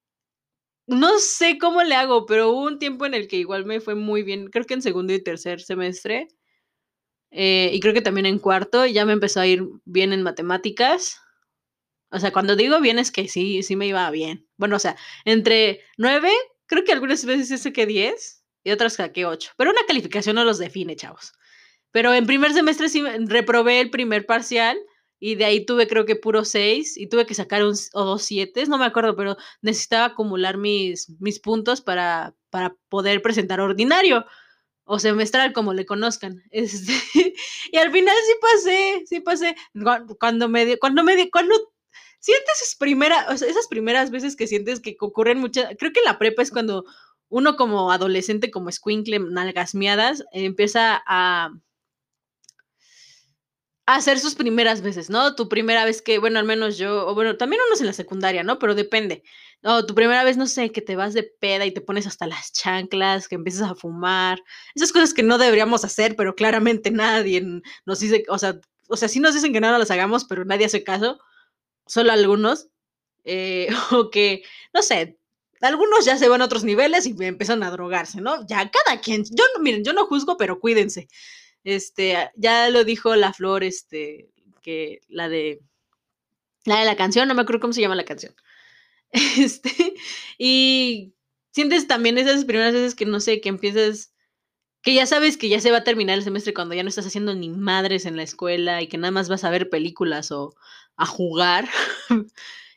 no 0.88 1.20
sé 1.20 1.58
cómo 1.60 1.84
le 1.84 1.96
hago, 1.96 2.26
pero 2.26 2.50
hubo 2.52 2.64
un 2.64 2.80
tiempo 2.80 3.06
en 3.06 3.14
el 3.14 3.28
que 3.28 3.38
igual 3.38 3.66
me 3.66 3.82
fue 3.82 3.96
muy 3.96 4.24
bien, 4.24 4.48
creo 4.50 4.66
que 4.66 4.74
en 4.76 4.82
segundo 4.82 5.14
y 5.14 5.24
tercer 5.24 5.62
semestre, 5.62 6.30
eh, 7.32 7.72
y 7.74 7.80
creo 7.80 7.94
que 7.94 8.02
también 8.02 8.26
en 8.26 8.40
cuarto, 8.40 8.86
ya 8.86 9.06
me 9.06 9.14
empezó 9.14 9.40
a 9.40 9.48
ir 9.48 9.64
bien 9.86 10.14
en 10.14 10.24
matemáticas. 10.24 11.22
O 12.10 12.20
sea, 12.20 12.32
cuando 12.32 12.56
digo 12.56 12.80
bien 12.80 13.00
es 13.00 13.12
que 13.12 13.28
sí, 13.28 13.64
sí 13.64 13.76
me 13.76 13.88
iba 13.88 14.10
bien. 14.12 14.48
Bueno, 14.58 14.78
o 14.78 14.80
sea, 14.80 14.96
entre 15.26 15.82
9, 15.98 16.32
creo 16.66 16.84
que 16.84 16.94
algunas 16.94 17.26
veces 17.26 17.68
que 17.74 17.86
10 17.86 18.44
y 18.64 18.72
otras 18.72 18.98
que 19.14 19.26
8. 19.26 19.52
Pero 19.58 19.72
una 19.72 19.86
calificación 19.88 20.36
no 20.36 20.44
los 20.44 20.58
define, 20.58 20.96
chavos. 20.96 21.34
Pero 21.92 22.14
en 22.14 22.26
primer 22.26 22.54
semestre 22.54 22.90
sí 22.90 23.04
reprobé 23.26 23.80
el 23.82 23.90
primer 23.90 24.26
parcial 24.26 24.78
y 25.20 25.36
de 25.36 25.46
ahí 25.46 25.66
tuve 25.66 25.88
creo 25.88 26.06
que 26.06 26.16
puro 26.16 26.46
6 26.46 26.98
y 26.98 27.08
tuve 27.08 27.26
que 27.26 27.34
sacar 27.34 27.64
un 27.66 27.74
o 27.94 28.04
dos 28.04 28.24
7, 28.24 28.66
no 28.68 28.78
me 28.78 28.86
acuerdo, 28.86 29.16
pero 29.16 29.36
necesitaba 29.62 30.06
acumular 30.06 30.58
mis, 30.58 31.10
mis 31.20 31.40
puntos 31.40 31.82
para, 31.82 32.36
para 32.50 32.76
poder 32.90 33.22
presentar 33.22 33.60
ordinario 33.60 34.26
o 34.86 35.00
semestral, 35.00 35.54
como 35.54 35.74
le 35.74 35.86
conozcan. 35.86 36.44
Este, 36.52 36.94
y 37.72 37.78
al 37.78 37.92
final 37.92 38.16
sí 38.26 38.34
pasé, 38.42 39.04
sí 39.06 39.20
pasé. 39.20 39.56
Cuando 40.20 40.50
me, 40.50 40.78
cuando 40.78 41.04
me, 41.04 41.30
cuando 41.30 41.56
sientes 42.20 42.62
esas, 42.62 42.76
primeras 42.76 43.42
esas 43.42 43.68
primeras 43.68 44.12
veces 44.12 44.36
que 44.36 44.48
sientes 44.48 44.80
que 44.80 44.96
ocurren 45.00 45.40
muchas, 45.40 45.74
creo 45.78 45.94
que 45.94 46.02
la 46.02 46.18
prepa 46.18 46.42
es 46.42 46.52
cuando 46.52 46.86
uno 47.30 47.56
como 47.56 47.92
adolescente, 47.92 48.52
como 48.52 48.72
squinkle, 48.72 49.20
nalgasmeadas, 49.20 50.24
empieza 50.32 51.02
a, 51.06 51.52
a 53.86 53.96
hacer 53.96 54.20
sus 54.20 54.36
primeras 54.36 54.82
veces, 54.82 55.10
¿no? 55.10 55.36
Tu 55.36 55.50
primera 55.50 55.86
vez 55.86 56.02
que, 56.02 56.20
bueno, 56.20 56.40
al 56.40 56.46
menos 56.46 56.78
yo, 56.78 57.08
o 57.08 57.16
bueno, 57.16 57.38
también 57.38 57.62
uno 57.66 57.76
es 57.76 57.82
en 57.82 57.88
la 57.88 57.94
secundaria, 57.94 58.44
¿no? 58.44 58.60
Pero 58.60 58.76
depende. 58.76 59.24
No, 59.62 59.86
tu 59.86 59.96
primera 59.96 60.24
vez, 60.24 60.38
no 60.38 60.48
sé, 60.48 60.72
que 60.72 60.82
te 60.82 60.96
vas 60.96 61.14
de 61.14 61.24
peda 61.24 61.66
y 61.66 61.72
te 61.74 61.82
pones 61.82 62.08
hasta 62.08 62.28
las 62.28 62.54
chanclas, 62.54 63.28
que 63.28 63.36
empiezas 63.36 63.70
a 63.70 63.76
fumar, 63.76 64.40
esas 64.76 64.92
cosas 64.92 65.14
que 65.14 65.24
no 65.24 65.38
deberíamos 65.38 65.84
hacer, 65.84 66.16
pero 66.16 66.36
claramente 66.36 66.92
nadie 66.92 67.44
nos 67.86 68.00
dice, 68.00 68.24
o 68.30 68.38
sea, 68.38 68.60
o 68.90 68.96
sea, 68.96 69.10
sí 69.10 69.20
nos 69.20 69.34
dicen 69.34 69.52
que 69.52 69.60
no 69.60 69.78
las 69.78 69.92
hagamos, 69.92 70.26
pero 70.26 70.46
nadie 70.46 70.66
hace 70.66 70.84
caso 70.84 71.20
solo 71.88 72.12
algunos, 72.12 72.70
eh, 73.24 73.68
o 73.92 74.10
que, 74.10 74.44
no 74.74 74.82
sé, 74.82 75.18
algunos 75.62 76.06
ya 76.06 76.18
se 76.18 76.30
van 76.30 76.42
a 76.42 76.46
otros 76.46 76.64
niveles 76.64 77.06
y 77.06 77.16
empiezan 77.20 77.64
a 77.64 77.72
drogarse, 77.72 78.22
¿no? 78.22 78.46
Ya 78.48 78.70
cada 78.70 79.02
quien, 79.02 79.24
yo 79.26 79.44
no, 79.56 79.64
miren, 79.64 79.84
yo 79.84 79.94
no 79.94 80.06
juzgo, 80.06 80.38
pero 80.38 80.60
cuídense. 80.60 81.08
Este, 81.64 82.32
ya 82.36 82.70
lo 82.70 82.84
dijo 82.84 83.16
la 83.16 83.34
flor, 83.34 83.64
este, 83.64 84.30
que 84.62 85.02
la 85.08 85.30
de, 85.30 85.60
la 86.66 86.80
de 86.80 86.86
la 86.86 86.96
canción, 86.96 87.28
no 87.28 87.36
me 87.36 87.42
acuerdo 87.42 87.62
cómo 87.62 87.74
se 87.74 87.82
llama 87.82 87.96
la 87.96 88.06
canción. 88.06 88.36
Este, 89.38 89.96
y 90.38 91.14
sientes 91.54 91.88
también 91.88 92.18
esas 92.18 92.46
primeras 92.46 92.74
veces 92.74 92.94
que, 92.94 93.06
no 93.06 93.20
sé, 93.22 93.42
que 93.42 93.50
empiezas, 93.50 94.14
que 94.82 94.94
ya 94.94 95.06
sabes 95.06 95.38
que 95.38 95.50
ya 95.50 95.62
se 95.62 95.72
va 95.72 95.78
a 95.80 95.84
terminar 95.84 96.18
el 96.18 96.24
semestre 96.24 96.54
cuando 96.54 96.76
ya 96.76 96.84
no 96.84 96.90
estás 96.90 97.08
haciendo 97.08 97.34
ni 97.36 97.50
madres 97.50 98.06
en 98.06 98.18
la 98.18 98.24
escuela 98.24 98.82
y 98.82 98.88
que 98.88 98.98
nada 98.98 99.12
más 99.12 99.30
vas 99.30 99.44
a 99.44 99.50
ver 99.50 99.70
películas 99.70 100.32
o, 100.32 100.54
a 100.98 101.06
jugar. 101.06 101.70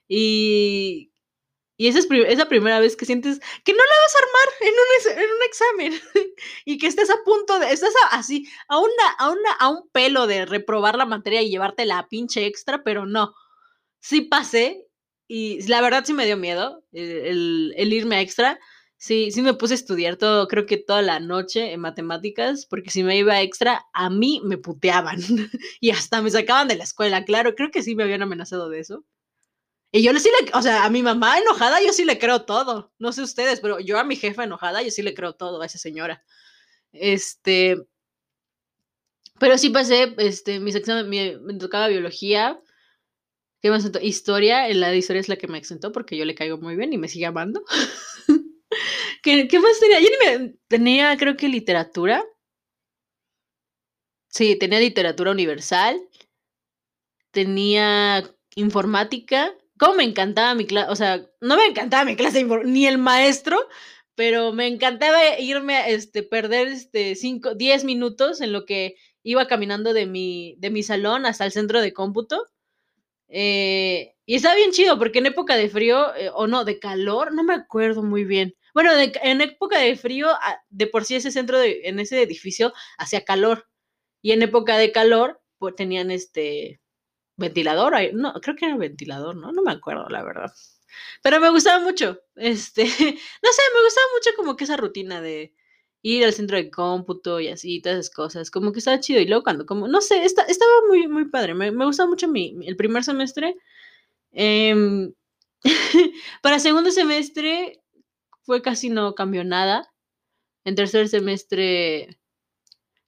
y, 0.09 1.11
y 1.77 1.89
esa 1.89 1.99
es 2.01 2.07
esa 2.11 2.49
primera 2.49 2.79
vez 2.79 2.97
que 2.97 3.07
sientes 3.07 3.41
que 3.65 3.73
no 3.73 3.79
la 3.79 4.03
vas 4.03 4.15
a 4.15 4.19
armar 4.19 4.49
en 4.61 4.75
un, 4.75 5.25
en 5.25 5.31
un 5.31 5.43
examen 5.45 6.01
y 6.67 6.79
que 6.79 6.87
estás 6.87 7.11
a 7.11 7.25
punto 7.25 7.59
de, 7.59 7.73
estás 7.73 7.95
así, 8.11 8.47
a, 8.69 8.79
una, 8.79 9.11
a, 9.19 9.31
una, 9.31 9.53
a 9.53 9.69
un 9.71 9.89
pelo 9.91 10.27
de 10.27 10.45
reprobar 10.47 10.97
la 10.97 11.07
materia 11.07 11.43
y 11.43 11.51
llevarte 11.51 11.87
la 11.87 12.07
pinche 12.09 12.45
extra, 12.47 12.83
pero 12.85 13.07
no. 13.07 13.35
Sí 14.01 14.23
pasé 14.23 14.87
y 15.27 15.67
la 15.69 15.81
verdad 15.81 16.05
sí 16.05 16.13
me 16.13 16.27
dio 16.27 16.37
miedo 16.37 16.85
el, 16.93 17.73
el 17.77 17.93
irme 17.93 18.17
a 18.17 18.21
extra 18.21 18.61
Sí, 19.03 19.31
sí 19.31 19.41
me 19.41 19.55
puse 19.55 19.73
a 19.73 19.77
estudiar 19.77 20.17
todo, 20.17 20.47
creo 20.47 20.67
que 20.67 20.77
toda 20.77 21.01
la 21.01 21.21
noche 21.21 21.73
en 21.73 21.81
matemáticas, 21.81 22.67
porque 22.67 22.91
si 22.91 23.03
me 23.03 23.17
iba 23.17 23.41
extra, 23.41 23.87
a 23.95 24.11
mí 24.11 24.43
me 24.45 24.59
puteaban 24.59 25.19
y 25.81 25.89
hasta 25.91 26.21
me 26.21 26.31
sacaban 26.31 26.69
de 26.69 26.77
la 26.77 26.85
escuela, 26.85 27.25
claro, 27.25 27.55
creo 27.55 27.71
que 27.71 27.83
sí 27.83 27.95
me 27.95 28.03
habían 28.03 28.21
amenazado 28.21 28.69
de 28.69 28.81
eso. 28.81 29.07
Y 29.91 30.03
yo 30.03 30.13
sí 30.19 30.29
le, 30.45 30.51
o 30.53 30.61
sea, 30.61 30.85
a 30.85 30.91
mi 30.91 31.03
mamá 31.03 31.39
enojada 31.39 31.81
yo 31.83 31.95
sí 31.95 32.05
le 32.05 32.19
creo 32.19 32.43
todo, 32.45 32.93
no 32.99 33.13
sé 33.13 33.23
ustedes, 33.23 33.61
pero 33.61 33.81
yo 33.81 33.99
a 33.99 34.05
mi 34.05 34.17
jefa 34.17 34.45
enojada 34.45 34.83
yo 34.83 34.91
sí 34.91 35.01
le 35.01 35.15
creo 35.15 35.35
todo 35.35 35.63
a 35.63 35.67
esa 35.67 35.79
señora. 35.79 36.23
Este, 36.93 37.79
pero 39.39 39.57
sí 39.57 39.71
pasé, 39.71 40.15
este, 40.19 40.61
mis 40.61 40.75
exámenes, 40.75 41.41
me, 41.41 41.55
tocaba 41.55 41.89
biología, 41.89 42.61
que 43.63 43.71
me 43.71 43.79
historia, 44.03 44.69
la 44.75 44.91
de 44.91 44.99
historia 44.99 45.21
es 45.21 45.29
la 45.31 45.37
que 45.37 45.49
me 45.49 45.57
exentó 45.57 45.91
porque 45.91 46.19
yo 46.19 46.27
le 46.27 46.35
caigo 46.35 46.59
muy 46.59 46.77
bien 46.77 46.93
y 46.93 46.99
me 46.99 47.09
sigue 47.09 47.25
amando. 47.25 47.65
¿Qué, 49.23 49.49
más 49.61 49.81
tenía? 49.81 50.01
Yo 50.01 50.53
tenía, 50.69 51.17
creo 51.17 51.37
que 51.37 51.49
literatura. 51.49 52.25
Sí, 54.29 54.57
tenía 54.57 54.81
literatura 54.81 55.33
universal. 55.33 56.01
Tenía 57.33 58.25
informática. 58.55 59.55
¿Cómo 59.79 59.95
me 59.95 60.05
encantaba 60.05 60.55
mi 60.55 60.67
clase? 60.67 60.91
O 60.91 60.97
sea, 60.97 61.27
no 61.41 61.57
me 61.57 61.67
encantaba 61.67 62.05
mi 62.05 62.17
clase 62.17 62.45
ni 62.65 62.87
el 62.87 62.99
maestro, 62.99 63.59
pero 64.15 64.53
me 64.53 64.67
encantaba 64.67 65.39
irme 65.39 65.77
a 65.77 65.89
este, 65.89 66.23
perder 66.23 66.69
este, 66.69 67.15
5, 67.15 67.55
10 67.55 67.85
minutos 67.85 68.41
en 68.41 68.53
lo 68.53 68.67
que 68.67 68.97
iba 69.23 69.47
caminando 69.47 69.93
de 69.93 70.07
mi, 70.07 70.57
de 70.59 70.71
mi 70.71 70.83
salón 70.83 71.27
hasta 71.27 71.45
el 71.45 71.53
centro 71.53 71.81
de 71.81 71.93
cómputo. 71.93 72.47
Eh, 73.29 74.15
y 74.27 74.35
estaba 74.35 74.57
bien 74.57 74.73
chido 74.73 74.99
porque 74.99 75.21
en 75.21 75.27
época 75.27 75.57
de 75.57 75.69
frío, 75.69 76.15
eh, 76.17 76.31
o 76.35 76.47
no, 76.47 76.65
de 76.65 76.79
calor, 76.79 77.33
no 77.33 77.45
me 77.45 77.55
acuerdo 77.55 78.03
muy 78.03 78.25
bien. 78.25 78.55
Bueno, 78.75 78.93
en 78.95 79.41
época 79.41 79.79
de 79.79 79.97
frío, 79.97 80.29
ah, 80.31 80.63
de 80.71 80.87
por 80.87 81.05
sí 81.05 81.17
ese 81.17 81.31
centro, 81.31 81.59
de, 81.59 81.83
en 81.85 82.01
ese 82.01 82.23
edificio, 82.23 82.73
hacía 82.99 83.25
calor. 83.25 83.67
Y 84.23 84.33
en 84.33 84.43
época 84.43 84.79
de 84.79 84.93
calor, 84.93 85.41
pues 85.59 85.75
tenían 85.77 86.11
este 86.11 86.81
ventilador. 87.37 87.95
No, 88.15 88.35
creo 88.35 88.57
que 88.57 88.67
era 88.67 88.77
ventilador, 88.77 89.37
¿no? 89.37 89.53
No 89.53 89.63
me 89.63 89.73
acuerdo, 89.73 90.09
la 90.09 90.23
verdad. 90.23 90.53
Pero 91.23 91.41
me 91.41 91.51
gustaba 91.51 91.83
mucho. 91.85 92.21
Este, 92.37 92.85
no 92.85 92.91
sé, 93.53 93.63
me 93.75 93.83
gustaba 93.85 94.07
mucho 94.15 94.31
como 94.37 94.57
que 94.57 94.65
esa 94.65 94.77
rutina 94.79 95.21
de 95.21 95.55
ir 96.03 96.25
al 96.25 96.33
centro 96.33 96.57
de 96.57 96.71
cómputo 96.71 97.39
y 97.41 97.49
así, 97.49 97.81
todas 97.83 97.99
esas 97.99 98.15
cosas. 98.15 98.51
Como 98.51 98.73
que 98.73 98.79
estaba 98.81 99.01
chido. 99.01 99.21
Y 99.21 99.27
luego 99.27 99.45
cuando, 99.45 99.67
como, 99.67 99.89
no 99.89 100.01
sé, 100.01 100.25
estaba 100.25 100.73
muy, 100.89 101.09
muy 101.09 101.27
padre. 101.27 101.55
Me, 101.55 101.71
me 101.73 101.85
gustaba 101.87 102.09
mucho 102.09 102.29
mi, 102.29 102.57
el 102.67 102.77
primer 102.77 103.05
semestre. 103.05 103.57
Em, 104.33 105.13
para 106.43 106.59
segundo 106.59 106.91
semestre 106.91 107.80
fue 108.43 108.63
casi 108.63 108.91
no 108.91 109.15
cambió 109.15 109.45
nada. 109.45 109.93
En 110.65 110.75
tercer 110.75 111.09
semestre 111.09 112.21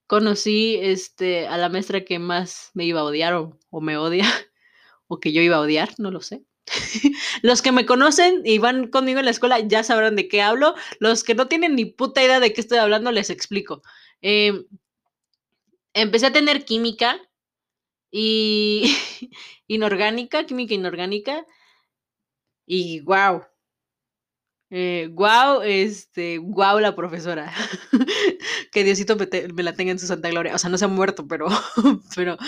conocí 0.07 0.77
este, 0.81 1.47
a 1.47 1.57
la 1.57 1.69
maestra 1.69 2.05
que 2.05 2.19
más 2.19 2.71
me 2.75 2.85
iba 2.85 3.01
a 3.01 3.05
odiar 3.05 3.35
o, 3.35 3.59
o 3.71 3.81
me 3.81 3.97
odia, 3.97 4.25
o 5.09 5.21
que 5.21 5.33
yo 5.33 5.43
iba 5.43 5.57
a 5.57 5.61
odiar, 5.61 5.95
no 5.99 6.11
lo 6.11 6.21
sé. 6.21 6.45
Los 7.43 7.63
que 7.63 7.73
me 7.73 7.87
conocen 7.87 8.43
y 8.45 8.59
van 8.59 8.89
conmigo 8.89 9.19
en 9.19 9.25
la 9.27 9.31
escuela 9.31 9.59
ya 9.61 9.83
sabrán 9.83 10.17
de 10.17 10.29
qué 10.29 10.43
hablo. 10.43 10.75
Los 11.01 11.25
que 11.25 11.35
no 11.35 11.49
tienen 11.49 11.77
ni 11.77 11.87
puta 11.87 12.23
idea 12.23 12.41
de 12.41 12.53
qué 12.53 12.61
estoy 12.61 12.79
hablando, 12.79 13.13
les 13.13 13.31
explico. 13.31 13.83
Em, 14.21 14.67
empecé 15.95 16.27
a 16.27 16.33
tener 16.33 16.65
química 16.65 17.21
y 18.11 18.85
inorgánica, 19.67 20.45
química 20.47 20.75
inorgánica. 20.75 21.47
Y 22.67 23.01
wow. 23.01 23.43
Eh, 24.75 25.11
wow, 25.13 25.61
este, 25.63 26.39
wow 26.39 26.79
la 26.81 26.97
profesora. 26.97 27.53
que 28.73 28.85
Diosito 28.85 29.17
me, 29.17 29.29
me, 29.53 29.63
la 29.63 29.75
tenga 29.75 29.93
en 29.93 29.99
su 29.99 30.07
santa 30.07 30.31
gloria. 30.31 30.55
O 30.55 30.59
sea, 30.59 30.71
no 30.71 30.79
se 30.79 30.87
ha 30.87 30.89
muerto, 30.89 31.29
pero, 31.29 31.49
pero 32.17 32.39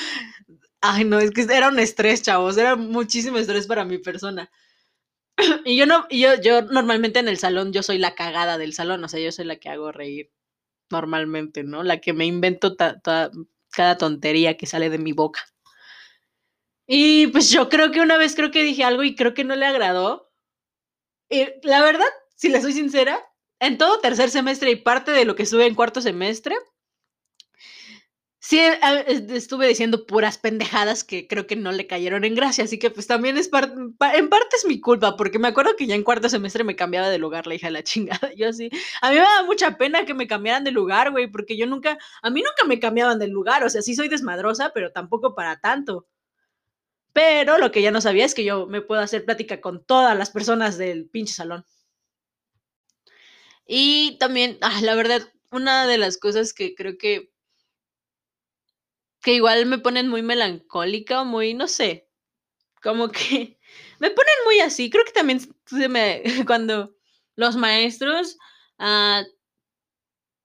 Ay, 0.87 1.05
no, 1.07 1.19
es 1.19 1.31
que 1.31 1.43
era 1.43 1.69
un 1.69 1.79
estrés, 1.79 2.23
chavos, 2.23 2.59
era 2.59 2.77
muchísimo 2.77 3.39
estrés 3.39 3.67
para 3.67 3.87
mi 3.87 3.97
persona. 3.99 4.51
Y 5.65 5.77
yo 5.77 5.87
no, 5.87 6.07
yo, 6.11 6.35
yo 6.43 6.61
normalmente 6.63 7.21
en 7.21 7.29
el 7.29 7.39
salón, 7.39 7.73
yo 7.73 7.83
soy 7.83 7.97
la 7.99 8.15
cagada 8.15 8.59
del 8.59 8.75
salón, 8.75 9.03
o 9.03 9.09
sea, 9.09 9.19
yo 9.19 9.33
soy 9.33 9.47
la 9.47 9.57
que 9.57 9.71
hago 9.71 9.93
reír 9.93 10.31
normalmente, 10.91 11.65
¿no? 11.65 11.85
La 11.85 12.01
que 12.01 12.13
me 12.13 12.27
invento 12.27 12.77
cada 12.77 13.99
tontería 13.99 14.59
que 14.59 14.67
sale 14.67 14.91
de 14.91 14.99
mi 14.99 15.13
boca. 15.13 15.41
Y 16.87 17.29
pues 17.29 17.51
yo 17.51 17.71
creo 17.71 17.91
que 17.91 18.01
una 18.03 18.19
vez 18.19 18.35
creo 18.37 18.51
que 18.51 18.63
dije 18.63 18.85
algo 18.85 19.05
y 19.05 19.15
creo 19.15 19.33
que 19.33 19.45
no 19.45 19.57
le 19.57 19.65
agradó. 19.65 20.24
Y 21.29 21.47
la 21.63 21.83
verdad, 21.83 22.07
si 22.37 22.49
le 22.49 22.61
soy 22.61 22.73
sincera, 22.73 23.21
en 23.61 23.79
todo 23.79 24.01
tercer 24.01 24.31
semestre 24.31 24.71
y 24.71 24.77
parte 24.77 25.11
de 25.11 25.25
lo 25.25 25.37
que 25.37 25.45
estuve 25.45 25.67
en 25.67 25.75
cuarto 25.75 26.01
semestre, 26.01 26.57
sí 28.45 28.61
estuve 28.61 29.67
diciendo 29.67 30.05
puras 30.05 30.37
pendejadas 30.37 31.03
que 31.03 31.27
creo 31.27 31.47
que 31.47 31.57
no 31.57 31.73
le 31.73 31.87
cayeron 31.87 32.25
en 32.25 32.35
gracia, 32.35 32.65
así 32.65 32.79
que 32.79 32.91
pues 32.91 33.07
también 33.07 33.39
es 33.39 33.47
en 33.47 34.29
parte 34.29 34.57
es 34.57 34.67
mi 34.67 34.81
culpa, 34.81 35.17
porque 35.17 35.39
me 35.39 35.49
acuerdo 35.49 35.77
que 35.77 35.87
ya 35.87 35.95
en 35.95 36.03
cuarto 36.03 36.29
semestre 36.29 36.63
me 36.63 36.77
cambiaba 36.77 37.09
de 37.09 37.17
lugar 37.17 37.47
la 37.47 37.55
hija 37.55 37.69
de 37.69 37.73
la 37.73 37.83
chingada, 37.85 38.35
yo 38.37 38.51
así, 38.51 38.69
a 39.01 39.09
mí 39.09 39.17
me 39.17 39.23
da 39.23 39.45
mucha 39.47 39.79
pena 39.79 40.05
que 40.05 40.13
me 40.13 40.27
cambiaran 40.27 40.63
de 40.63 40.73
lugar, 40.73 41.11
güey, 41.11 41.27
porque 41.27 41.57
yo 41.57 41.67
nunca, 41.67 41.97
a 42.21 42.29
mí 42.29 42.43
nunca 42.43 42.69
me 42.69 42.79
cambiaban 42.79 43.19
de 43.19 43.29
lugar, 43.29 43.65
o 43.65 43.71
sea, 43.71 43.81
sí 43.81 43.95
soy 43.95 44.09
desmadrosa, 44.09 44.73
pero 44.75 44.93
tampoco 44.93 45.35
para 45.35 45.61
tanto. 45.61 46.07
Pero 47.15 47.57
lo 47.57 47.73
que 47.73 47.81
ya 47.81 47.91
no 47.91 48.03
sabía 48.03 48.27
es 48.27 48.35
que 48.35 48.45
yo 48.45 48.67
me 48.67 48.83
puedo 48.83 49.01
hacer 49.01 49.25
plática 49.25 49.63
con 49.63 49.83
todas 49.83 50.19
las 50.19 50.31
personas 50.31 50.77
del 50.77 51.09
pinche 51.09 51.33
salón. 51.33 51.65
Y 53.67 54.19
también, 54.19 54.59
ah, 54.61 54.81
la 54.83 54.95
verdad, 54.95 55.23
una 55.51 55.87
de 55.87 55.97
las 55.97 56.19
cosas 56.19 56.53
que 56.53 56.75
creo 56.75 56.99
que 56.99 57.33
que 59.25 59.35
igual 59.35 59.65
me 59.67 59.79
ponen 59.79 60.09
muy 60.09 60.23
melancólica 60.23 61.25
muy, 61.25 61.55
no 61.55 61.67
sé, 61.67 62.07
como 62.83 63.11
que 63.11 63.59
me 63.99 64.11
ponen 64.11 64.35
muy 64.45 64.61
así. 64.61 64.91
Creo 64.91 65.05
que 65.05 65.13
también 65.13 65.41
me, 65.89 66.23
cuando 66.47 66.95
los 67.37 67.57
maestros, 67.57 68.39
ah, 68.79 69.25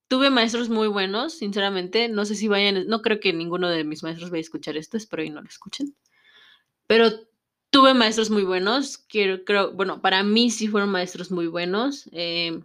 tuve 0.08 0.30
maestros 0.30 0.70
muy 0.70 0.88
buenos, 0.88 1.38
sinceramente, 1.38 2.08
no 2.10 2.26
sé 2.26 2.36
si 2.36 2.48
vayan, 2.48 2.88
no 2.88 3.02
creo 3.02 3.20
que 3.20 3.34
ninguno 3.34 3.70
de 3.70 3.84
mis 3.84 4.02
maestros 4.02 4.32
vaya 4.32 4.40
a 4.40 4.42
escuchar 4.42 4.78
esto, 4.78 4.98
espero 4.98 5.24
y 5.24 5.30
no 5.30 5.42
lo 5.42 5.48
escuchen, 5.48 5.96
pero 6.90 7.12
tuve 7.70 7.94
maestros 7.94 8.32
muy 8.32 8.42
buenos, 8.42 8.98
quiero, 8.98 9.46
creo, 9.46 9.72
bueno, 9.74 10.02
para 10.02 10.24
mí 10.24 10.50
sí 10.50 10.68
fueron 10.68 10.90
maestros 10.90 11.30
muy 11.30 11.46
buenos, 11.46 12.10
eh, 12.14 12.64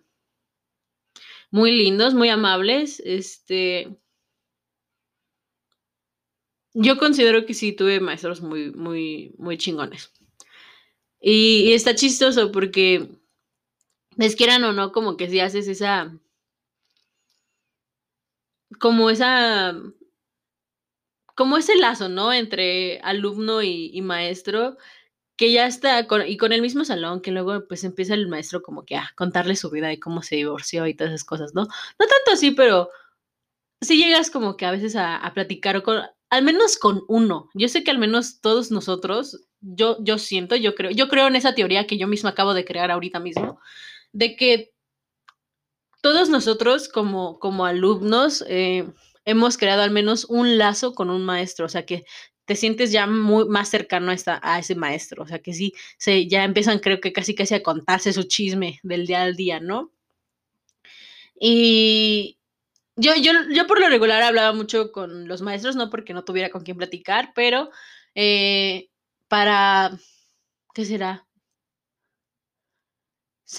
muy 1.50 1.72
lindos, 1.72 2.14
muy 2.14 2.30
amables, 2.30 3.02
este, 3.04 3.98
yo 6.72 6.96
considero 6.96 7.44
que 7.44 7.52
sí 7.52 7.74
tuve 7.74 8.00
maestros 8.00 8.40
muy, 8.40 8.72
muy, 8.72 9.34
muy 9.36 9.58
chingones. 9.58 10.10
Y, 11.20 11.74
está 11.74 11.94
chistoso 11.94 12.50
porque, 12.50 13.10
les 14.16 14.36
quieran 14.36 14.64
o 14.64 14.72
no, 14.72 14.90
como 14.90 15.18
que 15.18 15.28
si 15.28 15.40
haces 15.40 15.68
esa, 15.68 16.18
como 18.80 19.10
esa, 19.10 19.74
como 21.34 21.56
ese 21.56 21.76
lazo, 21.76 22.08
¿no? 22.08 22.32
Entre 22.32 23.00
alumno 23.00 23.62
y, 23.62 24.00
maestro, 24.02 24.76
que 25.36 25.52
ya 25.52 25.66
está, 25.66 26.06
y 26.26 26.36
con 26.36 26.52
el 26.52 26.62
mismo 26.62 26.84
salón, 26.84 27.20
que 27.20 27.32
luego 27.32 27.66
pues 27.66 27.84
empieza 27.84 28.14
el 28.14 28.28
maestro 28.28 28.62
como 28.62 28.84
que 28.84 28.96
a 28.96 29.10
contarle 29.16 29.56
su 29.56 29.70
vida 29.70 29.92
y 29.92 29.98
cómo 29.98 30.22
se 30.22 30.36
divorció 30.36 30.86
y 30.86 30.94
todas 30.94 31.12
esas 31.12 31.24
cosas, 31.24 31.54
¿no? 31.54 31.62
No 31.62 32.06
tanto 32.06 32.32
así, 32.32 32.52
pero 32.52 32.90
sí 33.80 33.98
llegas 33.98 34.30
como 34.30 34.56
que 34.56 34.66
a 34.66 34.70
veces 34.70 34.96
a, 34.96 35.16
a 35.16 35.34
platicar 35.34 35.82
con, 35.82 36.02
al 36.30 36.42
menos 36.42 36.76
con 36.76 37.02
uno. 37.08 37.48
Yo 37.54 37.68
sé 37.68 37.84
que 37.84 37.90
al 37.90 37.98
menos 37.98 38.40
todos 38.40 38.70
nosotros, 38.70 39.46
yo, 39.60 39.96
yo 40.00 40.18
siento, 40.18 40.56
yo 40.56 40.74
creo, 40.74 40.90
yo 40.90 41.08
creo 41.08 41.28
en 41.28 41.36
esa 41.36 41.54
teoría 41.54 41.86
que 41.86 41.98
yo 41.98 42.06
misma 42.08 42.30
acabo 42.30 42.54
de 42.54 42.64
crear 42.64 42.90
ahorita 42.90 43.20
mismo, 43.20 43.60
de 44.12 44.36
que 44.36 44.74
todos 46.00 46.28
nosotros 46.28 46.88
como, 46.88 47.38
como 47.38 47.64
alumnos 47.64 48.44
eh, 48.48 48.86
hemos 49.24 49.56
creado 49.58 49.82
al 49.82 49.90
menos 49.90 50.26
un 50.26 50.58
lazo 50.58 50.94
con 50.94 51.10
un 51.10 51.24
maestro, 51.24 51.66
o 51.66 51.68
sea 51.68 51.86
que 51.86 52.04
te 52.44 52.56
sientes 52.56 52.92
ya 52.92 53.06
muy 53.06 53.46
más 53.48 53.68
cercano 53.70 54.12
a, 54.12 54.58
ese 54.58 54.74
maestro, 54.74 55.22
o 55.22 55.26
sea 55.26 55.40
que 55.40 55.54
sí, 55.54 55.72
se, 55.98 56.26
ya 56.26 56.44
empiezan 56.44 56.78
creo 56.78 57.00
que 57.00 57.12
casi 57.12 57.34
casi 57.34 57.54
a 57.54 57.62
contarse 57.62 58.12
su 58.12 58.24
chisme 58.24 58.80
del 58.82 59.06
día 59.06 59.22
al 59.22 59.36
día, 59.36 59.60
¿no? 59.60 59.92
Y, 61.40 62.38
yo, 62.96 63.12
yo, 63.16 63.32
yo 63.52 63.66
por 63.66 63.80
lo 63.80 63.88
regular 63.88 64.22
hablaba 64.22 64.52
mucho 64.52 64.92
con 64.92 65.26
los 65.26 65.42
maestros, 65.42 65.76
no 65.76 65.90
porque 65.90 66.14
no 66.14 66.24
tuviera 66.24 66.50
con 66.50 66.62
quién 66.62 66.76
platicar, 66.76 67.32
pero 67.34 67.70
eh, 68.14 68.88
para, 69.28 69.98
¿qué 70.74 70.84
será? 70.84 71.26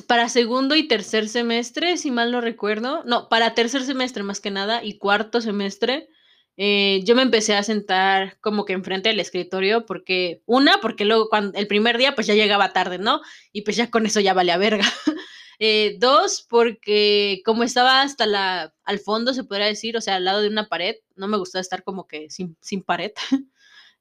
Para 0.07 0.29
segundo 0.29 0.75
y 0.75 0.87
tercer 0.87 1.29
semestre, 1.29 1.97
si 1.97 2.09
mal 2.09 2.31
no 2.31 2.41
recuerdo, 2.41 3.03
no, 3.05 3.29
para 3.29 3.53
tercer 3.53 3.83
semestre 3.83 4.23
más 4.23 4.41
que 4.41 4.49
nada 4.49 4.83
y 4.83 4.97
cuarto 4.97 5.41
semestre, 5.41 6.09
eh, 6.57 7.01
yo 7.03 7.15
me 7.15 7.21
empecé 7.21 7.55
a 7.55 7.63
sentar 7.63 8.39
como 8.39 8.65
que 8.65 8.73
enfrente 8.73 9.09
del 9.09 9.19
escritorio 9.19 9.85
porque, 9.85 10.41
una, 10.45 10.79
porque 10.81 11.05
luego 11.05 11.29
cuando, 11.29 11.57
el 11.57 11.67
primer 11.67 11.97
día 11.97 12.15
pues 12.15 12.27
ya 12.27 12.33
llegaba 12.33 12.73
tarde, 12.73 12.97
¿no? 12.97 13.21
Y 13.51 13.61
pues 13.61 13.75
ya 13.75 13.91
con 13.91 14.05
eso 14.05 14.19
ya 14.19 14.33
valía 14.33 14.57
verga. 14.57 14.85
Eh, 15.57 15.95
dos, 15.99 16.45
porque 16.49 17.41
como 17.45 17.63
estaba 17.63 18.01
hasta 18.01 18.25
la, 18.25 18.73
al 18.83 18.99
fondo, 18.99 19.33
se 19.33 19.45
podría 19.45 19.67
decir, 19.67 19.95
o 19.95 20.01
sea, 20.01 20.15
al 20.15 20.25
lado 20.25 20.41
de 20.41 20.49
una 20.49 20.67
pared, 20.67 20.95
no 21.15 21.29
me 21.29 21.37
gustaba 21.37 21.61
estar 21.61 21.81
como 21.85 22.07
que 22.07 22.29
sin, 22.29 22.57
sin 22.61 22.83
pared. 22.83 23.11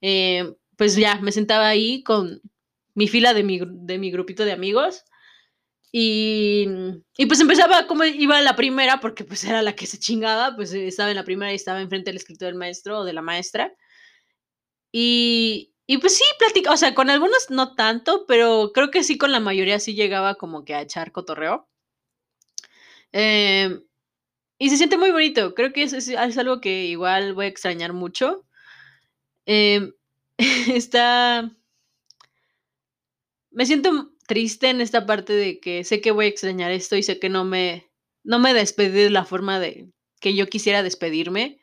Eh, 0.07 0.53
pues 0.77 0.97
ya, 0.97 1.15
me 1.21 1.33
sentaba 1.33 1.67
ahí 1.67 2.03
con 2.03 2.43
mi 2.95 3.09
fila 3.09 3.33
de 3.33 3.43
mi, 3.43 3.61
de 3.65 3.99
mi 3.99 4.11
grupito 4.11 4.45
de 4.45 4.53
amigos. 4.53 5.05
Y, 5.97 6.67
pues 7.29 7.39
empezaba 7.39 7.87
como 7.87 8.03
iba 8.05 8.41
la 8.41 8.57
primera, 8.57 8.99
porque 8.99 9.23
pues 9.23 9.45
era 9.45 9.63
la 9.63 9.77
que 9.77 9.87
se 9.87 10.01
chingaba, 10.01 10.57
pues 10.57 10.73
estaba 10.73 11.11
en 11.11 11.17
la 11.17 11.23
primera 11.23 11.53
y 11.53 11.55
estaba 11.55 11.81
enfrente 11.81 12.11
del 12.11 12.17
escritor 12.17 12.49
del 12.49 12.57
maestro 12.57 12.99
o 12.99 13.05
de 13.05 13.13
la 13.13 13.23
maestra. 13.23 13.73
Y, 14.91 15.73
pues 16.01 16.17
sí, 16.17 16.25
platica, 16.41 16.73
o 16.73 16.77
sea, 16.77 16.97
con 16.97 17.11
algunos 17.11 17.49
no 17.51 17.77
tanto, 17.77 18.25
pero 18.27 18.73
creo 18.75 18.91
que 18.91 19.05
sí 19.05 19.17
con 19.19 19.31
la 19.31 19.39
mayoría 19.39 19.79
sí 19.79 19.95
llegaba 19.95 20.35
como 20.35 20.65
que 20.65 20.75
a 20.75 20.83
echar 20.83 21.13
cotorreo. 21.13 21.69
Em, 23.13 23.85
y 24.59 24.71
se 24.71 24.77
siente 24.77 24.99
muy 24.99 25.13
bonito, 25.13 25.55
creo 25.55 25.73
que 25.73 25.85
es, 25.85 25.93
es, 25.93 26.39
algo 26.39 26.61
que 26.61 26.87
igual 26.87 27.35
voy 27.35 27.47
a 27.47 27.49
extrañar 27.49 27.93
mucho. 27.93 28.45
Eh, 29.47 29.93
está... 30.75 31.51
Me 33.53 33.67
siento 33.67 34.14
triste 34.27 34.71
en 34.71 34.81
esta 34.81 35.07
parte 35.07 35.33
de 35.33 35.61
que 35.61 35.85
sé 35.85 36.01
que 36.01 36.11
voy 36.11 36.27
a 36.27 36.29
extrañar 36.29 36.71
esto 36.73 36.97
y 36.97 37.03
sé 37.03 37.19
que 37.19 37.29
no 37.29 37.45
me, 37.45 37.91
no 38.23 38.39
me 38.39 38.55
despedí 38.55 39.03
de 39.05 39.11
la 39.11 39.25
forma 39.25 39.61
de 39.61 39.91
que 40.21 40.35
yo 40.35 40.47
quisiera 40.47 40.83
despedirme. 40.83 41.61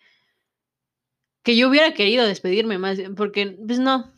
Que 1.44 1.58
yo 1.58 1.70
hubiera 1.70 1.94
querido 1.94 2.26
despedirme 2.26 2.78
más, 2.78 3.00
porque 3.18 3.58
pues 3.66 3.80
no. 3.80 4.14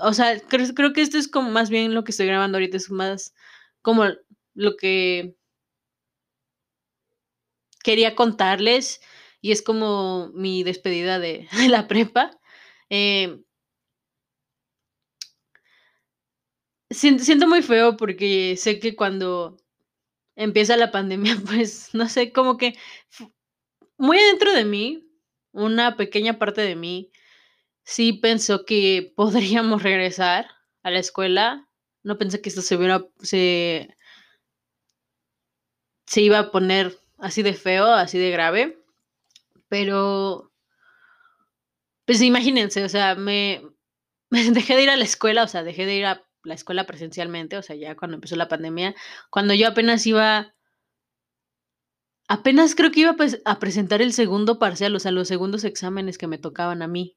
O 0.00 0.12
sea, 0.12 0.38
creo, 0.40 0.66
creo 0.74 0.92
que 0.92 1.02
esto 1.02 1.18
es 1.18 1.28
como 1.28 1.50
más 1.50 1.70
bien 1.70 1.94
lo 1.94 2.04
que 2.04 2.12
estoy 2.12 2.26
grabando 2.26 2.58
ahorita, 2.58 2.76
es 2.76 2.90
más 2.90 3.34
como 3.82 4.04
lo 4.54 4.76
que 4.76 5.34
quería 7.82 8.14
contarles 8.14 9.00
y 9.40 9.52
es 9.52 9.62
como 9.62 10.30
mi 10.34 10.62
despedida 10.62 11.18
de, 11.18 11.48
la 11.68 11.88
prepa. 11.88 12.30
Eh, 12.90 13.40
siento, 16.90 17.46
muy 17.46 17.62
feo 17.62 17.96
porque 17.96 18.56
sé 18.56 18.78
que 18.80 18.96
cuando 18.96 19.56
empieza 20.36 20.76
la 20.76 20.90
pandemia, 20.90 21.36
pues 21.46 21.94
no 21.94 22.08
sé, 22.08 22.32
como 22.32 22.56
que 22.56 22.76
muy 23.96 24.18
adentro 24.18 24.52
de 24.52 24.64
mí, 24.64 25.04
una 25.52 25.96
pequeña 25.96 26.38
parte 26.38 26.60
de 26.60 26.76
mí, 26.76 27.10
sí 27.84 28.12
pensó 28.12 28.64
que 28.64 29.12
podríamos 29.16 29.82
regresar 29.82 30.46
a 30.82 30.90
la 30.90 30.98
escuela. 31.00 31.68
No 32.02 32.16
pensé 32.18 32.40
que 32.40 32.48
esto 32.48 32.62
se 32.62 32.76
hubiera, 32.76 33.04
se, 33.20 33.94
se 36.06 36.20
iba 36.22 36.38
a 36.38 36.50
poner 36.50 36.98
así 37.18 37.42
de 37.42 37.54
feo, 37.54 37.86
así 37.86 38.18
de 38.18 38.30
grave. 38.30 38.78
Pero, 39.68 40.52
pues 42.06 42.22
imagínense, 42.22 42.84
o 42.84 42.88
sea, 42.88 43.14
me, 43.16 43.62
dejé 44.30 44.76
de 44.76 44.82
ir 44.84 44.90
a 44.90 44.96
la 44.96 45.04
escuela, 45.04 45.42
o 45.42 45.48
sea, 45.48 45.62
dejé 45.62 45.84
de 45.86 45.96
ir 45.96 46.06
a 46.06 46.27
la 46.44 46.54
escuela 46.54 46.86
presencialmente, 46.86 47.56
o 47.56 47.62
sea, 47.62 47.76
ya 47.76 47.96
cuando 47.96 48.16
empezó 48.16 48.36
la 48.36 48.48
pandemia, 48.48 48.94
cuando 49.30 49.54
yo 49.54 49.68
apenas 49.68 50.06
iba, 50.06 50.54
apenas 52.28 52.74
creo 52.74 52.90
que 52.90 53.00
iba 53.00 53.14
pues, 53.14 53.40
a 53.44 53.58
presentar 53.58 54.02
el 54.02 54.12
segundo 54.12 54.58
parcial, 54.58 54.94
o 54.94 55.00
sea, 55.00 55.10
los 55.12 55.28
segundos 55.28 55.64
exámenes 55.64 56.18
que 56.18 56.26
me 56.26 56.38
tocaban 56.38 56.82
a 56.82 56.88
mí. 56.88 57.16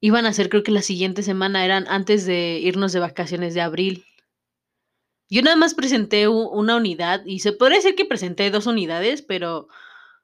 Iban 0.00 0.26
a 0.26 0.32
ser, 0.32 0.48
creo 0.50 0.62
que 0.62 0.72
la 0.72 0.82
siguiente 0.82 1.22
semana, 1.22 1.64
eran 1.64 1.86
antes 1.88 2.26
de 2.26 2.58
irnos 2.60 2.92
de 2.92 3.00
vacaciones 3.00 3.54
de 3.54 3.62
abril. 3.62 4.04
Yo 5.30 5.42
nada 5.42 5.56
más 5.56 5.74
presenté 5.74 6.28
una 6.28 6.76
unidad 6.76 7.22
y 7.24 7.40
se 7.40 7.52
podría 7.52 7.78
decir 7.78 7.94
que 7.94 8.04
presenté 8.04 8.50
dos 8.50 8.66
unidades, 8.66 9.22
pero 9.22 9.68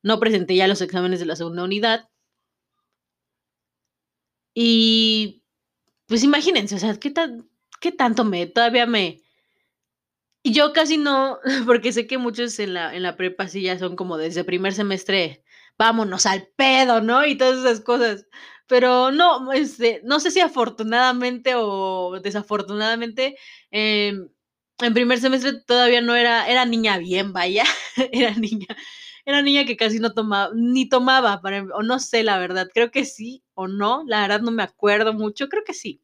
no 0.03 0.20
presenté 0.20 0.57
ya 0.57 0.68
los 0.68 0.81
exámenes 0.83 1.20
de 1.20 1.27
la 1.27 1.37
segunda 1.37 1.64
unidad. 1.64 2.09
Y 4.55 5.39
pues 6.11 6.25
imagínense, 6.25 6.75
o 6.75 6.79
sea, 6.81 6.99
¿qué, 6.99 7.14
qué 7.81 7.92
tanto 7.92 8.25
me, 8.25 8.46
todavía 8.46 8.85
me... 8.85 9.23
Yo 10.42 10.73
casi 10.73 10.96
no, 10.96 11.38
porque 11.66 11.92
sé 11.92 12.09
que 12.09 12.18
muchos 12.18 12.59
en 12.59 12.75
la, 12.75 12.96
en 12.96 13.05
la 13.05 13.16
prepa 13.16 13.46
sí 13.46 13.62
ya 13.62 13.79
son 13.79 13.94
como 13.94 14.16
desde 14.16 14.42
primer 14.42 14.75
semestre, 14.75 15.44
vámonos 15.79 16.27
al 16.27 16.49
pedo, 16.57 17.01
¿no? 17.01 17.25
Y 17.25 17.37
todas 17.37 17.61
esas 17.61 17.81
cosas. 17.81 18.27
Pero 18.66 19.12
no, 19.12 19.53
este, 19.53 20.01
no 20.03 20.18
sé 20.18 20.33
si 20.33 20.40
afortunadamente 20.40 21.55
o 21.55 22.18
desafortunadamente, 22.20 23.37
eh, 23.70 24.12
en 24.81 24.94
primer 24.94 25.20
semestre 25.20 25.61
todavía 25.64 26.01
no 26.01 26.16
era, 26.16 26.49
era 26.49 26.64
niña 26.64 26.99
bien, 26.99 27.33
vaya, 27.33 27.64
era 28.12 28.35
niña, 28.35 28.66
era 29.31 29.43
niña 29.43 29.64
que 29.64 29.77
casi 29.77 29.99
no 29.99 30.12
tomaba, 30.12 30.53
ni 30.55 30.88
tomaba, 30.88 31.40
o 31.75 31.83
no 31.83 31.99
sé 31.99 32.23
la 32.23 32.38
verdad, 32.38 32.69
creo 32.73 32.90
que 32.90 33.05
sí 33.05 33.43
o 33.55 33.69
no, 33.69 34.05
la 34.07 34.23
verdad 34.23 34.40
no 34.40 34.51
me 34.51 34.62
acuerdo 34.62 35.12
mucho, 35.14 35.49
creo 35.49 35.64
que 35.64 35.75
sí. 35.75 36.03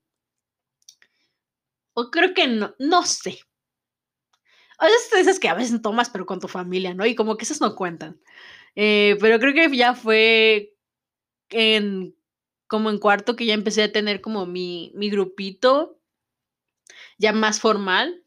O 1.95 2.11
creo 2.11 2.35
que 2.35 2.47
no, 2.47 2.75
no 2.79 3.03
sé. 3.05 3.39
O 4.79 4.85
sea, 5.11 5.21
esas 5.21 5.41
que 5.41 5.49
a 5.49 5.55
veces 5.55 5.81
tomas, 5.81 6.11
pero 6.11 6.27
con 6.27 6.41
tu 6.41 6.49
familia, 6.49 6.95
¿no? 6.95 7.07
Y 7.07 7.15
como 7.15 7.37
que 7.37 7.45
esas 7.45 7.61
no 7.61 7.75
cuentan. 7.75 8.21
Eh, 8.75 9.17
pero 9.21 9.39
creo 9.39 9.55
que 9.55 9.75
ya 9.75 9.95
fue 9.95 10.75
en, 11.51 12.15
como 12.67 12.91
en 12.91 12.99
cuarto 12.99 13.37
que 13.37 13.47
ya 13.47 13.55
empecé 13.55 13.83
a 13.85 13.93
tener 13.93 14.21
como 14.21 14.47
mi, 14.47 14.93
mi 14.95 15.11
grupito 15.11 15.99
ya 17.19 17.33
más 17.33 17.61
formal 17.61 18.26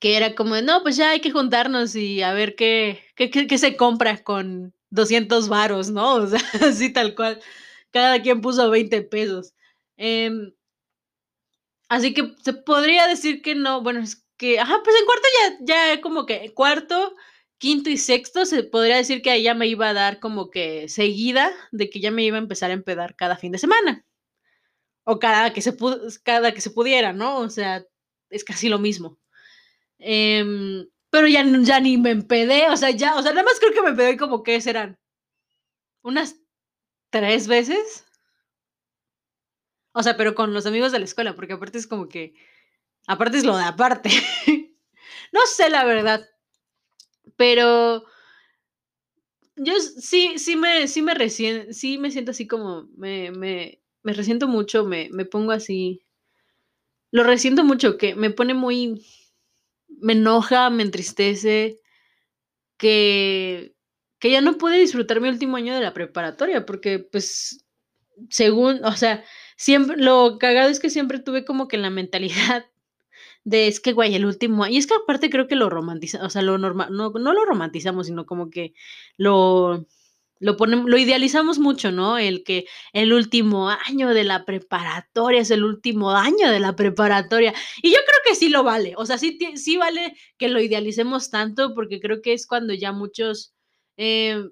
que 0.00 0.16
era 0.16 0.34
como, 0.34 0.60
no, 0.60 0.82
pues 0.82 0.96
ya 0.96 1.10
hay 1.10 1.20
que 1.20 1.30
juntarnos 1.30 1.94
y 1.96 2.22
a 2.22 2.32
ver 2.32 2.54
qué, 2.56 3.02
qué, 3.16 3.58
se 3.58 3.76
compra 3.76 4.22
con 4.22 4.74
200 4.90 5.48
varos, 5.48 5.90
¿no? 5.90 6.14
O 6.16 6.26
sea, 6.26 6.40
así 6.68 6.92
tal 6.92 7.14
cual. 7.14 7.40
Cada 7.90 8.22
quien 8.22 8.40
puso 8.40 8.70
20 8.70 9.02
pesos. 9.02 9.54
Em, 9.96 10.52
así 11.88 12.14
que 12.14 12.34
se 12.42 12.52
podría 12.52 13.06
decir 13.06 13.42
que 13.42 13.54
no, 13.54 13.82
bueno, 13.82 14.00
es 14.00 14.24
que, 14.36 14.60
ajá, 14.60 14.80
pues 14.84 14.96
en 14.98 15.06
cuarto 15.06 15.28
ya, 15.66 15.94
ya 15.94 16.00
como 16.00 16.26
que 16.26 16.52
cuarto, 16.54 17.16
quinto 17.58 17.90
y 17.90 17.96
sexto, 17.98 18.46
se 18.46 18.62
podría 18.64 18.96
decir 18.96 19.22
que 19.22 19.30
ahí 19.30 19.42
ya 19.44 19.54
me 19.54 19.66
iba 19.66 19.88
a 19.88 19.94
dar 19.94 20.20
como 20.20 20.50
que 20.50 20.88
seguida 20.88 21.52
de 21.72 21.90
que 21.90 22.00
ya 22.00 22.10
me 22.10 22.24
iba 22.24 22.36
a 22.36 22.40
empezar 22.40 22.70
a 22.70 22.74
empedar 22.74 23.16
cada 23.16 23.36
fin 23.36 23.52
de 23.52 23.58
semana. 23.58 24.04
O 25.04 25.18
cada 25.18 25.52
que 25.52 25.62
se, 25.62 25.76
cada 26.22 26.52
que 26.52 26.60
se 26.60 26.70
pudiera, 26.70 27.12
¿no? 27.12 27.38
O 27.38 27.50
sea, 27.50 27.84
es 28.30 28.44
casi 28.44 28.68
lo 28.68 28.78
mismo. 28.78 29.18
Em, 30.00 30.86
pero 31.10 31.26
ya, 31.28 31.44
ya 31.62 31.80
ni 31.80 31.96
me 31.98 32.10
empedé, 32.10 32.68
o 32.70 32.76
sea, 32.76 32.90
ya, 32.90 33.16
o 33.16 33.22
sea, 33.22 33.32
nada 33.32 33.44
más 33.44 33.58
creo 33.60 33.72
que 33.72 33.82
me 33.82 33.90
empedé 33.90 34.16
como 34.16 34.42
que 34.42 34.60
serán 34.60 34.98
unas 36.02 36.34
tres 37.10 37.48
veces. 37.48 38.04
O 39.92 40.02
sea, 40.02 40.16
pero 40.16 40.34
con 40.34 40.54
los 40.54 40.66
amigos 40.66 40.92
de 40.92 40.98
la 40.98 41.04
escuela, 41.04 41.34
porque 41.34 41.54
aparte 41.54 41.78
es 41.78 41.86
como 41.86 42.08
que, 42.08 42.34
aparte 43.06 43.38
es 43.38 43.44
lo 43.44 43.56
de 43.56 43.64
aparte. 43.64 44.10
no 45.32 45.40
sé 45.46 45.70
la 45.70 45.84
verdad, 45.84 46.26
pero 47.36 48.04
yo 49.56 49.74
sí, 49.80 50.38
sí 50.38 50.56
me, 50.56 50.86
sí 50.88 51.02
me 51.02 51.14
recién, 51.14 51.74
sí 51.74 51.98
me 51.98 52.10
siento 52.10 52.30
así 52.30 52.46
como, 52.46 52.88
me, 52.96 53.30
me, 53.32 53.80
me 54.02 54.12
resiento 54.12 54.48
mucho, 54.48 54.84
me, 54.84 55.08
me 55.10 55.24
pongo 55.24 55.52
así, 55.52 56.02
lo 57.10 57.22
resiento 57.24 57.64
mucho, 57.64 57.96
que 57.98 58.14
me 58.14 58.30
pone 58.30 58.54
muy, 58.54 59.04
me 60.00 60.14
enoja, 60.14 60.70
me 60.70 60.82
entristece 60.82 61.80
que, 62.76 63.74
que 64.18 64.30
ya 64.30 64.40
no 64.40 64.58
pude 64.58 64.78
disfrutar 64.78 65.20
mi 65.20 65.28
último 65.28 65.56
año 65.56 65.74
de 65.74 65.80
la 65.80 65.94
preparatoria, 65.94 66.64
porque 66.66 66.98
pues, 66.98 67.64
según, 68.30 68.84
o 68.84 68.92
sea, 68.92 69.24
siempre, 69.56 69.96
lo 69.96 70.38
cagado 70.38 70.70
es 70.70 70.80
que 70.80 70.90
siempre 70.90 71.18
tuve 71.18 71.44
como 71.44 71.68
que 71.68 71.78
la 71.78 71.90
mentalidad 71.90 72.66
de 73.44 73.68
es 73.68 73.80
que, 73.80 73.92
güey, 73.92 74.14
el 74.14 74.26
último 74.26 74.66
y 74.66 74.76
es 74.78 74.86
que 74.86 74.94
aparte 74.94 75.30
creo 75.30 75.48
que 75.48 75.56
lo 75.56 75.70
romantizamos, 75.70 76.26
o 76.26 76.30
sea, 76.30 76.42
lo 76.42 76.58
normal, 76.58 76.88
no, 76.92 77.10
no 77.10 77.32
lo 77.32 77.44
romantizamos, 77.44 78.06
sino 78.06 78.26
como 78.26 78.50
que 78.50 78.74
lo 79.16 79.86
lo 80.40 80.56
ponemos, 80.56 80.88
lo 80.88 80.98
idealizamos 80.98 81.58
mucho, 81.58 81.90
¿no? 81.90 82.18
El 82.18 82.44
que 82.44 82.66
el 82.92 83.12
último 83.12 83.68
año 83.70 84.10
de 84.10 84.24
la 84.24 84.44
preparatoria 84.44 85.40
es 85.40 85.50
el 85.50 85.64
último 85.64 86.12
año 86.12 86.50
de 86.50 86.60
la 86.60 86.76
preparatoria. 86.76 87.54
Y 87.82 87.90
yo 87.90 87.98
creo 88.06 88.20
que 88.24 88.34
sí 88.34 88.48
lo 88.48 88.62
vale. 88.62 88.94
O 88.96 89.06
sea, 89.06 89.18
sí, 89.18 89.38
sí 89.56 89.76
vale 89.76 90.16
que 90.38 90.48
lo 90.48 90.60
idealicemos 90.60 91.30
tanto 91.30 91.74
porque 91.74 92.00
creo 92.00 92.22
que 92.22 92.32
es 92.32 92.46
cuando 92.46 92.74
ya 92.74 92.92
muchos 92.92 93.54
eh, 93.96 94.44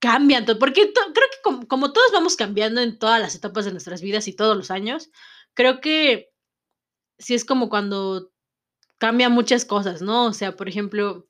cambian. 0.00 0.44
Porque 0.58 0.92
creo 0.92 1.14
que 1.14 1.42
como, 1.42 1.66
como, 1.66 1.92
todos 1.92 2.12
vamos 2.12 2.36
cambiando 2.36 2.80
en 2.80 2.98
todas 2.98 3.20
las 3.20 3.34
etapas 3.34 3.64
de 3.64 3.72
nuestras 3.72 4.02
vidas 4.02 4.28
y 4.28 4.36
todos 4.36 4.56
los 4.56 4.70
años, 4.70 5.10
creo 5.54 5.80
que 5.80 6.30
sí 7.18 7.34
es 7.34 7.44
como 7.44 7.68
cuando 7.70 8.32
cambian 8.98 9.32
muchas 9.32 9.64
cosas, 9.64 10.02
¿no? 10.02 10.26
O 10.26 10.32
sea, 10.34 10.56
por 10.56 10.68
ejemplo 10.68 11.29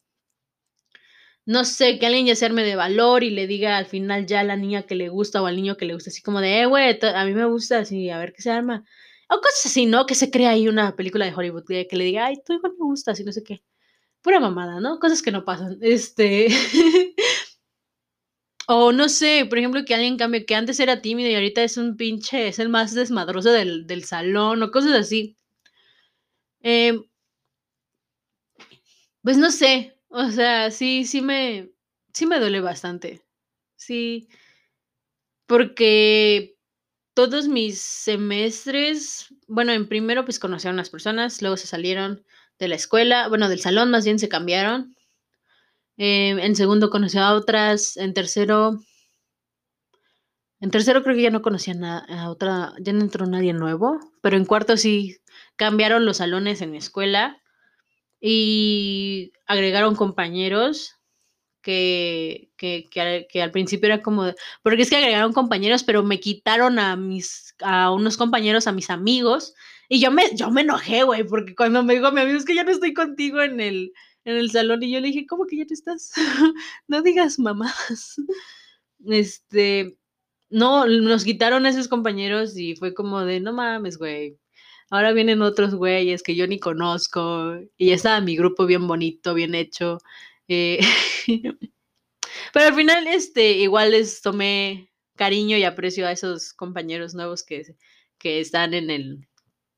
no 1.46 1.64
sé, 1.64 1.98
que 1.98 2.06
alguien 2.06 2.26
ya 2.26 2.36
se 2.36 2.46
arme 2.46 2.62
de 2.62 2.76
valor 2.76 3.24
y 3.24 3.30
le 3.30 3.46
diga 3.46 3.76
al 3.78 3.86
final 3.86 4.26
ya 4.26 4.40
a 4.40 4.44
la 4.44 4.56
niña 4.56 4.84
que 4.84 4.94
le 4.94 5.08
gusta 5.08 5.42
o 5.42 5.46
al 5.46 5.56
niño 5.56 5.76
que 5.76 5.84
le 5.84 5.94
gusta, 5.94 6.10
así 6.10 6.22
como 6.22 6.40
de, 6.40 6.60
eh, 6.62 6.66
güey, 6.66 6.98
a 7.02 7.24
mí 7.24 7.34
me 7.34 7.46
gusta, 7.46 7.78
así, 7.80 8.10
a 8.10 8.18
ver 8.18 8.32
qué 8.32 8.42
se 8.42 8.50
arma. 8.50 8.84
O 9.28 9.40
cosas 9.40 9.66
así, 9.66 9.86
¿no? 9.86 10.06
Que 10.06 10.14
se 10.14 10.30
crea 10.30 10.50
ahí 10.50 10.68
una 10.68 10.96
película 10.96 11.24
de 11.24 11.34
Hollywood 11.34 11.64
que, 11.64 11.86
le 11.92 12.04
diga, 12.04 12.26
ay, 12.26 12.36
tú 12.44 12.54
igual 12.54 12.72
me 12.78 12.84
gusta, 12.84 13.12
así, 13.12 13.24
no 13.24 13.32
sé 13.32 13.42
qué. 13.44 13.62
Pura 14.22 14.40
mamada, 14.40 14.80
¿no? 14.80 14.98
Cosas 15.00 15.22
que 15.22 15.32
no 15.32 15.44
pasan. 15.44 15.78
Este. 15.82 16.48
o 18.68 18.92
no 18.92 19.08
sé, 19.08 19.46
por 19.48 19.58
ejemplo, 19.58 19.84
que 19.84 19.94
alguien 19.94 20.16
cambie, 20.18 20.46
que 20.46 20.54
antes 20.54 20.80
era 20.80 21.02
tímido 21.02 21.30
y 21.30 21.34
ahorita 21.34 21.62
es 21.62 21.76
un 21.76 21.96
pinche, 21.96 22.48
es 22.48 22.58
el 22.58 22.68
más 22.68 22.94
desmadroso 22.94 23.50
del, 23.52 23.86
del 23.86 24.04
salón, 24.04 24.62
o 24.62 24.70
cosas 24.70 24.92
así. 24.92 25.36
Eh, 26.62 26.98
pues 29.22 29.36
no 29.38 29.50
sé, 29.50 29.99
o 30.10 30.30
sea, 30.30 30.70
sí, 30.70 31.04
sí 31.04 31.20
me, 31.22 31.70
sí 32.12 32.26
me 32.26 32.38
duele 32.40 32.60
bastante. 32.60 33.24
Sí, 33.76 34.28
porque 35.46 36.56
todos 37.14 37.48
mis 37.48 37.80
semestres, 37.80 39.34
bueno, 39.48 39.72
en 39.72 39.88
primero 39.88 40.24
pues 40.24 40.38
conocí 40.38 40.68
a 40.68 40.72
unas 40.72 40.90
personas, 40.90 41.42
luego 41.42 41.56
se 41.56 41.66
salieron 41.66 42.24
de 42.58 42.68
la 42.68 42.76
escuela, 42.76 43.28
bueno, 43.28 43.48
del 43.48 43.60
salón 43.60 43.90
más 43.90 44.04
bien 44.04 44.18
se 44.18 44.28
cambiaron. 44.28 44.96
Em, 45.96 46.36
en 46.46 46.56
segundo 46.60 46.90
conocí 46.94 47.16
a 47.18 47.34
otras, 47.34 47.96
en 47.96 48.12
tercero, 48.14 48.56
En 50.60 50.70
tercero 50.70 51.02
creo 51.02 51.16
que 51.16 51.22
ya 51.22 51.30
no 51.30 51.42
conocía 51.42 51.74
a, 51.82 51.98
a 52.22 52.30
otra, 52.30 52.72
ya 52.80 52.92
no 52.92 53.00
entró 53.00 53.26
nadie 53.26 53.52
nuevo, 53.52 53.98
pero 54.22 54.36
en 54.36 54.44
cuarto 54.44 54.76
sí 54.76 55.16
cambiaron 55.56 56.04
los 56.06 56.18
salones 56.18 56.60
en 56.62 56.70
mi 56.70 56.78
escuela 56.78 57.39
y 58.20 59.32
agregaron 59.46 59.96
compañeros 59.96 60.96
que, 61.62 62.50
que, 62.56 62.88
que, 62.90 63.42
al 63.42 63.50
principio 63.50 63.86
era 63.86 64.02
como, 64.02 64.32
porque 64.62 64.82
es 64.82 64.90
que 64.90 64.96
agregaron 64.96 65.32
compañeros, 65.32 65.84
pero 65.84 66.02
me 66.02 66.20
quitaron 66.20 66.78
a 66.78 66.96
mis, 66.96 67.54
a 67.60 67.92
unos 67.92 68.16
compañeros, 68.16 68.66
a 68.66 68.72
mis 68.72 68.90
amigos, 68.90 69.54
y 69.88 70.00
yo 70.00 70.10
me, 70.10 70.34
yo 70.34 70.50
me 70.50 70.62
enojé, 70.62 71.02
güey, 71.02 71.24
porque 71.24 71.54
cuando 71.54 71.82
me 71.82 71.94
dijo 71.94 72.12
mi 72.12 72.20
amigo, 72.20 72.38
es 72.38 72.44
que 72.44 72.54
ya 72.54 72.64
no 72.64 72.70
estoy 72.70 72.94
contigo 72.94 73.42
en 73.42 73.60
el, 73.60 73.92
en 74.24 74.36
el 74.36 74.50
salón, 74.50 74.82
y 74.82 74.92
yo 74.92 75.00
le 75.00 75.08
dije, 75.08 75.26
¿cómo 75.26 75.46
que 75.46 75.58
ya 75.58 75.64
no 75.64 75.74
estás? 75.74 76.12
no 76.88 77.02
digas 77.02 77.38
mamás. 77.38 78.16
este, 79.06 79.98
no, 80.50 80.86
nos 80.86 81.24
quitaron 81.24 81.66
a 81.66 81.70
esos 81.70 81.88
compañeros 81.88 82.56
y 82.56 82.74
fue 82.76 82.94
como 82.94 83.24
de, 83.24 83.40
no 83.40 83.52
mames, 83.52 83.98
güey. 83.98 84.38
Ahora 84.90 85.12
vienen 85.12 85.42
otros 85.42 85.74
güeyes 85.74 86.22
que 86.22 86.34
yo 86.34 86.46
ni 86.46 86.58
conozco 86.58 87.54
y 87.76 87.88
ya 87.88 87.94
estaba 87.94 88.20
mi 88.20 88.36
grupo 88.36 88.66
bien 88.66 88.86
bonito, 88.88 89.34
bien 89.34 89.54
hecho. 89.54 89.98
Eh, 90.48 90.80
pero 92.52 92.66
al 92.66 92.74
final, 92.74 93.06
este, 93.06 93.52
igual 93.52 93.92
les 93.92 94.20
tomé 94.20 94.90
cariño 95.16 95.56
y 95.56 95.64
aprecio 95.64 96.06
a 96.06 96.12
esos 96.12 96.52
compañeros 96.52 97.14
nuevos 97.14 97.44
que, 97.44 97.76
que 98.18 98.40
están 98.40 98.74
en 98.74 98.90
el, 98.90 99.28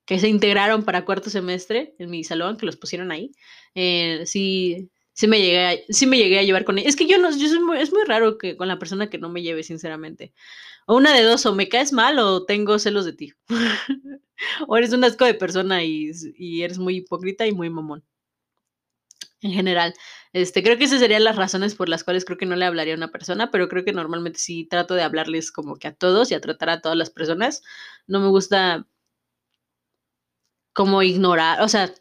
que 0.07 0.19
se 0.19 0.29
integraron 0.29 0.85
para 0.85 1.05
cuarto 1.05 1.31
semestre 1.31 1.95
en 1.99 2.11
mi 2.11 2.25
salón, 2.25 2.57
que 2.57 2.67
los 2.67 2.77
pusieron 2.77 3.13
ahí. 3.13 3.33
Eh, 3.75 4.23
sí, 4.27 4.91
sí 5.13 5.27
me 5.29 5.41
llegué 5.41 5.67
a, 5.67 5.77
sí 5.93 6.07
me 6.07 6.19
llegué 6.19 6.39
a 6.39 6.43
llevar 6.43 6.65
con 6.65 6.79
ellos. 6.79 6.91
Es 6.91 6.97
que 6.97 7.07
yo 7.07 7.19
no, 7.19 7.31
yo 7.31 7.49
soy 7.49 7.61
muy, 7.61 7.79
es 7.79 7.93
muy 7.93 8.05
raro 8.05 8.39
que 8.39 8.57
con 8.57 8.69
la 8.69 8.79
persona 8.79 9.11
que 9.11 9.19
no 9.19 9.29
me 9.29 9.43
lleve, 9.43 9.63
sinceramente. 9.63 10.35
O 10.87 10.97
una 10.97 11.15
de 11.15 11.23
dos, 11.23 11.47
o 11.47 11.55
me 11.55 11.69
caes 11.69 11.93
mal 11.93 12.19
o 12.19 12.45
tengo 12.45 12.79
celos 12.79 13.05
de 13.05 13.13
ti. 13.15 13.33
o 14.69 14.77
eres 14.77 14.93
un 14.93 15.05
asco 15.05 15.25
de 15.25 15.35
persona 15.35 15.85
y, 15.85 16.11
y, 16.37 16.63
eres 16.63 16.79
muy 16.79 16.97
hipócrita 16.97 17.47
y 17.47 17.53
muy 17.53 17.71
mamón. 17.71 18.05
En 19.41 19.53
general. 19.53 19.95
Este, 20.33 20.63
creo 20.63 20.79
que 20.79 20.85
esas 20.85 21.01
serían 21.01 21.25
las 21.25 21.37
razones 21.37 21.75
por 21.75 21.89
las 21.89 22.05
cuales 22.05 22.25
creo 22.25 22.39
que 22.39 22.47
no 22.47 22.57
le 22.57 22.65
hablaría 22.65 22.95
a 22.95 22.97
una 22.97 23.11
persona, 23.11 23.51
pero 23.51 23.69
creo 23.69 23.85
que 23.85 23.93
normalmente 23.93 24.39
sí 24.39 24.65
trato 24.67 24.95
de 24.95 25.03
hablarles 25.03 25.53
como 25.53 25.77
que 25.77 25.89
a 25.89 25.95
todos 25.95 26.31
y 26.31 26.35
a 26.35 26.41
tratar 26.41 26.71
a 26.71 26.81
todas 26.81 26.97
las 26.97 27.11
personas. 27.11 27.63
No 28.07 28.21
me 28.21 28.29
gusta 28.29 28.87
como 30.73 31.03
ignorar, 31.03 31.61
o 31.63 31.69
sea, 31.69 31.93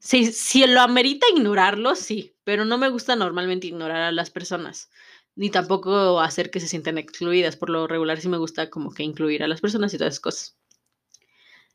si, 0.00 0.32
si 0.32 0.66
lo 0.66 0.80
amerita 0.80 1.26
ignorarlo, 1.34 1.94
sí, 1.94 2.34
pero 2.44 2.64
no 2.64 2.78
me 2.78 2.88
gusta 2.88 3.16
normalmente 3.16 3.66
ignorar 3.66 4.02
a 4.02 4.12
las 4.12 4.30
personas, 4.30 4.90
ni 5.36 5.50
tampoco 5.50 6.20
hacer 6.20 6.50
que 6.50 6.58
se 6.60 6.68
sientan 6.68 6.98
excluidas. 6.98 7.56
Por 7.56 7.70
lo 7.70 7.86
regular 7.86 8.18
sí 8.20 8.28
me 8.28 8.38
gusta 8.38 8.70
como 8.70 8.92
que 8.92 9.02
incluir 9.02 9.42
a 9.44 9.48
las 9.48 9.60
personas 9.60 9.92
y 9.94 9.98
todas 9.98 10.14
esas 10.14 10.20
cosas. 10.20 10.56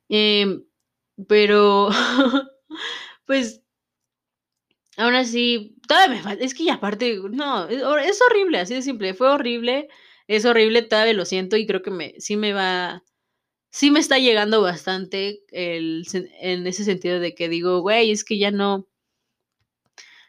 Em, 0.09 0.63
pero, 1.27 1.89
pues, 3.25 3.61
aún 4.97 5.15
así, 5.15 5.75
todavía 5.87 6.15
me 6.15 6.23
falta, 6.23 6.43
es 6.43 6.53
que 6.53 6.65
ya 6.65 6.75
aparte, 6.75 7.19
no, 7.31 7.67
es, 7.67 8.21
horrible, 8.21 8.59
así 8.59 8.73
de 8.73 8.81
simple, 8.81 9.13
fue 9.13 9.29
horrible, 9.29 9.87
es 10.27 10.45
horrible, 10.45 10.81
todavía 10.83 11.13
lo 11.13 11.25
siento 11.25 11.57
y 11.57 11.67
creo 11.67 11.81
que 11.81 11.91
me, 11.91 12.15
sí 12.19 12.37
me 12.37 12.53
va 12.53 13.03
sí 13.75 13.91
me 13.91 13.99
está 13.99 14.19
llegando 14.19 14.61
bastante 14.61 15.43
el, 15.51 16.07
en 16.39 16.65
ese 16.65 16.85
sentido 16.85 17.19
de 17.19 17.35
que 17.35 17.49
digo, 17.49 17.81
güey, 17.81 18.09
es 18.11 18.23
que 18.23 18.37
ya 18.37 18.49
no, 18.49 18.87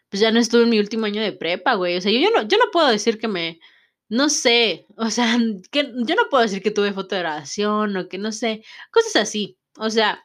pues 0.09 0.21
ya 0.21 0.33
no 0.33 0.41
estuve 0.41 0.65
en 0.65 0.71
mi 0.71 0.81
último 0.81 1.07
año 1.07 1.23
de 1.23 1.33
prepa, 1.33 1.75
güey. 1.75 1.97
O 1.97 2.01
sea, 2.01 2.11
yo, 2.11 2.29
no, 2.33 2.43
yo 2.43 2.59
no 2.59 2.65
puedo 2.73 2.89
decir 2.89 3.19
que 3.19 3.29
me, 3.29 3.61
no 4.09 4.31
sé, 4.31 4.87
o 4.97 5.11
sea, 5.11 5.39
que 5.71 5.85
yo 5.85 6.15
no 6.17 6.29
puedo 6.29 6.43
decir 6.43 6.61
que 6.61 6.73
tuve 6.73 6.93
foto 6.93 7.15
de 7.15 7.21
grabación 7.23 7.97
o 7.97 8.09
que 8.09 8.19
no 8.19 8.33
sé, 8.33 8.65
cosas 8.91 9.15
así. 9.17 9.57
O 9.79 9.91
sea, 9.91 10.25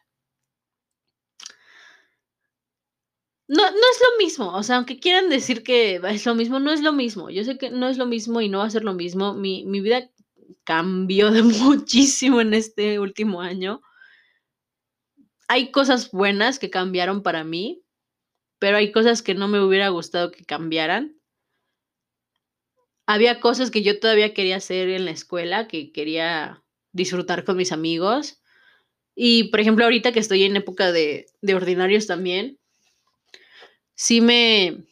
no, 3.47 3.63
no 3.63 3.67
es 3.69 4.01
lo 4.01 4.17
mismo, 4.23 4.55
o 4.55 4.63
sea, 4.63 4.77
aunque 4.77 4.99
quieran 4.99 5.29
decir 5.29 5.61
que 5.63 6.01
es 6.03 6.25
lo 6.25 6.35
mismo, 6.35 6.59
no 6.59 6.71
es 6.71 6.81
lo 6.81 6.93
mismo. 6.93 7.29
Yo 7.29 7.43
sé 7.43 7.57
que 7.57 7.69
no 7.69 7.87
es 7.87 7.97
lo 7.97 8.05
mismo 8.07 8.41
y 8.41 8.49
no 8.49 8.59
va 8.59 8.65
a 8.65 8.69
ser 8.69 8.83
lo 8.83 8.93
mismo. 8.93 9.33
Mi, 9.33 9.65
mi 9.65 9.81
vida 9.81 10.09
cambió 10.63 11.31
de 11.31 11.43
muchísimo 11.43 12.41
en 12.41 12.53
este 12.53 12.99
último 12.99 13.41
año. 13.41 13.81
Hay 15.47 15.71
cosas 15.71 16.11
buenas 16.11 16.59
que 16.59 16.69
cambiaron 16.69 17.23
para 17.23 17.43
mí, 17.43 17.83
pero 18.59 18.77
hay 18.77 18.91
cosas 18.91 19.21
que 19.21 19.33
no 19.33 19.47
me 19.47 19.59
hubiera 19.59 19.89
gustado 19.89 20.31
que 20.31 20.45
cambiaran. 20.45 21.17
Había 23.05 23.39
cosas 23.39 23.71
que 23.71 23.83
yo 23.83 23.99
todavía 23.99 24.33
quería 24.33 24.57
hacer 24.57 24.89
en 24.89 25.05
la 25.05 25.11
escuela, 25.11 25.67
que 25.67 25.91
quería 25.91 26.63
disfrutar 26.93 27.43
con 27.43 27.57
mis 27.57 27.71
amigos. 27.71 28.41
Y, 29.15 29.45
por 29.45 29.59
ejemplo, 29.59 29.83
ahorita 29.83 30.11
que 30.13 30.19
estoy 30.19 30.43
en 30.43 30.55
época 30.55 30.91
de, 30.91 31.25
de 31.41 31.55
ordinarios 31.55 32.07
también, 32.07 32.59
sí 33.95 34.21
me, 34.21 34.85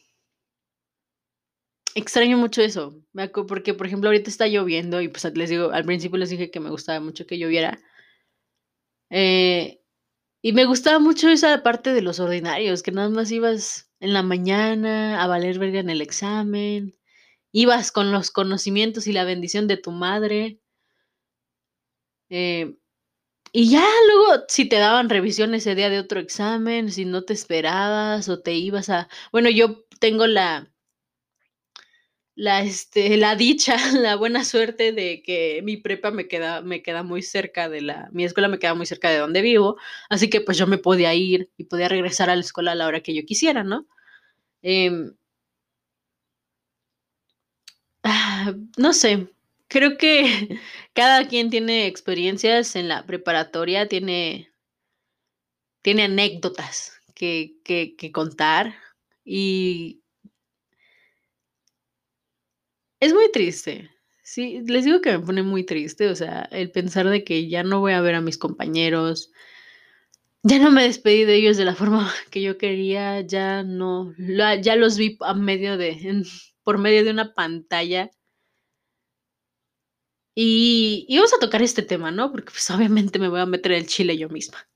extraño 1.94 2.36
mucho 2.38 2.62
eso, 2.62 2.94
porque 3.48 3.74
por 3.74 3.86
ejemplo 3.86 4.08
ahorita 4.08 4.30
está 4.30 4.46
lloviendo 4.46 5.00
y 5.00 5.08
pues 5.08 5.24
les 5.34 5.50
digo, 5.50 5.70
al 5.72 5.84
principio 5.84 6.18
les 6.18 6.30
dije 6.30 6.50
que 6.50 6.60
me 6.60 6.70
gustaba 6.70 7.00
mucho 7.00 7.26
que 7.26 7.38
lloviera. 7.38 7.80
Eh, 9.10 9.80
y 10.42 10.52
me 10.52 10.64
gustaba 10.64 10.98
mucho 10.98 11.28
esa 11.28 11.62
parte 11.62 11.92
de 11.92 12.02
los 12.02 12.20
ordinarios, 12.20 12.82
que 12.82 12.92
nada 12.92 13.10
más 13.10 13.30
ibas 13.30 13.90
en 14.00 14.14
la 14.14 14.22
mañana 14.22 15.22
a 15.22 15.26
valer 15.26 15.58
verga 15.58 15.80
en 15.80 15.90
el 15.90 16.00
examen, 16.00 16.96
ibas 17.52 17.92
con 17.92 18.12
los 18.12 18.30
conocimientos 18.30 19.06
y 19.06 19.12
la 19.12 19.24
bendición 19.24 19.68
de 19.68 19.76
tu 19.76 19.92
madre. 19.92 20.60
Eh, 22.30 22.76
y 23.52 23.70
ya 23.70 23.84
luego, 24.06 24.44
si 24.48 24.68
te 24.68 24.76
daban 24.76 25.10
revisión 25.10 25.54
ese 25.54 25.74
día 25.74 25.90
de 25.90 25.98
otro 25.98 26.20
examen, 26.20 26.90
si 26.92 27.04
no 27.04 27.24
te 27.24 27.32
esperabas 27.32 28.28
o 28.28 28.40
te 28.40 28.54
ibas 28.54 28.88
a... 28.90 29.08
Bueno, 29.32 29.50
yo 29.50 29.84
tengo 29.98 30.26
la, 30.26 30.72
la, 32.40 32.62
este, 32.62 33.18
la 33.18 33.36
dicha, 33.36 33.76
la 33.92 34.16
buena 34.16 34.44
suerte 34.46 34.92
de 34.92 35.22
que 35.22 35.60
mi 35.62 35.76
prepa 35.76 36.10
me 36.10 36.26
queda, 36.26 36.62
me 36.62 36.82
queda 36.82 37.02
muy 37.02 37.22
cerca 37.22 37.68
de 37.68 37.82
la, 37.82 38.08
mi 38.12 38.24
escuela 38.24 38.48
me 38.48 38.58
queda 38.58 38.74
muy 38.74 38.86
cerca 38.86 39.10
de 39.10 39.18
donde 39.18 39.42
vivo, 39.42 39.76
así 40.08 40.30
que 40.30 40.40
pues 40.40 40.56
yo 40.56 40.66
me 40.66 40.78
podía 40.78 41.14
ir 41.14 41.50
y 41.58 41.64
podía 41.64 41.88
regresar 41.88 42.30
a 42.30 42.36
la 42.36 42.40
escuela 42.40 42.72
a 42.72 42.74
la 42.74 42.86
hora 42.86 43.02
que 43.02 43.14
yo 43.14 43.26
quisiera, 43.26 43.62
¿no? 43.62 43.86
Em, 44.62 45.14
ah, 48.04 48.54
no 48.78 48.92
sé, 48.92 49.28
creo 49.68 49.96
que 49.98 50.60
cada 50.94 51.28
quien 51.28 51.50
tiene 51.50 51.86
experiencias 51.86 52.76
en 52.76 52.88
la 52.88 53.06
preparatoria, 53.06 53.88
tiene, 53.88 54.50
tiene 55.82 56.04
anécdotas 56.04 56.92
que, 57.14 57.56
que, 57.64 57.96
que 57.96 58.12
contar 58.12 58.74
y 59.24 59.99
es 63.00 63.14
muy 63.14 63.30
triste. 63.32 63.90
Sí, 64.22 64.60
les 64.66 64.84
digo 64.84 65.00
que 65.00 65.10
me 65.18 65.26
pone 65.26 65.42
muy 65.42 65.64
triste, 65.64 66.08
o 66.08 66.14
sea, 66.14 66.42
el 66.52 66.70
pensar 66.70 67.08
de 67.08 67.24
que 67.24 67.48
ya 67.48 67.64
no 67.64 67.80
voy 67.80 67.92
a 67.94 68.00
ver 68.00 68.14
a 68.14 68.20
mis 68.20 68.38
compañeros, 68.38 69.32
ya 70.42 70.58
no 70.58 70.70
me 70.70 70.84
despedí 70.84 71.24
de 71.24 71.34
ellos 71.36 71.56
de 71.56 71.64
la 71.64 71.74
forma 71.74 72.12
que 72.30 72.42
yo 72.42 72.58
quería, 72.58 73.20
ya 73.22 73.62
no, 73.62 74.14
ya 74.62 74.76
los 74.76 74.96
vi 74.98 75.18
a 75.20 75.34
medio 75.34 75.76
de, 75.76 76.24
por 76.62 76.78
medio 76.78 77.04
de 77.04 77.10
una 77.10 77.34
pantalla. 77.34 78.10
Y, 80.34 81.04
y, 81.08 81.16
vamos 81.16 81.34
a 81.34 81.38
tocar 81.40 81.60
este 81.62 81.82
tema, 81.82 82.10
¿no? 82.12 82.30
Porque 82.30 82.52
pues 82.52 82.70
obviamente 82.70 83.18
me 83.18 83.28
voy 83.28 83.40
a 83.40 83.46
meter 83.46 83.72
el 83.72 83.86
chile 83.86 84.16
yo 84.16 84.28
misma. 84.28 84.69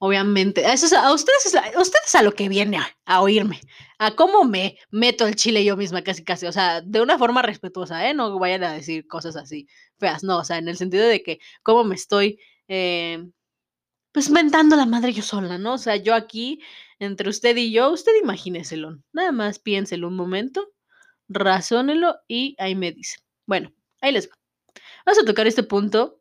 Obviamente. 0.00 0.64
Eso, 0.72 0.96
a 0.96 1.12
ustedes, 1.12 1.54
a 1.54 1.80
ustedes 1.80 2.14
a 2.14 2.22
lo 2.22 2.32
que 2.32 2.48
viene 2.48 2.78
a, 3.04 3.20
oírme. 3.20 3.60
A 3.98 4.12
cómo 4.14 4.44
me 4.44 4.78
meto 4.90 5.26
el 5.26 5.34
chile 5.34 5.64
yo 5.64 5.76
misma, 5.76 6.02
casi, 6.02 6.24
casi. 6.24 6.46
O 6.46 6.52
sea, 6.52 6.80
de 6.80 7.00
una 7.00 7.18
forma 7.18 7.42
respetuosa, 7.42 8.08
¿eh? 8.08 8.14
No 8.14 8.38
vayan 8.38 8.62
a 8.64 8.72
decir 8.72 9.06
cosas 9.08 9.36
así 9.36 9.66
feas. 9.98 10.22
No, 10.22 10.38
o 10.38 10.44
sea, 10.44 10.58
en 10.58 10.68
el 10.68 10.76
sentido 10.76 11.06
de 11.06 11.22
que 11.22 11.40
cómo 11.62 11.82
me 11.84 11.96
estoy, 11.96 12.38
eh, 12.68 13.28
pues, 14.12 14.30
mentando 14.30 14.76
la 14.76 14.86
madre 14.86 15.12
yo 15.12 15.22
sola, 15.22 15.58
¿no? 15.58 15.74
O 15.74 15.78
sea, 15.78 15.96
yo 15.96 16.14
aquí, 16.14 16.60
entre 17.00 17.28
usted 17.30 17.56
y 17.56 17.72
yo, 17.72 17.90
usted 17.90 18.12
imagíneselo. 18.22 18.98
Nada 19.12 19.32
más 19.32 19.58
piénselo 19.58 20.08
un 20.08 20.16
momento, 20.16 20.72
razónelo 21.28 22.16
y 22.28 22.54
ahí 22.58 22.74
me 22.76 22.92
dice. 22.92 23.18
Bueno, 23.46 23.72
ahí 24.00 24.12
les 24.12 24.30
va. 24.30 24.34
Vamos 25.06 25.22
a 25.22 25.24
tocar 25.26 25.46
este 25.46 25.62
punto 25.64 26.20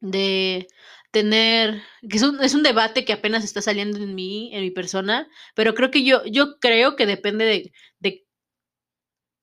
de 0.00 0.68
tener, 1.10 1.82
que 2.08 2.16
es 2.16 2.22
un, 2.22 2.42
es 2.42 2.54
un, 2.54 2.62
debate 2.62 3.04
que 3.04 3.12
apenas 3.12 3.44
está 3.44 3.62
saliendo 3.62 3.98
en 3.98 4.14
mí, 4.14 4.50
en 4.54 4.62
mi 4.62 4.70
persona, 4.70 5.28
pero 5.54 5.74
creo 5.74 5.90
que 5.90 6.04
yo, 6.04 6.24
yo 6.26 6.58
creo 6.58 6.96
que 6.96 7.06
depende 7.06 7.44
de, 7.44 7.72
de 8.00 8.26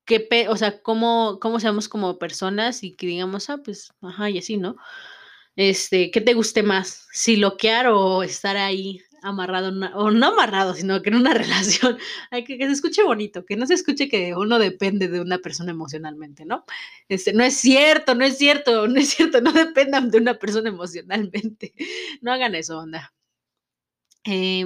qué, 0.04 0.28
o 0.48 0.56
sea, 0.56 0.82
cómo, 0.82 1.38
cómo 1.40 1.60
seamos 1.60 1.88
como 1.88 2.18
personas 2.18 2.82
y 2.82 2.94
que 2.96 3.06
digamos, 3.06 3.50
ah, 3.50 3.58
pues, 3.64 3.92
ajá, 4.02 4.30
y 4.30 4.38
así, 4.38 4.56
¿no? 4.56 4.76
Este, 5.56 6.10
¿qué 6.10 6.20
te 6.20 6.34
guste 6.34 6.62
más? 6.62 7.06
Si 7.12 7.36
loquear 7.36 7.86
o 7.88 8.22
estar 8.22 8.56
ahí 8.56 9.00
amarrado, 9.24 9.72
o 9.94 10.10
no 10.10 10.26
amarrado, 10.26 10.74
sino 10.74 11.02
que 11.02 11.10
en 11.10 11.16
una 11.16 11.34
relación, 11.34 11.98
hay 12.30 12.44
que, 12.44 12.58
que 12.58 12.66
se 12.66 12.72
escuche 12.72 13.02
bonito, 13.02 13.44
que 13.44 13.56
no 13.56 13.66
se 13.66 13.74
escuche 13.74 14.08
que 14.08 14.34
uno 14.34 14.58
depende 14.58 15.08
de 15.08 15.20
una 15.20 15.38
persona 15.38 15.72
emocionalmente, 15.72 16.44
¿no? 16.44 16.64
Este, 17.08 17.32
no 17.32 17.42
es 17.44 17.56
cierto, 17.56 18.14
no 18.14 18.24
es 18.24 18.38
cierto, 18.38 18.86
no 18.88 19.00
es 19.00 19.10
cierto, 19.10 19.40
no 19.40 19.52
dependan 19.52 20.10
de 20.10 20.18
una 20.18 20.34
persona 20.34 20.68
emocionalmente, 20.68 21.74
no 22.22 22.32
hagan 22.32 22.54
eso, 22.54 22.78
onda. 22.78 23.12
Eh, 24.26 24.64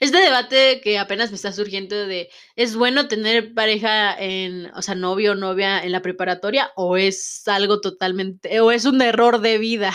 este 0.00 0.18
debate 0.18 0.80
que 0.82 0.98
apenas 0.98 1.30
me 1.30 1.36
está 1.36 1.52
surgiendo 1.52 2.06
de, 2.06 2.28
¿es 2.56 2.74
bueno 2.76 3.08
tener 3.08 3.54
pareja 3.54 4.16
en, 4.18 4.66
o 4.74 4.82
sea, 4.82 4.94
novio 4.94 5.32
o 5.32 5.34
novia 5.34 5.82
en 5.82 5.92
la 5.92 6.02
preparatoria 6.02 6.72
o 6.76 6.96
es 6.96 7.46
algo 7.46 7.80
totalmente, 7.80 8.60
o 8.60 8.72
es 8.72 8.84
un 8.84 9.00
error 9.02 9.40
de 9.40 9.58
vida? 9.58 9.92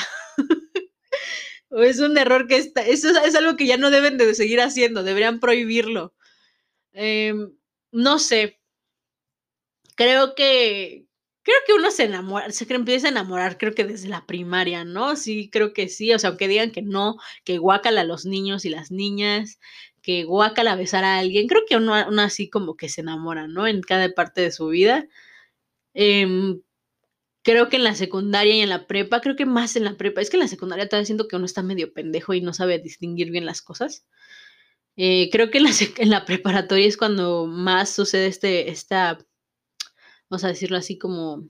Es 1.72 2.00
un 2.00 2.18
error 2.18 2.48
que 2.48 2.58
está, 2.58 2.82
eso 2.86 3.10
es, 3.10 3.36
algo 3.36 3.56
que 3.58 3.68
ya 3.68 3.78
no 3.78 3.90
deben 3.92 4.18
de 4.18 4.34
seguir 4.36 4.62
haciendo, 4.62 5.04
deberían 5.04 5.40
prohibirlo. 5.40 6.14
Em, 6.94 7.54
no 7.92 8.20
sé, 8.20 8.60
creo 9.96 10.36
que, 10.36 11.08
creo 11.44 11.58
que 11.66 11.74
uno 11.74 11.92
se 11.92 12.06
enamora, 12.06 12.52
se 12.52 12.72
empieza 12.74 13.08
a 13.08 13.12
enamorar, 13.12 13.58
creo 13.58 13.74
que 13.74 13.86
desde 13.86 14.10
la 14.10 14.26
primaria, 14.26 14.86
¿no? 14.86 15.16
Sí, 15.16 15.50
creo 15.52 15.74
que 15.74 15.90
sí, 15.90 16.14
o 16.14 16.20
sea, 16.20 16.30
aunque 16.32 16.48
digan 16.48 16.72
que 16.72 16.82
no, 16.82 17.18
que 17.44 17.58
guácala 17.58 18.02
a 18.02 18.04
los 18.06 18.26
niños 18.26 18.66
y 18.66 18.70
las 18.70 18.92
niñas, 18.92 19.60
que 20.02 20.24
guácala 20.24 20.76
besar 20.76 21.04
a 21.04 21.18
alguien, 21.20 21.48
creo 21.48 21.64
que 21.68 21.78
uno, 21.78 21.94
así 21.96 22.50
como 22.50 22.78
que 22.78 22.90
se 22.90 23.02
enamora, 23.02 23.48
¿no? 23.48 23.68
En 23.68 23.82
cada 23.82 24.14
parte 24.14 24.42
de 24.42 24.52
su 24.52 24.68
vida. 24.70 25.08
Em, 25.94 26.62
creo 27.48 27.70
que 27.70 27.78
en 27.78 27.86
la 27.86 27.96
secundaria 27.96 28.56
y 28.56 28.60
en 28.60 28.68
la 28.68 28.88
prepa, 28.88 29.22
creo 29.22 29.38
que 29.38 29.46
más 29.46 29.78
en 29.78 29.86
la 29.86 29.96
prepa, 29.96 30.20
es 30.20 30.30
que 30.30 30.36
en 30.36 30.42
la 30.42 30.50
secundaria 30.50 30.84
estaba 30.84 31.00
diciendo 31.00 31.30
que 31.30 31.38
uno 31.38 31.46
está 31.46 31.64
medio 31.64 31.94
pendejo 31.94 32.34
y 32.34 32.42
no 32.42 32.52
sabe 32.54 32.78
distinguir 32.78 33.32
bien 33.32 33.46
las 33.46 33.62
cosas. 33.62 34.06
Eh, 34.98 35.30
creo 35.32 35.50
que 35.50 35.60
en 35.60 35.64
la, 35.64 35.72
en 35.98 36.10
la 36.10 36.26
preparatoria 36.26 36.86
es 36.86 36.98
cuando 36.98 37.48
más 37.48 37.90
sucede 37.90 38.28
este, 38.28 38.70
esta 38.70 39.18
vamos 40.30 40.44
a 40.44 40.50
decirlo 40.50 40.78
así 40.78 40.98
como... 40.98 41.48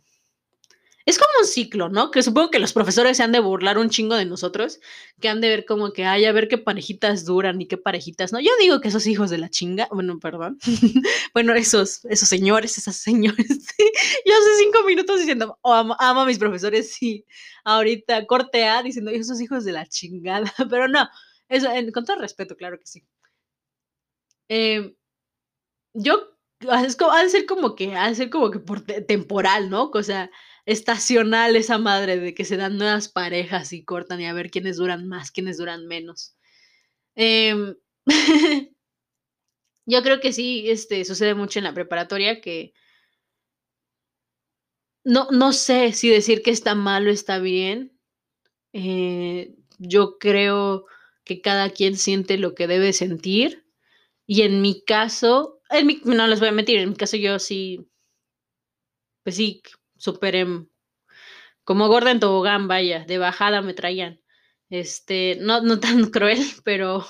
Es 1.07 1.17
como 1.17 1.31
un 1.39 1.47
ciclo, 1.47 1.87
¿no? 1.87 2.11
Que 2.11 2.21
supongo 2.21 2.51
que 2.51 2.59
los 2.59 2.73
profesores 2.73 3.15
se 3.15 3.23
han 3.23 3.31
de 3.31 3.39
burlar 3.39 3.77
un 3.77 3.89
chingo 3.89 4.15
de 4.15 4.25
nosotros, 4.25 4.81
que 5.21 5.29
han 5.29 5.39
de 5.39 5.47
ver 5.47 5.65
como 5.65 5.93
que, 5.93 6.03
ay, 6.03 6.25
a 6.25 6.33
ver 6.33 6.49
qué 6.49 6.57
parejitas 6.57 7.23
duran 7.23 7.61
y 7.61 7.65
qué 7.65 7.77
parejitas 7.77 8.33
no. 8.33 8.41
Yo 8.41 8.51
digo 8.59 8.81
que 8.81 8.89
esos 8.89 9.07
hijos 9.07 9.29
de 9.29 9.37
la 9.37 9.49
chinga, 9.49 9.87
bueno, 9.89 10.19
perdón. 10.19 10.59
bueno, 11.33 11.55
esos, 11.55 12.03
esos 12.05 12.27
señores, 12.27 12.77
esas 12.77 12.97
señores. 12.97 13.47
Yo 14.25 14.33
hace 14.33 14.57
cinco 14.59 14.83
minutos 14.85 15.19
diciendo, 15.19 15.57
oh, 15.61 15.73
amo, 15.73 15.95
a 15.97 16.25
mis 16.25 16.39
profesores, 16.39 17.01
y 17.01 17.23
Ahorita 17.63 18.25
cortea 18.27 18.83
diciendo, 18.83 19.11
esos 19.11 19.39
hijos 19.39 19.63
de 19.63 19.71
la 19.71 19.85
chingada. 19.85 20.53
Pero 20.69 20.89
no, 20.89 21.07
eso, 21.47 21.69
con 21.93 22.03
todo 22.03 22.17
respeto, 22.17 22.57
claro 22.57 22.77
que 22.79 22.85
sí. 22.85 23.01
Eh, 24.49 24.93
yo 25.93 26.37
como, 26.97 27.11
ha 27.11 27.23
de 27.23 27.29
ser 27.29 27.45
como 27.45 27.75
que, 27.75 27.95
ha 27.95 28.09
de 28.09 28.15
ser 28.15 28.29
como 28.29 28.51
que 28.51 28.59
por 28.59 28.81
temporal, 28.81 29.69
¿no? 29.69 29.89
O 29.93 30.03
sea, 30.03 30.29
estacional 30.67 31.55
esa 31.55 31.77
madre 31.79 32.19
de 32.19 32.33
que 32.35 32.45
se 32.45 32.57
dan 32.57 32.77
nuevas 32.77 33.07
parejas 33.07 33.71
y 33.73 33.85
cortan 33.85 34.21
y 34.21 34.25
a 34.27 34.33
ver 34.33 34.51
quiénes 34.51 34.77
duran 34.77 35.07
más, 35.07 35.31
quiénes 35.31 35.57
duran 35.57 35.87
menos. 35.87 36.35
Em, 37.15 37.75
yo 39.85 40.03
creo 40.03 40.19
que 40.19 40.33
sí, 40.33 40.69
este, 40.69 41.05
sucede 41.05 41.35
mucho 41.35 41.59
en 41.59 41.63
la 41.65 41.73
preparatoria 41.73 42.41
que 42.41 42.73
no, 45.05 45.29
no 45.31 45.53
sé 45.53 45.93
si 45.93 46.09
decir 46.09 46.41
que 46.43 46.51
está 46.51 46.75
mal 46.75 47.07
o 47.07 47.11
está 47.11 47.39
bien. 47.39 47.97
Eh, 48.73 49.55
yo 49.79 50.17
creo 50.19 50.85
que 51.23 51.41
cada 51.41 51.69
quien 51.69 51.95
siente 51.97 52.37
lo 52.37 52.55
que 52.55 52.67
debe 52.67 52.91
sentir. 52.91 53.65
Y 54.25 54.41
en 54.41 54.61
mi 54.61 54.83
caso, 54.83 55.61
no 56.03 56.27
les 56.27 56.39
voy 56.41 56.49
a 56.49 56.51
mentir, 56.51 56.79
en 56.79 56.89
mi 56.89 56.95
caso 56.95 57.15
yo 57.15 57.39
sí, 57.39 57.87
pues 59.23 59.37
sí, 59.37 59.61
superé 59.97 60.45
como 61.63 61.87
gorda 61.89 62.11
en 62.11 62.19
tobogán, 62.21 62.67
vaya, 62.67 63.03
de 63.05 63.17
bajada 63.17 63.61
me 63.61 63.73
traían. 63.73 64.21
Este, 64.69 65.37
no, 65.41 65.61
no 65.61 65.79
tan 65.81 66.09
cruel, 66.11 66.39
pero, 66.63 67.05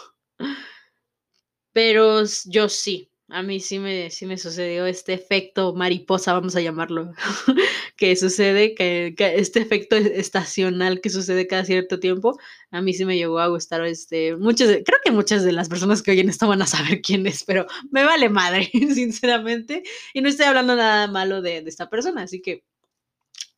pero 1.74 2.24
yo 2.46 2.70
sí. 2.70 3.12
A 3.30 3.44
mí 3.44 3.60
sí 3.60 3.78
me, 3.78 4.10
sí 4.10 4.26
me 4.26 4.38
sucedió 4.38 4.86
este 4.86 5.14
efecto 5.14 5.74
mariposa, 5.76 6.32
vamos 6.32 6.56
a 6.56 6.62
llamarlo, 6.62 7.14
que 7.98 8.16
sucede, 8.16 8.74
que, 8.74 9.14
este 9.18 9.60
efecto 9.60 9.98
estacional 9.98 11.02
que 11.02 11.10
sucede 11.10 11.46
cada 11.46 11.66
cierto 11.66 12.00
tiempo, 12.00 12.40
a 12.72 12.82
mí 12.82 12.94
sí 12.94 13.04
me 13.04 13.18
llegó 13.18 13.40
a 13.40 13.48
gustar, 13.48 13.86
este, 13.86 14.38
muchas, 14.38 14.70
creo 14.86 15.00
que 15.04 15.12
muchas 15.12 15.44
de 15.44 15.52
las 15.52 15.68
personas 15.68 16.02
que 16.02 16.12
oyen 16.12 16.30
esto 16.30 16.48
van 16.48 16.62
a 16.62 16.68
saber 16.68 17.02
quién 17.02 17.28
es, 17.28 17.44
pero 17.44 17.68
me 17.92 18.06
vale 18.06 18.30
madre, 18.30 18.72
sinceramente, 18.94 19.84
y 20.14 20.22
no 20.22 20.30
estoy 20.30 20.46
hablando 20.46 20.78
nada 20.78 21.08
malo 21.08 21.42
de, 21.42 21.58
esta 21.68 21.90
persona, 21.90 22.24
así 22.24 22.42
que 22.42 22.64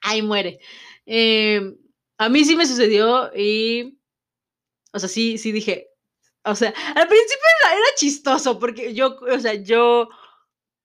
ahí 0.02 0.22
muere. 0.22 0.60
Em, 1.06 1.78
a 2.18 2.30
mí 2.30 2.43
sí 2.45 2.56
me 2.56 2.66
sucedió 2.66 3.32
y, 3.36 4.00
o 4.93 5.00
sea, 5.00 5.10
sí, 5.10 5.38
sí 5.38 5.52
dije, 5.52 5.89
o 6.43 6.56
sea, 6.56 6.70
al 6.95 7.08
principio 7.08 7.45
era, 7.64 7.95
chistoso 7.95 8.60
porque 8.60 8.93
yo, 8.93 9.18
o 9.20 9.39
sea, 9.39 9.54
yo, 9.56 10.10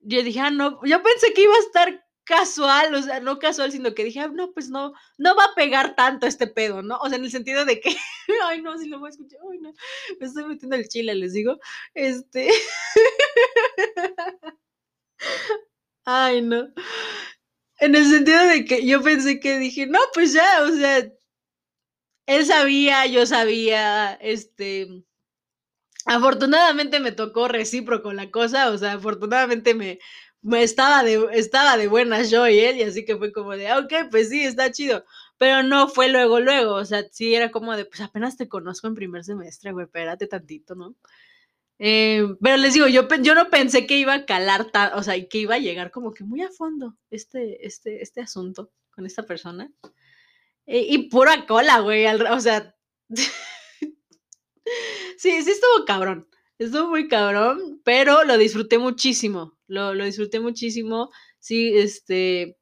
yo 0.00 0.22
dije, 0.22 0.40
ah, 0.40 0.50
no, 0.50 0.80
yo 0.84 1.02
pensé 1.02 1.32
que 1.32 1.42
iba 1.42 1.54
a 1.54 1.58
estar 1.58 2.04
casual, 2.24 2.94
o 2.94 3.02
sea, 3.02 3.20
no 3.20 3.38
casual, 3.38 3.70
sino 3.70 3.94
que 3.94 4.04
dije, 4.04 4.20
ah, 4.20 4.28
no, 4.28 4.52
pues 4.52 4.70
no, 4.70 4.92
no 5.18 5.36
va 5.36 5.44
a 5.44 5.54
pegar 5.54 5.94
tanto 5.94 6.26
este 6.26 6.46
pedo, 6.46 6.82
¿no? 6.82 6.96
O 6.98 7.08
sea, 7.08 7.18
en 7.18 7.24
el 7.24 7.30
sentido 7.30 7.64
de 7.64 7.80
que, 7.80 7.94
ay, 8.46 8.62
no, 8.62 8.76
si 8.78 8.88
lo 8.88 8.98
voy 8.98 9.08
a 9.08 9.10
escuchar, 9.10 9.40
ay, 9.50 9.58
no, 9.60 9.72
me 10.20 10.26
estoy 10.26 10.44
metiendo 10.44 10.76
el 10.76 10.88
chile, 10.88 11.14
les 11.14 11.32
digo, 11.34 11.58
este, 11.94 12.50
ay, 16.04 16.42
no. 16.42 16.68
En 17.78 17.94
el 17.94 18.04
sentido 18.08 18.42
de 18.48 18.64
que 18.64 18.84
yo 18.84 19.00
pensé 19.02 19.38
que 19.38 19.58
dije, 19.60 19.86
no, 19.86 20.00
pues 20.12 20.32
ya, 20.32 20.62
o 20.64 20.72
sea, 20.72 21.08
él 22.26 22.44
sabía, 22.46 23.06
yo 23.06 23.24
sabía, 23.26 24.12
este, 24.14 25.04
afortunadamente 26.06 27.00
me 27.00 27.12
tocó 27.12 27.48
recíproco 27.48 28.12
la 28.12 28.30
cosa, 28.30 28.70
o 28.70 28.78
sea, 28.78 28.92
afortunadamente 28.94 29.74
me, 29.74 29.98
me 30.42 30.62
estaba, 30.62 31.02
de, 31.02 31.28
estaba 31.32 31.76
de 31.76 31.88
buenas 31.88 32.30
yo 32.30 32.46
y 32.48 32.58
él, 32.60 32.76
y 32.78 32.82
así 32.82 33.04
que 33.04 33.16
fue 33.16 33.32
como 33.32 33.56
de, 33.56 33.72
ok, 33.72 33.92
pues 34.10 34.28
sí, 34.30 34.42
está 34.44 34.70
chido, 34.70 35.04
pero 35.38 35.62
no 35.62 35.88
fue 35.88 36.08
luego, 36.08 36.40
luego, 36.40 36.74
o 36.74 36.84
sea, 36.84 37.04
sí 37.10 37.34
era 37.34 37.50
como 37.50 37.76
de, 37.76 37.84
pues 37.86 38.00
apenas 38.00 38.36
te 38.36 38.48
conozco 38.48 38.86
en 38.86 38.94
primer 38.94 39.24
semestre, 39.24 39.72
güey, 39.72 39.86
espérate 39.86 40.26
tantito, 40.26 40.74
¿no? 40.74 40.94
Eh, 41.78 42.24
pero 42.40 42.56
les 42.56 42.74
digo, 42.74 42.86
yo, 42.86 43.08
yo 43.22 43.34
no 43.34 43.50
pensé 43.50 43.86
que 43.86 43.98
iba 43.98 44.14
a 44.14 44.26
calar, 44.26 44.70
o 44.94 45.02
sea, 45.02 45.14
que 45.28 45.38
iba 45.38 45.56
a 45.56 45.58
llegar 45.58 45.90
como 45.90 46.14
que 46.14 46.24
muy 46.24 46.42
a 46.42 46.50
fondo 46.50 46.96
este, 47.10 47.66
este, 47.66 48.02
este 48.02 48.20
asunto 48.20 48.72
con 48.90 49.06
esta 49.06 49.24
persona. 49.24 49.70
Eh, 50.66 50.86
y 50.88 51.08
pura 51.08 51.46
cola, 51.46 51.80
güey, 51.80 52.06
o 52.06 52.40
sea... 52.40 52.74
Sí, 55.16 55.42
sí 55.42 55.50
estuvo 55.50 55.84
cabrón. 55.86 56.28
Estuvo 56.58 56.88
muy 56.88 57.08
cabrón, 57.08 57.80
pero 57.84 58.24
lo 58.24 58.38
disfruté 58.38 58.78
muchísimo. 58.78 59.58
Lo, 59.66 59.94
lo 59.94 60.04
disfruté 60.04 60.40
muchísimo. 60.40 61.10
Sí, 61.40 61.76
este. 61.76 62.56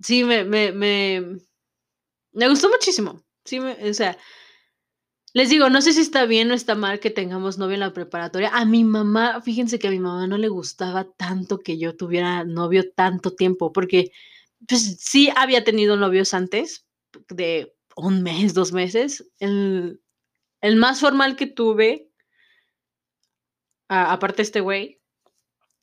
Sí, 0.00 0.24
me, 0.24 0.44
me, 0.44 0.72
me, 0.72 1.38
me 2.32 2.48
gustó 2.48 2.68
muchísimo. 2.68 3.22
Sí, 3.44 3.60
me, 3.60 3.72
o 3.90 3.94
sea, 3.94 4.18
les 5.34 5.50
digo, 5.50 5.68
no 5.68 5.82
sé 5.82 5.92
si 5.92 6.00
está 6.00 6.26
bien 6.26 6.50
o 6.52 6.54
está 6.54 6.76
mal 6.76 7.00
que 7.00 7.10
tengamos 7.10 7.58
novio 7.58 7.74
en 7.74 7.80
la 7.80 7.92
preparatoria. 7.92 8.50
A 8.50 8.64
mi 8.64 8.84
mamá, 8.84 9.42
fíjense 9.42 9.80
que 9.80 9.88
a 9.88 9.90
mi 9.90 9.98
mamá 9.98 10.28
no 10.28 10.38
le 10.38 10.48
gustaba 10.48 11.04
tanto 11.16 11.58
que 11.58 11.76
yo 11.76 11.96
tuviera 11.96 12.44
novio 12.44 12.92
tanto 12.94 13.34
tiempo, 13.34 13.72
porque 13.72 14.12
pues 14.68 14.96
sí 15.00 15.30
había 15.34 15.64
tenido 15.64 15.96
novios 15.96 16.34
antes, 16.34 16.86
de 17.28 17.74
un 17.96 18.22
mes, 18.22 18.54
dos 18.54 18.72
meses. 18.72 19.28
El, 19.40 20.00
el 20.60 20.76
más 20.76 21.00
formal 21.00 21.34
que 21.34 21.46
tuve, 21.46 22.08
aparte 23.88 24.36
de 24.36 24.42
este 24.44 24.60
güey, 24.60 25.00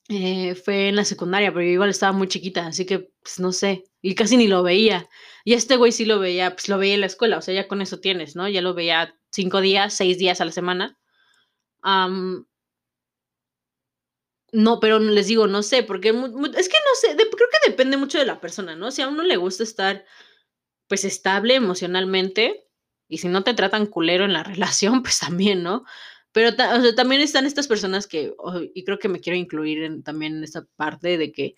eh, 0.08 0.56
fue 0.56 0.88
en 0.89 0.95
la 0.95 1.06
secundaria, 1.06 1.52
pero 1.52 1.66
yo 1.66 1.72
igual 1.72 1.89
estaba 1.89 2.14
muy 2.14 2.28
chiquita, 2.28 2.68
así 2.68 2.86
que, 2.86 3.12
pues 3.22 3.39
no 3.39 3.52
sé, 3.52 3.84
y 4.02 4.16
casi 4.16 4.38
ni 4.38 4.47
lo 4.47 4.64
veía. 4.64 5.10
Y 5.43 5.54
este 5.54 5.76
güey 5.76 5.91
sí 5.91 6.06
lo 6.06 6.20
veía, 6.20 6.52
pues 6.52 6.70
lo 6.70 6.78
veía 6.78 6.95
en 6.95 7.02
la 7.02 7.08
escuela, 7.08 7.38
o 7.38 7.41
sea, 7.41 7.54
ya 7.54 7.68
con 7.68 7.82
eso 7.82 7.99
tienes, 7.99 8.36
¿no? 8.36 8.47
Ya 8.47 8.62
lo 8.62 8.74
veía 8.74 9.14
cinco 9.32 9.61
días, 9.61 9.93
seis 9.93 10.17
días 10.17 10.41
a 10.41 10.45
la 10.45 10.51
semana. 10.51 10.97
no, 14.53 14.79
pero 14.79 14.99
les 14.99 15.27
digo, 15.27 15.47
no 15.47 15.63
sé, 15.63 15.84
porque 15.84 16.09
es 16.09 16.15
que 16.69 16.77
no 16.77 16.95
sé, 16.95 17.15
creo 17.15 17.27
que 17.49 17.69
depende 17.69 17.97
mucho 17.97 18.19
de 18.19 18.25
la 18.25 18.41
persona, 18.41 18.75
¿no? 18.75 18.91
Si 18.91 19.01
a 19.01 19.07
uno 19.07 19.23
le 19.23 19.38
gusta 19.38 19.63
estar, 19.63 20.05
pues, 20.88 21.05
estable 21.05 21.55
emocionalmente, 21.55 22.67
y 23.07 23.17
si 23.19 23.27
no 23.27 23.43
te 23.43 23.53
tratan 23.53 23.88
culero 23.88 24.25
en 24.25 24.34
la 24.34 24.43
relación, 24.43 25.03
pues 25.03 25.19
también, 25.19 25.63
¿no? 25.63 25.86
Pero 26.32 26.55
también 26.55 27.21
están 27.21 27.45
estas 27.45 27.67
personas 27.67 28.07
que, 28.07 28.34
y 28.73 28.86
creo 28.86 28.99
que 28.99 29.09
me 29.09 29.19
quiero 29.19 29.38
incluir 29.38 30.01
también 30.03 30.38
en 30.38 30.43
esta 30.45 30.65
parte 30.77 31.17
de 31.17 31.34
que, 31.34 31.55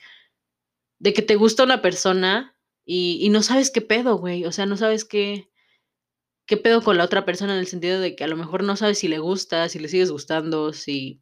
de 0.97 1.13
que 1.13 1.21
te 1.21 1.35
gusta 1.35 1.63
una 1.63 1.81
persona 1.81 2.57
y, 2.85 3.29
no 3.29 3.43
sabes 3.43 3.69
qué 3.71 3.81
pedo, 3.81 4.17
güey. 4.17 4.45
O 4.45 4.51
sea, 4.51 4.65
no 4.65 4.77
sabes 4.77 5.05
qué, 5.05 5.51
qué 6.45 6.57
pedo 6.57 6.81
con 6.81 6.97
la 6.97 7.05
otra 7.05 7.25
persona 7.25 7.53
en 7.53 7.59
el 7.59 7.67
sentido 7.67 7.99
de 7.99 8.15
que 8.15 8.23
a 8.23 8.27
lo 8.27 8.37
mejor 8.37 8.63
no 8.63 8.75
sabes 8.75 8.99
si 8.99 9.07
le 9.07 9.19
gusta, 9.19 9.69
si 9.69 9.79
le 9.79 9.87
sigues 9.89 10.11
gustando, 10.11 10.73
si 10.73 11.21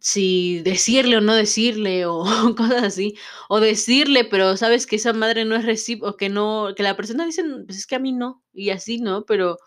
si 0.00 0.60
decirle 0.62 1.16
o 1.16 1.20
no 1.20 1.34
decirle 1.34 2.06
o 2.06 2.24
cosas 2.56 2.84
así, 2.84 3.16
o 3.48 3.60
decirle, 3.60 4.24
pero 4.24 4.56
sabes 4.56 4.86
que 4.86 4.96
esa 4.96 5.12
madre 5.12 5.44
no 5.44 5.56
es 5.56 5.64
recíproco, 5.64 6.16
que 6.16 6.28
no, 6.28 6.74
que 6.76 6.82
la 6.82 6.96
persona 6.96 7.24
dice, 7.24 7.42
pues 7.66 7.78
es 7.78 7.86
que 7.86 7.96
a 7.96 7.98
mí 7.98 8.12
no, 8.12 8.42
y 8.52 8.70
así, 8.70 8.98
¿no? 8.98 9.24
Pero 9.24 9.58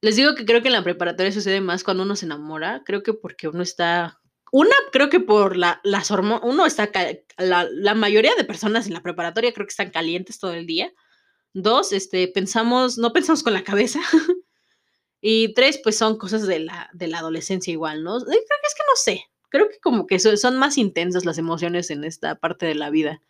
les 0.00 0.16
digo 0.16 0.34
que 0.34 0.44
creo 0.44 0.62
que 0.62 0.68
en 0.68 0.74
la 0.74 0.84
preparatoria 0.84 1.32
sucede 1.32 1.60
más 1.60 1.84
cuando 1.84 2.02
uno 2.02 2.16
se 2.16 2.26
enamora, 2.26 2.82
creo 2.84 3.02
que 3.02 3.14
porque 3.14 3.48
uno 3.48 3.62
está, 3.62 4.20
una, 4.50 4.74
creo 4.92 5.08
que 5.08 5.20
por 5.20 5.56
la, 5.56 5.80
las 5.84 6.10
hormonas, 6.10 6.42
uno 6.44 6.66
está, 6.66 6.90
la, 7.38 7.68
la 7.70 7.94
mayoría 7.94 8.34
de 8.36 8.44
personas 8.44 8.86
en 8.86 8.94
la 8.94 9.02
preparatoria 9.02 9.52
creo 9.52 9.66
que 9.66 9.70
están 9.70 9.90
calientes 9.90 10.38
todo 10.38 10.54
el 10.54 10.66
día. 10.66 10.92
Dos, 11.54 11.92
este, 11.92 12.28
pensamos, 12.28 12.98
no 12.98 13.12
pensamos 13.12 13.42
con 13.42 13.52
la 13.52 13.64
cabeza. 13.64 14.00
Y 15.24 15.54
tres, 15.54 15.78
pues 15.82 15.96
son 15.96 16.18
cosas 16.18 16.48
de 16.48 16.58
la, 16.58 16.90
de 16.92 17.06
la 17.06 17.18
adolescencia 17.18 17.70
igual, 17.72 18.02
¿no? 18.02 18.18
Creo 18.18 18.28
que 18.28 18.66
es 18.66 18.74
que 18.74 18.82
no 18.88 18.96
sé. 18.96 19.24
Creo 19.50 19.68
que 19.68 19.78
como 19.78 20.08
que 20.08 20.18
son 20.18 20.56
más 20.56 20.76
intensas 20.78 21.24
las 21.24 21.38
emociones 21.38 21.90
en 21.90 22.02
esta 22.02 22.34
parte 22.34 22.66
de 22.66 22.74
la 22.74 22.90
vida. 22.90 23.22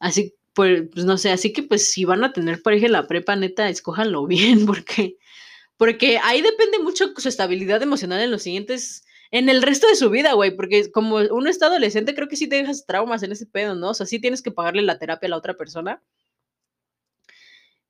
Así, 0.00 0.34
pues, 0.54 0.84
no 0.96 1.16
sé, 1.18 1.30
así 1.30 1.52
que 1.52 1.62
pues 1.62 1.90
si 1.90 2.04
van 2.04 2.24
a 2.24 2.32
tener 2.32 2.62
pareja 2.62 2.86
en 2.86 2.92
la 2.92 3.06
prepa, 3.06 3.36
neta, 3.36 3.68
escójanlo 3.68 4.26
bien, 4.28 4.66
porque, 4.66 5.18
porque 5.76 6.18
ahí 6.22 6.42
depende 6.42 6.78
mucho 6.80 7.12
su 7.16 7.28
estabilidad 7.28 7.82
emocional 7.82 8.20
en 8.20 8.30
los 8.32 8.42
siguientes, 8.42 9.04
en 9.30 9.48
el 9.48 9.62
resto 9.62 9.88
de 9.88 9.96
su 9.96 10.10
vida, 10.10 10.32
güey, 10.32 10.56
porque 10.56 10.90
como 10.90 11.16
uno 11.16 11.48
está 11.48 11.66
adolescente, 11.66 12.14
creo 12.14 12.28
que 12.28 12.36
sí 12.36 12.48
te 12.48 12.56
dejas 12.56 12.86
traumas 12.86 13.22
en 13.22 13.32
ese 13.32 13.46
pedo, 13.46 13.74
¿no? 13.76 13.90
O 13.90 13.94
sea, 13.94 14.06
sí 14.06 14.20
tienes 14.20 14.42
que 14.42 14.52
pagarle 14.52 14.82
la 14.82 14.98
terapia 14.98 15.26
a 15.28 15.30
la 15.30 15.36
otra 15.36 15.54
persona. 15.54 16.02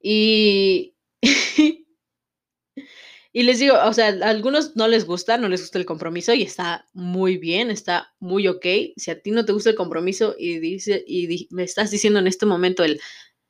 Y, 0.06 0.94
Y 3.36 3.42
les 3.42 3.58
digo, 3.58 3.74
o 3.84 3.92
sea, 3.92 4.10
a 4.10 4.28
algunos 4.30 4.76
no 4.76 4.86
les 4.86 5.04
gusta, 5.04 5.36
no 5.38 5.48
les 5.48 5.60
gusta 5.60 5.80
el 5.80 5.84
compromiso 5.84 6.32
y 6.34 6.42
está 6.44 6.86
muy 6.92 7.36
bien, 7.36 7.68
está 7.68 8.14
muy 8.20 8.46
ok. 8.46 8.64
Si 8.96 9.10
a 9.10 9.20
ti 9.20 9.32
no 9.32 9.44
te 9.44 9.50
gusta 9.52 9.70
el 9.70 9.76
compromiso 9.76 10.36
y, 10.38 10.60
dice, 10.60 11.04
y 11.04 11.48
me 11.50 11.64
estás 11.64 11.90
diciendo 11.90 12.20
en 12.20 12.28
este 12.28 12.46
momento 12.46 12.84
el, 12.84 13.00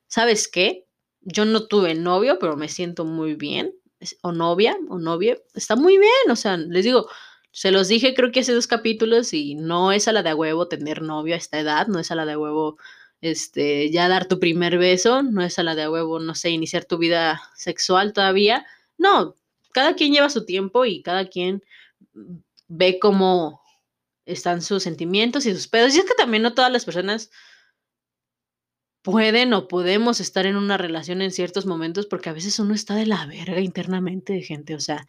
¿sabes 0.07 0.47
qué? 0.47 0.87
Yo 1.21 1.45
no 1.45 1.67
tuve 1.67 1.93
novio, 1.93 2.39
pero 2.39 2.57
me 2.57 2.67
siento 2.67 3.05
muy 3.05 3.35
bien, 3.35 3.75
o 4.23 4.31
novia, 4.31 4.75
o 4.89 4.97
novia, 4.97 5.37
está 5.53 5.75
muy 5.75 5.99
bien, 5.99 6.31
o 6.31 6.35
sea, 6.35 6.57
les 6.57 6.83
digo, 6.83 7.07
se 7.51 7.71
los 7.71 7.87
dije 7.87 8.15
creo 8.15 8.31
que 8.31 8.39
hace 8.39 8.53
dos 8.53 8.67
capítulos 8.67 9.33
y 9.33 9.53
no 9.53 9.91
es 9.91 10.07
a 10.07 10.13
la 10.13 10.23
de 10.23 10.33
huevo 10.33 10.67
tener 10.67 11.03
novio 11.03 11.35
a 11.35 11.37
esta 11.37 11.59
edad, 11.59 11.85
no 11.87 11.99
es 11.99 12.09
a 12.09 12.15
la 12.15 12.25
de 12.25 12.37
huevo 12.37 12.77
este, 13.21 13.91
ya 13.91 14.07
dar 14.07 14.27
tu 14.27 14.39
primer 14.39 14.77
beso, 14.77 15.23
no 15.23 15.41
es 15.43 15.57
a 15.59 15.63
la 15.63 15.75
de 15.75 15.89
huevo, 15.89 16.19
no 16.19 16.35
sé, 16.35 16.51
iniciar 16.51 16.85
tu 16.85 16.97
vida 16.97 17.41
sexual 17.55 18.13
todavía. 18.13 18.65
No, 18.97 19.35
cada 19.73 19.95
quien 19.95 20.13
lleva 20.13 20.29
su 20.29 20.45
tiempo 20.45 20.85
y 20.85 21.01
cada 21.01 21.27
quien 21.27 21.63
ve 22.67 22.99
cómo 22.99 23.61
están 24.25 24.61
sus 24.61 24.83
sentimientos 24.83 25.45
y 25.45 25.53
sus 25.53 25.67
pedos. 25.67 25.95
Y 25.95 25.99
es 25.99 26.05
que 26.05 26.15
también 26.15 26.43
no 26.43 26.53
todas 26.53 26.71
las 26.71 26.85
personas 26.85 27.29
pueden 29.05 29.53
o 29.53 29.67
podemos 29.67 30.19
estar 30.19 30.47
en 30.47 30.55
una 30.55 30.77
relación 30.77 31.21
en 31.21 31.31
ciertos 31.31 31.67
momentos 31.67 32.07
porque 32.07 32.29
a 32.29 32.33
veces 32.33 32.57
uno 32.57 32.73
está 32.73 32.95
de 32.95 33.05
la 33.05 33.27
verga 33.27 33.59
internamente 33.59 34.33
de 34.33 34.41
gente, 34.41 34.73
o 34.73 34.79
sea, 34.79 35.07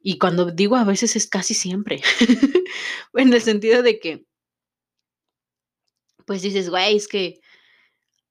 y 0.00 0.18
cuando 0.18 0.52
digo 0.52 0.76
a 0.76 0.84
veces 0.84 1.16
es 1.16 1.26
casi 1.26 1.52
siempre, 1.52 2.00
en 3.14 3.32
el 3.32 3.42
sentido 3.42 3.82
de 3.82 3.98
que, 3.98 4.27
pues 6.28 6.42
dices, 6.42 6.68
güey, 6.68 6.94
es 6.94 7.08
que 7.08 7.40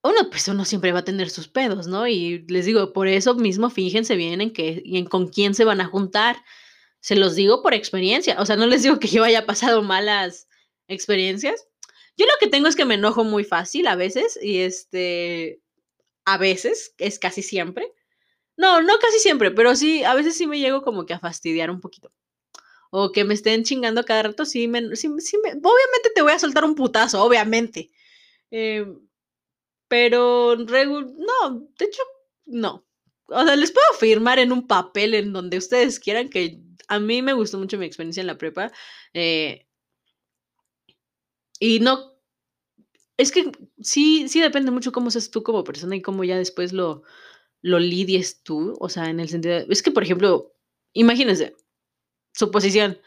uno, 0.04 0.30
pues 0.30 0.48
uno 0.48 0.66
siempre 0.66 0.92
va 0.92 1.00
a 1.00 1.04
tener 1.04 1.32
sus 1.32 1.48
pedos, 1.48 1.88
¿no? 1.88 2.08
Y 2.08 2.46
les 2.48 2.66
digo, 2.66 2.94
por 2.94 3.08
eso 3.08 3.34
mismo 3.34 3.72
fíjense 3.72 4.16
bien 4.16 4.40
en 4.40 4.54
que 4.54 4.84
y 4.86 4.98
en 5.00 5.06
con 5.06 5.28
quién 5.30 5.56
se 5.56 5.66
van 5.66 5.82
a 5.82 5.88
juntar. 5.88 6.38
Se 7.00 7.16
los 7.16 7.36
digo 7.36 7.64
por 7.64 7.74
experiencia. 7.74 8.40
O 8.40 8.46
sea, 8.46 8.56
no 8.56 8.68
les 8.68 8.84
digo 8.84 9.00
que 9.00 9.08
yo 9.08 9.24
haya 9.24 9.48
pasado 9.48 9.82
malas 9.82 10.48
experiencias. 10.88 11.68
Yo 12.18 12.26
lo 12.28 12.34
que 12.40 12.48
tengo 12.48 12.68
es 12.68 12.76
que 12.76 12.86
me 12.86 12.96
enojo 12.96 13.24
muy 13.24 13.44
fácil 13.44 13.88
a 13.88 13.96
veces 13.96 14.38
y 14.42 14.60
este, 14.60 15.62
a 16.26 16.38
veces, 16.38 16.94
es 17.00 17.20
casi 17.20 17.42
siempre. 17.42 17.92
No, 18.58 18.82
no 18.82 19.00
casi 19.00 19.20
siempre, 19.20 19.52
pero 19.52 19.76
sí, 19.76 20.04
a 20.04 20.14
veces 20.14 20.38
sí 20.38 20.48
me 20.48 20.60
llego 20.60 20.84
como 20.84 21.06
que 21.08 21.14
a 21.16 21.20
fastidiar 21.20 21.72
un 21.72 21.82
poquito. 21.82 22.12
O 22.92 23.12
que 23.12 23.24
me 23.24 23.34
estén 23.34 23.64
chingando 23.64 24.04
cada 24.06 24.24
rato, 24.24 24.46
sí, 24.46 24.68
me, 24.68 24.96
sí, 24.96 25.10
sí 25.20 25.38
me, 25.44 25.52
obviamente 25.52 26.12
te 26.16 26.22
voy 26.22 26.32
a 26.32 26.40
soltar 26.40 26.66
un 26.66 26.76
putazo, 26.76 27.24
obviamente. 27.24 27.92
Eh, 28.52 28.86
pero, 29.88 30.56
no, 30.58 31.70
de 31.78 31.86
hecho, 31.86 32.02
no. 32.46 32.86
O 33.28 33.44
sea, 33.46 33.56
les 33.56 33.72
puedo 33.72 33.88
firmar 34.00 34.40
en 34.40 34.52
un 34.52 34.68
papel 34.68 35.14
en 35.14 35.34
donde 35.34 35.58
ustedes 35.58 36.00
quieran 36.00 36.30
que 36.30 36.62
a 36.88 37.00
mí 37.00 37.22
me 37.22 37.34
gustó 37.34 37.58
mucho 37.58 37.78
mi 37.78 37.86
experiencia 37.86 38.22
en 38.22 38.28
la 38.28 38.38
prepa. 38.38 38.72
Eh, 39.14 39.68
y 41.60 41.80
no, 41.80 42.14
es 43.18 43.32
que 43.32 43.52
sí, 43.82 44.28
sí 44.30 44.42
depende 44.42 44.72
mucho 44.72 44.92
cómo 44.92 45.12
seas 45.12 45.32
tú 45.32 45.44
como 45.44 45.64
persona 45.64 45.96
y 45.96 46.02
cómo 46.02 46.24
ya 46.24 46.38
después 46.38 46.74
lo, 46.74 47.04
lo 47.62 47.80
lidies 47.80 48.44
tú. 48.44 48.76
O 48.80 48.90
sea, 48.90 49.10
en 49.10 49.20
el 49.20 49.30
sentido, 49.30 49.58
es 49.70 49.84
que, 49.84 49.92
por 49.92 50.04
ejemplo, 50.04 50.54
imagínense, 50.94 51.56
suposición. 52.38 53.02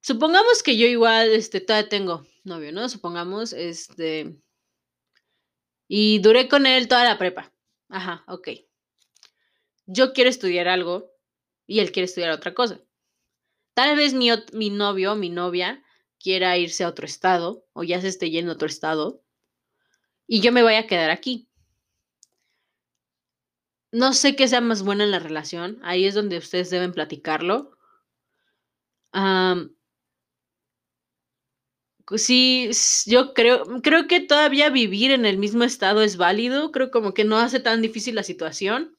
supongamos 0.00 0.62
que 0.62 0.76
yo 0.76 0.86
igual, 0.86 1.30
este, 1.30 1.60
todavía 1.60 1.88
tengo 1.88 2.26
novio, 2.44 2.72
¿no? 2.72 2.88
Supongamos, 2.88 3.52
este... 3.52 4.36
Y 5.88 6.20
duré 6.20 6.48
con 6.48 6.66
él 6.66 6.88
toda 6.88 7.04
la 7.04 7.18
prepa. 7.18 7.52
Ajá, 7.88 8.24
ok. 8.26 8.48
Yo 9.86 10.12
quiero 10.12 10.30
estudiar 10.30 10.68
algo 10.68 11.12
y 11.66 11.80
él 11.80 11.92
quiere 11.92 12.06
estudiar 12.06 12.30
otra 12.30 12.54
cosa. 12.54 12.80
Tal 13.74 13.96
vez 13.96 14.14
mi, 14.14 14.30
mi 14.52 14.70
novio 14.70 15.14
mi 15.14 15.28
novia 15.28 15.84
quiera 16.18 16.56
irse 16.56 16.84
a 16.84 16.88
otro 16.88 17.04
estado 17.04 17.66
o 17.72 17.84
ya 17.84 18.00
se 18.00 18.08
esté 18.08 18.30
yendo 18.30 18.52
a 18.52 18.54
otro 18.54 18.68
estado 18.68 19.22
y 20.26 20.40
yo 20.40 20.52
me 20.52 20.62
voy 20.62 20.74
a 20.74 20.86
quedar 20.86 21.10
aquí. 21.10 21.48
No 23.92 24.12
sé 24.12 24.34
qué 24.36 24.48
sea 24.48 24.60
más 24.60 24.82
bueno 24.82 25.04
en 25.04 25.10
la 25.10 25.18
relación. 25.18 25.78
Ahí 25.82 26.04
es 26.04 26.14
donde 26.14 26.36
ustedes 26.38 26.68
deben 26.70 26.92
platicarlo. 26.92 27.70
Sí, 32.16 32.70
yo 33.06 33.32
creo, 33.34 33.64
creo 33.82 34.06
que 34.06 34.20
todavía 34.20 34.70
vivir 34.70 35.10
en 35.12 35.24
el 35.24 35.38
mismo 35.38 35.64
estado 35.64 36.02
es 36.02 36.16
válido, 36.16 36.70
creo 36.72 36.90
como 36.90 37.14
que 37.14 37.24
no 37.24 37.38
hace 37.38 37.58
tan 37.60 37.80
difícil 37.82 38.14
la 38.14 38.22
situación, 38.22 38.96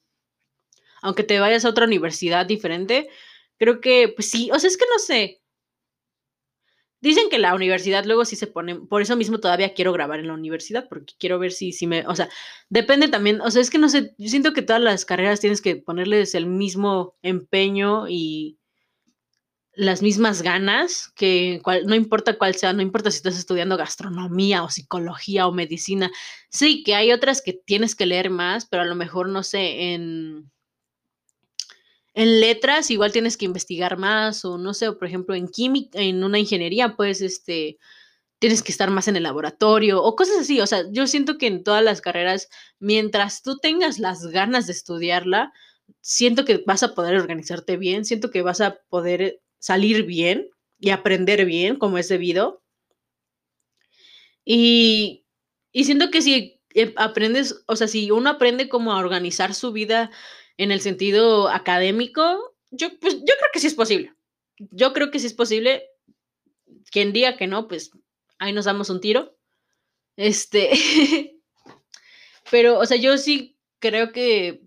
aunque 1.01 1.23
te 1.23 1.39
vayas 1.39 1.65
a 1.65 1.69
otra 1.69 1.85
universidad 1.85 2.45
diferente, 2.45 3.09
creo 3.59 3.81
que, 3.81 4.09
pues 4.15 4.29
sí, 4.29 4.49
o 4.53 4.59
sea, 4.59 4.67
es 4.69 4.77
que 4.77 4.85
no 4.91 4.99
sé. 4.99 5.42
Dicen 7.04 7.30
que 7.30 7.38
la 7.38 7.54
universidad 7.54 8.06
luego 8.06 8.24
sí 8.24 8.38
se 8.38 8.47
pone, 8.47 8.76
por 8.76 9.01
eso 9.01 9.18
mismo 9.18 9.41
todavía 9.41 9.74
quiero 9.74 9.91
grabar 9.91 10.22
en 10.22 10.28
la 10.28 10.34
universidad, 10.34 10.88
porque 10.88 11.16
quiero 11.20 11.38
ver 11.38 11.51
si, 11.51 11.74
si 11.74 11.86
me, 11.86 12.08
o 12.08 12.16
sea, 12.16 12.30
depende 12.70 13.10
también, 13.10 13.41
o 13.41 13.51
sea, 13.51 13.62
es 13.62 13.70
que 13.70 13.78
no 13.78 13.89
sé, 13.89 14.16
yo 14.18 14.30
siento 14.30 14.54
que 14.54 14.62
todas 14.62 14.82
las 14.82 15.04
carreras 15.04 15.41
tienes 15.41 15.62
que 15.62 15.76
ponerles 15.76 16.34
el 16.34 16.45
mismo 16.45 17.18
empeño 17.22 18.08
y, 18.08 18.58
las 19.76 20.01
mismas 20.01 20.43
ganas, 20.43 21.12
que 21.16 21.62
no 21.86 21.95
importa 21.95 22.38
cuál 22.38 22.56
sea, 22.56 22.74
no 22.74 22.82
importa 22.82 23.10
si 23.12 23.18
estás 23.18 23.38
estudiando 23.38 23.76
gastronomía 23.76 24.64
o 24.64 24.70
psicología 24.70 25.47
o 25.47 25.51
medicina. 25.51 26.12
Sí, 26.49 26.84
que 26.84 26.95
hay 26.95 27.12
otras 27.12 27.41
que 27.41 27.54
tienes 27.54 27.95
que 27.95 28.06
leer 28.06 28.30
más, 28.30 28.68
pero 28.68 28.84
a 28.84 28.86
lo 28.86 28.95
mejor, 28.95 29.30
no 29.30 29.41
sé, 29.41 29.93
en, 29.93 30.51
en 32.14 32.39
letras 32.39 32.91
igual 32.91 33.11
tienes 33.11 33.38
que 33.38 33.45
investigar 33.45 33.97
más 33.97 34.45
o 34.45 34.57
no 34.57 34.74
sé, 34.74 34.91
por 34.91 35.07
ejemplo, 35.07 35.36
en 35.36 35.47
química, 35.47 35.99
en 35.99 36.24
una 36.24 36.39
ingeniería, 36.39 36.95
pues, 36.95 37.22
este, 37.22 37.78
tienes 38.39 38.61
que 38.61 38.72
estar 38.72 38.91
más 38.91 39.07
en 39.07 39.16
el 39.16 39.24
laboratorio 39.24 40.03
o 40.03 40.16
cosas 40.16 40.39
así. 40.41 40.59
O 40.61 40.68
sea, 40.68 40.84
yo 40.91 41.07
siento 41.07 41.38
que 41.38 41.47
en 41.47 41.64
todas 41.64 41.84
las 41.84 42.01
carreras, 42.01 42.49
mientras 42.80 43.41
tú 43.41 43.57
tengas 43.57 43.99
las 43.99 44.28
ganas 44.28 44.68
de 44.68 44.74
estudiarla, 44.74 45.53
siento 46.01 46.45
que 46.45 46.64
vas 46.66 46.84
a 46.84 46.93
poder 46.93 47.16
organizarte 47.16 47.78
bien, 47.78 48.05
siento 48.05 48.32
que 48.32 48.41
vas 48.41 48.61
a 48.61 48.80
poder 48.89 49.41
salir 49.59 50.03
bien 50.03 50.49
y 50.80 50.89
aprender 50.91 51.45
bien 51.45 51.78
como 51.78 51.97
es 51.97 52.09
debido. 52.09 52.61
Y, 54.45 55.26
y 55.72 55.86
siento 55.86 56.11
que 56.11 56.22
si 56.22 56.61
eh, 56.76 56.93
aprendes, 56.97 57.64
o 57.68 57.76
sea, 57.76 57.88
si 57.88 58.11
uno 58.11 58.30
aprende 58.30 58.68
cómo 58.70 58.95
organizar 58.95 59.53
su 59.53 59.72
vida 59.72 60.11
en 60.58 60.72
el 60.72 60.82
sentido 60.82 61.49
académico, 61.49 62.56
yo, 62.72 62.89
pues, 62.99 63.16
yo 63.16 63.34
creo 63.38 63.49
que 63.54 63.60
sí 63.60 63.68
es 63.68 63.76
posible. 63.76 64.14
Yo 64.58 64.93
creo 64.93 65.12
que 65.12 65.20
sí 65.20 65.28
es 65.28 65.34
posible. 65.34 65.89
Quien 66.91 67.14
diga 67.14 67.38
que 67.38 67.47
no, 67.47 67.68
pues 67.68 67.91
ahí 68.39 68.54
nos 68.54 68.66
damos 68.66 68.89
un 68.89 69.01
tiro. 69.01 69.36
Este, 70.16 70.72
pero, 72.51 72.80
o 72.80 72.86
sea, 72.86 72.97
yo 72.97 73.18
sí 73.18 73.58
creo 73.80 74.12
que, 74.12 74.62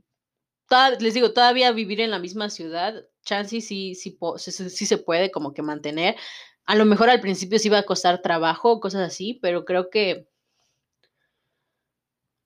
les 1.00 1.14
digo, 1.14 1.32
todavía 1.32 1.72
vivir 1.72 2.00
en 2.00 2.10
la 2.10 2.18
misma 2.18 2.50
ciudad 2.50 3.06
chance 3.26 3.60
sí, 3.60 3.94
sí, 3.94 4.18
sí, 4.38 4.86
se 4.86 4.98
puede 4.98 5.30
como 5.30 5.52
que 5.52 5.60
mantener. 5.60 6.16
A 6.64 6.76
lo 6.76 6.86
mejor 6.86 7.10
al 7.10 7.20
principio 7.20 7.58
sí 7.58 7.68
va 7.68 7.78
a 7.78 7.84
costar 7.84 8.22
trabajo, 8.22 8.80
cosas 8.80 9.02
así, 9.02 9.38
pero 9.42 9.64
creo 9.64 9.90
que 9.90 10.28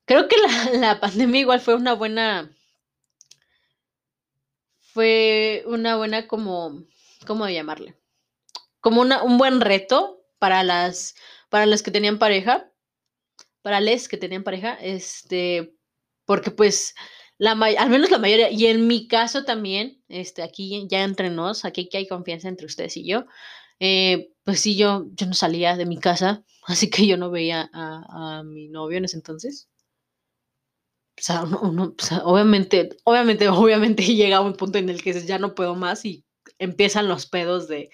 creo 0.07 0.27
que 0.27 0.37
la, 0.37 0.71
la 0.95 1.01
pandemia 1.01 1.43
igual 1.43 1.61
fue 1.61 1.75
una 1.75 1.93
buena, 1.93 2.51
fue 4.93 5.65
una 5.67 5.97
buena 5.97 6.27
como, 6.27 6.85
¿cómo 7.27 7.49
llamarle? 7.49 7.97
Como 8.81 9.01
una, 9.01 9.23
un 9.23 9.39
buen 9.39 9.61
reto 9.61 10.25
para 10.39 10.63
las, 10.63 11.15
para 11.49 11.67
las 11.67 11.83
que 11.83 11.91
tenían 11.91 12.19
pareja, 12.19 12.73
para 13.63 13.81
les 13.81 14.09
que 14.09 14.17
tenían 14.17 14.43
pareja, 14.43 14.75
este, 14.75 15.75
porque 16.25 16.51
pues 16.51 16.95
la 17.39 17.53
al 17.53 17.91
menos 17.91 18.11
la 18.11 18.19
mayoría, 18.19 18.51
y 18.51 18.67
en 18.67 18.87
mi 18.87 19.09
caso 19.09 19.45
también, 19.45 20.03
este, 20.09 20.43
aquí 20.43 20.87
ya 20.91 21.05
entre 21.05 21.31
nos, 21.31 21.65
aquí 21.65 21.89
que 21.89 21.99
hay 21.99 22.09
confianza 22.09 22.49
entre 22.49 22.67
ustedes 22.67 22.97
y 22.97 23.07
yo, 23.07 23.27
eh, 23.81 24.33
pues 24.45 24.61
sí, 24.61 24.77
yo, 24.77 25.07
yo 25.13 25.27
no 25.27 25.35
salía 25.35 25.77
de 25.77 25.87
mi 25.87 25.99
casa, 25.99 26.45
así 26.67 26.91
que 26.91 27.07
yo 27.07 27.17
no 27.17 27.31
veía 27.31 27.71
a, 27.73 28.39
a 28.39 28.43
mi 28.45 28.69
novio 28.69 28.99
en 28.99 29.05
ese 29.05 29.17
entonces. 29.17 29.69
O 31.21 31.23
sea, 31.23 31.43
uno, 31.45 31.95
o 31.99 32.03
sea, 32.03 32.19
obviamente, 32.25 32.97
obviamente, 33.05 33.49
obviamente 33.49 34.03
llega 34.05 34.41
un 34.41 34.55
punto 34.55 34.79
en 34.79 34.89
el 34.89 35.03
que 35.03 35.13
ya 35.27 35.39
no 35.39 35.55
puedo 35.55 35.75
más 35.75 36.05
y 36.05 36.25
empiezan 36.59 37.09
los 37.09 37.27
pedos 37.27 37.69
de, 37.69 37.91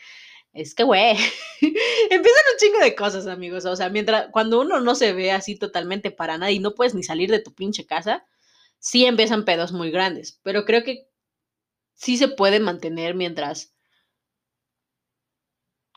es 0.53 0.75
que, 0.75 0.85
güey, 0.85 1.17
empiezan 1.61 2.43
un 2.53 2.59
chingo 2.59 2.79
de 2.79 2.95
cosas, 2.95 3.27
amigos. 3.27 3.67
O 3.67 3.77
sea, 3.77 3.91
mientras, 3.91 4.29
cuando 4.33 4.61
uno 4.61 4.81
no 4.81 4.95
se 4.95 5.13
ve 5.13 5.33
así 5.33 5.57
totalmente 5.57 6.11
para 6.11 6.39
nada 6.39 6.53
y 6.53 6.61
no 6.61 6.75
puedes 6.75 6.95
ni 6.95 7.03
salir 7.03 7.31
de 7.31 7.41
tu 7.41 7.53
pinche 7.53 7.85
casa, 7.85 8.25
sí 8.79 9.05
empiezan 9.05 9.45
pedos 9.45 9.73
muy 9.73 9.91
grandes. 9.91 10.41
Pero 10.43 10.65
creo 10.65 10.85
que 10.85 11.09
sí 11.95 12.17
se 12.17 12.29
puede 12.29 12.61
mantener 12.61 13.15
mientras. 13.15 13.75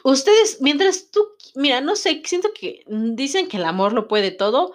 Ustedes, 0.04 0.62
mientras 0.62 1.12
tú, 1.12 1.26
mira, 1.56 1.82
no 1.82 1.96
sé, 1.96 2.22
siento 2.26 2.50
que 2.54 2.84
dicen 2.88 3.48
que 3.48 3.58
el 3.58 3.66
amor 3.66 3.94
lo 3.94 4.08
puede 4.08 4.32
todo. 4.32 4.74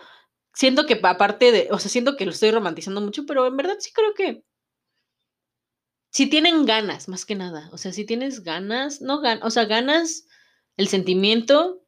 Siento 0.55 0.86
que 0.86 1.00
aparte 1.02 1.50
de, 1.52 1.68
o 1.70 1.78
sea, 1.78 1.90
siento 1.90 2.16
que 2.16 2.24
lo 2.24 2.30
estoy 2.30 2.52
romantizando 2.52 3.00
mucho, 3.00 3.26
pero 3.26 3.46
en 3.46 3.57
verdad 3.57 3.76
sí 3.80 3.92
creo 3.92 4.14
que 4.14 4.44
si 6.11 6.28
tienen 6.28 6.64
ganas, 6.64 7.09
más 7.09 7.26
que 7.26 7.34
nada, 7.34 7.68
o 7.72 7.76
sea, 7.76 7.92
si 7.92 8.07
tienes 8.07 8.44
ganas, 8.44 9.00
no 9.00 9.20
ganas, 9.20 9.44
o 9.44 9.50
sea, 9.50 9.64
ganas 9.64 10.28
el 10.76 10.86
sentimiento 10.86 11.84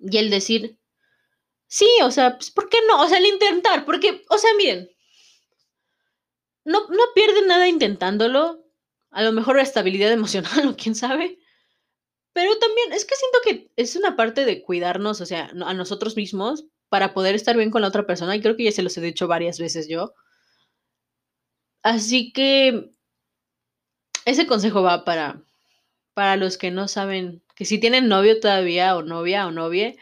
y 0.00 0.18
el 0.18 0.30
decir, 0.30 0.80
sí, 1.68 1.86
o 2.02 2.10
sea, 2.10 2.36
pues, 2.36 2.50
¿por 2.50 2.68
qué 2.68 2.78
no? 2.88 3.00
O 3.00 3.08
sea, 3.08 3.18
el 3.18 3.26
intentar, 3.26 3.84
porque, 3.84 4.24
o 4.28 4.36
sea, 4.36 4.50
miren, 4.54 4.90
no, 6.64 6.88
no 6.88 7.02
pierden 7.14 7.46
nada 7.46 7.68
intentándolo, 7.68 8.64
a 9.10 9.22
lo 9.22 9.30
mejor 9.30 9.56
la 9.56 9.62
estabilidad 9.62 10.10
emocional 10.12 10.66
o 10.66 10.76
quién 10.76 10.96
sabe, 10.96 11.38
pero 12.32 12.58
también 12.58 12.92
es 12.92 13.04
que 13.04 13.14
siento 13.14 13.38
que 13.44 13.72
es 13.76 13.94
una 13.94 14.16
parte 14.16 14.44
de 14.44 14.62
cuidarnos, 14.62 15.20
o 15.20 15.26
sea, 15.26 15.52
a 15.64 15.74
nosotros 15.74 16.16
mismos 16.16 16.64
para 16.90 17.14
poder 17.14 17.34
estar 17.34 17.56
bien 17.56 17.70
con 17.70 17.82
la 17.82 17.88
otra 17.88 18.06
persona, 18.06 18.36
y 18.36 18.42
creo 18.42 18.56
que 18.56 18.64
ya 18.64 18.72
se 18.72 18.82
los 18.82 18.96
he 18.98 19.00
dicho 19.00 19.28
varias 19.28 19.58
veces 19.58 19.88
yo. 19.88 20.14
Así 21.82 22.32
que 22.32 22.90
ese 24.26 24.46
consejo 24.46 24.82
va 24.82 25.04
para, 25.04 25.42
para 26.14 26.36
los 26.36 26.58
que 26.58 26.70
no 26.70 26.88
saben, 26.88 27.42
que 27.56 27.64
si 27.64 27.78
tienen 27.80 28.08
novio 28.08 28.40
todavía 28.40 28.96
o 28.96 29.02
novia 29.02 29.46
o 29.46 29.50
novia 29.50 29.94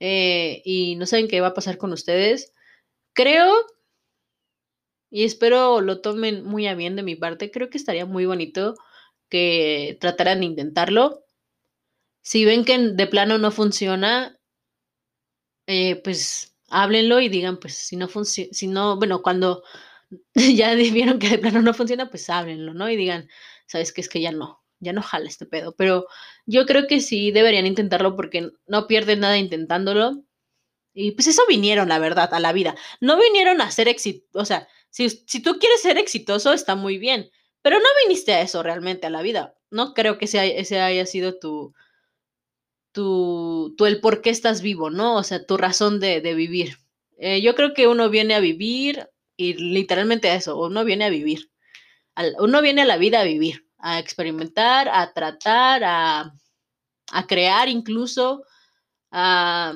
eh, 0.00 0.62
y 0.64 0.96
no 0.96 1.06
saben 1.06 1.28
qué 1.28 1.40
va 1.40 1.48
a 1.48 1.54
pasar 1.54 1.78
con 1.78 1.92
ustedes, 1.92 2.54
creo 3.14 3.54
y 5.10 5.24
espero 5.24 5.80
lo 5.80 6.00
tomen 6.00 6.44
muy 6.44 6.66
a 6.66 6.74
bien 6.74 6.96
de 6.96 7.02
mi 7.02 7.16
parte, 7.16 7.50
creo 7.50 7.70
que 7.70 7.78
estaría 7.78 8.06
muy 8.06 8.26
bonito 8.26 8.74
que 9.28 9.96
trataran 10.00 10.40
de 10.40 10.46
intentarlo. 10.46 11.24
Si 12.22 12.44
ven 12.44 12.64
que 12.64 12.78
de 12.78 13.06
plano 13.06 13.38
no 13.38 13.50
funciona, 13.50 14.37
eh, 15.68 15.96
pues 16.02 16.56
háblenlo 16.70 17.20
y 17.20 17.28
digan, 17.28 17.58
pues 17.58 17.74
si 17.74 17.96
no 17.96 18.08
funciona, 18.08 18.48
si 18.52 18.68
no, 18.68 18.96
bueno, 18.96 19.22
cuando 19.22 19.62
ya 20.34 20.74
vieron 20.74 21.18
que 21.18 21.28
de 21.28 21.38
plano 21.38 21.62
no 21.62 21.74
funciona, 21.74 22.10
pues 22.10 22.28
háblenlo, 22.30 22.74
¿no? 22.74 22.88
Y 22.90 22.96
digan, 22.96 23.28
sabes 23.66 23.92
que 23.92 24.00
es 24.00 24.08
que 24.08 24.20
ya 24.22 24.32
no, 24.32 24.62
ya 24.80 24.94
no 24.94 25.02
jala 25.02 25.28
este 25.28 25.46
pedo. 25.46 25.74
Pero 25.76 26.06
yo 26.46 26.66
creo 26.66 26.86
que 26.86 27.00
sí 27.00 27.32
deberían 27.32 27.66
intentarlo 27.66 28.16
porque 28.16 28.50
no 28.66 28.86
pierden 28.86 29.20
nada 29.20 29.36
intentándolo. 29.38 30.24
Y 30.94 31.12
pues 31.12 31.28
eso 31.28 31.42
vinieron, 31.48 31.88
la 31.90 31.98
verdad, 31.98 32.32
a 32.32 32.40
la 32.40 32.52
vida. 32.52 32.74
No 33.00 33.18
vinieron 33.20 33.60
a 33.60 33.70
ser 33.70 33.88
éxito, 33.88 34.26
o 34.40 34.44
sea, 34.46 34.68
si, 34.90 35.10
si 35.10 35.42
tú 35.42 35.58
quieres 35.58 35.82
ser 35.82 35.98
exitoso, 35.98 36.52
está 36.54 36.76
muy 36.76 36.98
bien, 36.98 37.30
pero 37.62 37.78
no 37.78 37.86
viniste 38.04 38.32
a 38.32 38.40
eso 38.42 38.62
realmente, 38.62 39.06
a 39.06 39.10
la 39.10 39.22
vida. 39.22 39.54
No 39.70 39.94
creo 39.94 40.18
que 40.18 40.24
ese 40.24 40.80
haya 40.80 41.06
sido 41.06 41.38
tu, 41.38 41.74
tu, 42.98 43.74
tu, 43.76 43.86
el 43.86 44.00
por 44.00 44.22
qué 44.22 44.30
estás 44.30 44.62
vivo, 44.62 44.90
¿no? 44.90 45.16
O 45.16 45.22
sea, 45.22 45.46
tu 45.46 45.56
razón 45.56 46.00
de, 46.00 46.20
de 46.20 46.34
vivir. 46.34 46.78
Eh, 47.18 47.42
yo 47.42 47.54
creo 47.54 47.74
que 47.74 47.86
uno 47.86 48.10
viene 48.10 48.34
a 48.34 48.40
vivir 48.40 49.08
y 49.36 49.54
literalmente 49.54 50.30
a 50.30 50.34
eso, 50.34 50.60
uno 50.60 50.84
viene 50.84 51.04
a 51.04 51.10
vivir 51.10 51.50
uno 52.38 52.62
viene 52.62 52.82
a 52.82 52.86
la 52.86 52.96
vida 52.96 53.20
a 53.20 53.24
vivir, 53.24 53.66
a 53.78 53.98
experimentar, 53.98 54.88
a 54.88 55.12
tratar, 55.12 55.84
a, 55.84 56.34
a 57.12 57.26
crear 57.26 57.68
incluso, 57.68 58.44
a, 59.10 59.74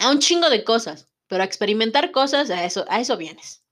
a, 0.00 0.10
un 0.10 0.18
chingo 0.18 0.50
de 0.50 0.64
cosas, 0.64 1.08
pero 1.26 1.42
a 1.42 1.46
experimentar 1.46 2.12
cosas, 2.12 2.50
a 2.50 2.64
eso, 2.64 2.84
a 2.88 3.00
eso 3.00 3.16
vienes, 3.16 3.64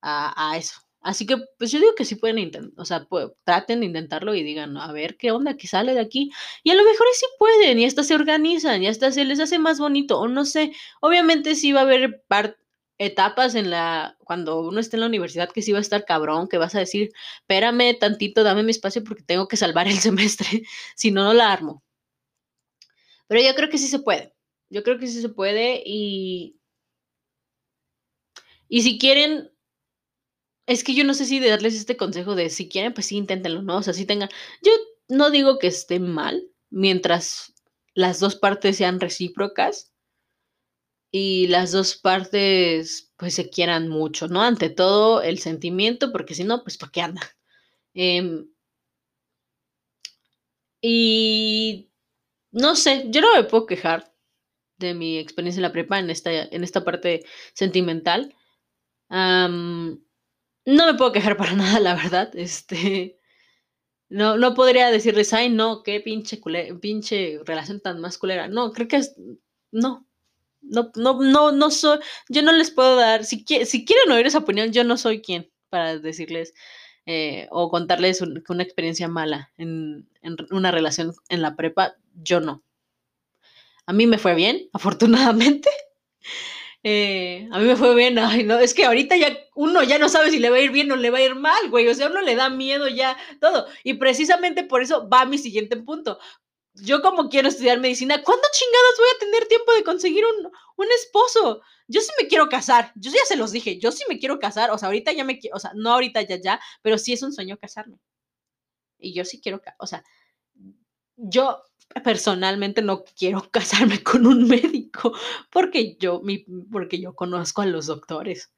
a, 0.00 0.50
a 0.50 0.56
eso. 0.56 0.81
Así 1.02 1.26
que, 1.26 1.36
pues 1.58 1.72
yo 1.72 1.80
digo 1.80 1.94
que 1.96 2.04
sí 2.04 2.14
pueden 2.14 2.38
intentar, 2.38 2.72
o 2.76 2.84
sea, 2.84 3.06
traten 3.44 3.80
de 3.80 3.86
intentarlo 3.86 4.34
y 4.34 4.42
digan, 4.44 4.76
a 4.76 4.92
ver 4.92 5.16
qué 5.16 5.32
onda, 5.32 5.56
qué 5.56 5.66
sale 5.66 5.94
de 5.94 6.00
aquí. 6.00 6.30
Y 6.62 6.70
a 6.70 6.74
lo 6.74 6.84
mejor 6.84 7.06
sí 7.14 7.26
pueden, 7.38 7.78
y 7.80 7.84
hasta 7.86 8.04
se 8.04 8.14
organizan, 8.14 8.82
y 8.82 8.86
hasta 8.88 9.10
se 9.12 9.24
les 9.24 9.40
hace 9.40 9.58
más 9.58 9.78
bonito, 9.80 10.20
o 10.20 10.28
no 10.28 10.44
sé. 10.44 10.72
Obviamente 11.00 11.56
sí 11.56 11.72
va 11.72 11.80
a 11.80 11.82
haber 11.84 12.22
etapas 12.98 13.54
en 13.54 13.70
la, 13.70 14.16
cuando 14.24 14.60
uno 14.60 14.80
esté 14.80 14.96
en 14.96 15.00
la 15.00 15.06
universidad 15.06 15.50
que 15.50 15.62
sí 15.62 15.72
va 15.72 15.78
a 15.78 15.80
estar 15.82 16.04
cabrón, 16.04 16.48
que 16.48 16.58
vas 16.58 16.74
a 16.74 16.80
decir, 16.80 17.10
espérame 17.40 17.98
tantito, 17.98 18.44
dame 18.44 18.62
mi 18.62 18.70
espacio 18.70 19.02
porque 19.04 19.22
tengo 19.24 19.48
que 19.48 19.56
salvar 19.56 19.88
el 19.88 19.98
semestre, 19.98 20.62
si 20.96 21.10
no, 21.10 21.24
no 21.24 21.34
la 21.34 21.52
armo. 21.52 21.82
Pero 23.26 23.40
yo 23.42 23.54
creo 23.54 23.68
que 23.70 23.78
sí 23.78 23.88
se 23.88 23.98
puede, 23.98 24.34
yo 24.70 24.82
creo 24.82 24.98
que 24.98 25.06
sí 25.06 25.20
se 25.20 25.28
puede 25.28 25.82
y, 25.84 26.60
y 28.68 28.82
si 28.82 28.98
quieren, 28.98 29.51
es 30.72 30.84
que 30.84 30.94
yo 30.94 31.04
no 31.04 31.14
sé 31.14 31.26
si 31.26 31.40
darles 31.40 31.74
este 31.74 31.96
consejo 31.96 32.34
de 32.34 32.50
si 32.50 32.68
quieren, 32.68 32.94
pues 32.94 33.06
sí, 33.06 33.16
inténtenlo, 33.16 33.62
¿no? 33.62 33.78
O 33.78 33.82
sea, 33.82 33.94
si 33.94 34.06
tengan, 34.06 34.28
yo 34.62 34.72
no 35.08 35.30
digo 35.30 35.58
que 35.58 35.68
esté 35.68 36.00
mal 36.00 36.48
mientras 36.70 37.54
las 37.94 38.20
dos 38.20 38.36
partes 38.36 38.76
sean 38.78 39.00
recíprocas, 39.00 39.92
y 41.12 41.46
las 41.48 41.72
dos 41.72 41.96
partes 41.96 43.12
pues 43.16 43.34
se 43.34 43.50
quieran 43.50 43.88
mucho, 43.88 44.28
¿no? 44.28 44.42
Ante 44.42 44.70
todo 44.70 45.22
el 45.22 45.38
sentimiento, 45.38 46.10
porque 46.10 46.34
si 46.34 46.42
no, 46.42 46.62
pues 46.64 46.78
¿para 46.78 46.90
qué 46.90 47.02
andan? 47.02 47.24
Em, 47.94 48.46
y 50.80 51.90
no 52.52 52.76
sé, 52.76 53.06
yo 53.10 53.20
no 53.20 53.34
me 53.36 53.44
puedo 53.44 53.66
quejar 53.66 54.12
de 54.78 54.94
mi 54.94 55.18
experiencia 55.18 55.60
en 55.60 55.62
la 55.62 55.72
prepa 55.72 55.98
en 55.98 56.10
esta, 56.10 56.32
en 56.32 56.64
esta 56.64 56.84
parte 56.84 57.24
sentimental. 57.54 58.34
No 60.64 60.86
me 60.86 60.94
puedo 60.94 61.12
quejar 61.12 61.36
para 61.36 61.52
nada, 61.56 61.80
la 61.80 61.94
verdad. 61.94 62.34
Este, 62.34 63.18
no, 64.08 64.36
no 64.36 64.54
podría 64.54 64.90
decirles, 64.90 65.32
ay, 65.32 65.48
no, 65.48 65.82
qué 65.82 66.00
pinche, 66.00 66.40
pinche 66.80 67.40
relación 67.44 67.80
tan 67.80 68.00
masculera. 68.00 68.48
No, 68.48 68.72
creo 68.72 68.88
que 68.88 68.96
es, 68.96 69.14
no, 69.70 70.06
no, 70.62 70.92
no, 70.96 71.20
no, 71.22 71.52
no 71.52 71.70
soy, 71.70 71.98
yo 72.28 72.42
no 72.42 72.52
les 72.52 72.70
puedo 72.70 72.96
dar, 72.96 73.24
si, 73.24 73.44
si 73.64 73.84
quieren 73.84 74.10
oír 74.12 74.26
esa 74.26 74.38
opinión, 74.38 74.72
yo 74.72 74.84
no 74.84 74.96
soy 74.96 75.20
quien 75.22 75.50
para 75.68 75.98
decirles 75.98 76.54
eh, 77.06 77.48
o 77.50 77.68
contarles 77.70 78.20
una 78.20 78.62
experiencia 78.62 79.08
mala 79.08 79.50
en, 79.56 80.08
una 80.50 80.70
relación 80.70 81.14
en 81.28 81.42
la 81.42 81.56
prepa, 81.56 81.96
yo 82.14 82.40
no. 82.40 82.62
A 83.86 83.92
mí 83.92 84.06
me 84.06 84.18
fue 84.18 84.34
bien, 84.34 84.68
afortunadamente. 84.72 85.70
Eh, 86.84 87.48
a 87.52 87.60
mí 87.60 87.66
me 87.66 87.76
fue 87.76 87.94
bien, 87.94 88.18
ay, 88.18 88.42
no, 88.42 88.58
es 88.58 88.74
que 88.74 88.84
ahorita 88.84 89.16
ya 89.16 89.38
uno 89.54 89.84
ya 89.84 89.98
no 89.98 90.08
sabe 90.08 90.30
si 90.30 90.40
le 90.40 90.50
va 90.50 90.56
a 90.56 90.60
ir 90.60 90.72
bien 90.72 90.90
o 90.90 90.96
le 90.96 91.10
va 91.10 91.18
a 91.18 91.22
ir 91.22 91.36
mal, 91.36 91.70
güey, 91.70 91.86
o 91.88 91.94
sea, 91.94 92.08
uno 92.08 92.20
le 92.22 92.34
da 92.34 92.50
miedo 92.50 92.88
ya 92.88 93.16
todo. 93.40 93.66
Y 93.84 93.94
precisamente 93.94 94.64
por 94.64 94.82
eso 94.82 95.08
va 95.08 95.24
mi 95.24 95.38
siguiente 95.38 95.76
punto, 95.76 96.18
yo 96.74 97.02
como 97.02 97.28
quiero 97.28 97.48
estudiar 97.48 97.78
medicina, 97.80 98.22
¿cuándo 98.22 98.42
chingados 98.52 98.98
voy 98.98 99.08
a 99.14 99.18
tener 99.20 99.48
tiempo 99.48 99.72
de 99.74 99.84
conseguir 99.84 100.24
un, 100.24 100.46
un, 100.76 100.86
esposo? 100.92 101.60
Yo 101.86 102.00
sí 102.00 102.10
me 102.20 102.28
quiero 102.28 102.48
casar, 102.48 102.92
yo 102.96 103.10
ya 103.10 103.24
se 103.26 103.36
los 103.36 103.52
dije, 103.52 103.78
yo 103.78 103.92
sí 103.92 104.04
me 104.08 104.18
quiero 104.18 104.38
casar, 104.38 104.70
o 104.70 104.78
sea, 104.78 104.86
ahorita 104.86 105.12
ya 105.12 105.24
me 105.24 105.38
quiero, 105.38 105.56
o 105.56 105.60
sea, 105.60 105.72
no 105.74 105.90
ahorita 105.92 106.22
ya, 106.22 106.40
ya, 106.40 106.60
pero 106.82 106.98
sí 106.98 107.12
es 107.12 107.22
un 107.22 107.32
sueño 107.32 107.58
casarme. 107.58 107.98
Y 108.98 109.14
yo 109.14 109.24
sí 109.24 109.40
quiero, 109.40 109.60
o 109.78 109.86
sea, 109.86 110.02
yo 111.16 111.62
personalmente 112.04 112.82
no 112.82 113.04
quiero 113.04 113.42
casarme 113.50 114.02
con 114.02 114.26
un 114.26 114.48
médico 114.48 115.12
porque 115.50 115.96
yo, 115.98 116.20
mi, 116.22 116.38
porque 116.70 117.00
yo 117.00 117.14
conozco 117.14 117.62
a 117.62 117.66
los 117.66 117.86
doctores 117.86 118.52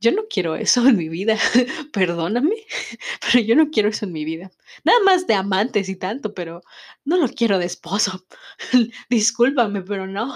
yo 0.00 0.12
no 0.12 0.22
quiero 0.28 0.56
eso 0.56 0.86
en 0.86 0.96
mi 0.96 1.08
vida, 1.08 1.36
perdóname, 1.92 2.56
pero 3.20 3.44
yo 3.44 3.54
no 3.54 3.70
quiero 3.70 3.90
eso 3.90 4.06
en 4.06 4.12
mi 4.12 4.24
vida. 4.24 4.50
Nada 4.82 4.98
más 5.04 5.26
de 5.26 5.34
amantes 5.34 5.88
y 5.88 5.96
tanto, 5.96 6.32
pero 6.34 6.62
no 7.04 7.18
lo 7.18 7.28
quiero 7.28 7.58
de 7.58 7.66
esposo. 7.66 8.24
Discúlpame, 9.10 9.82
pero 9.82 10.06
no. 10.06 10.34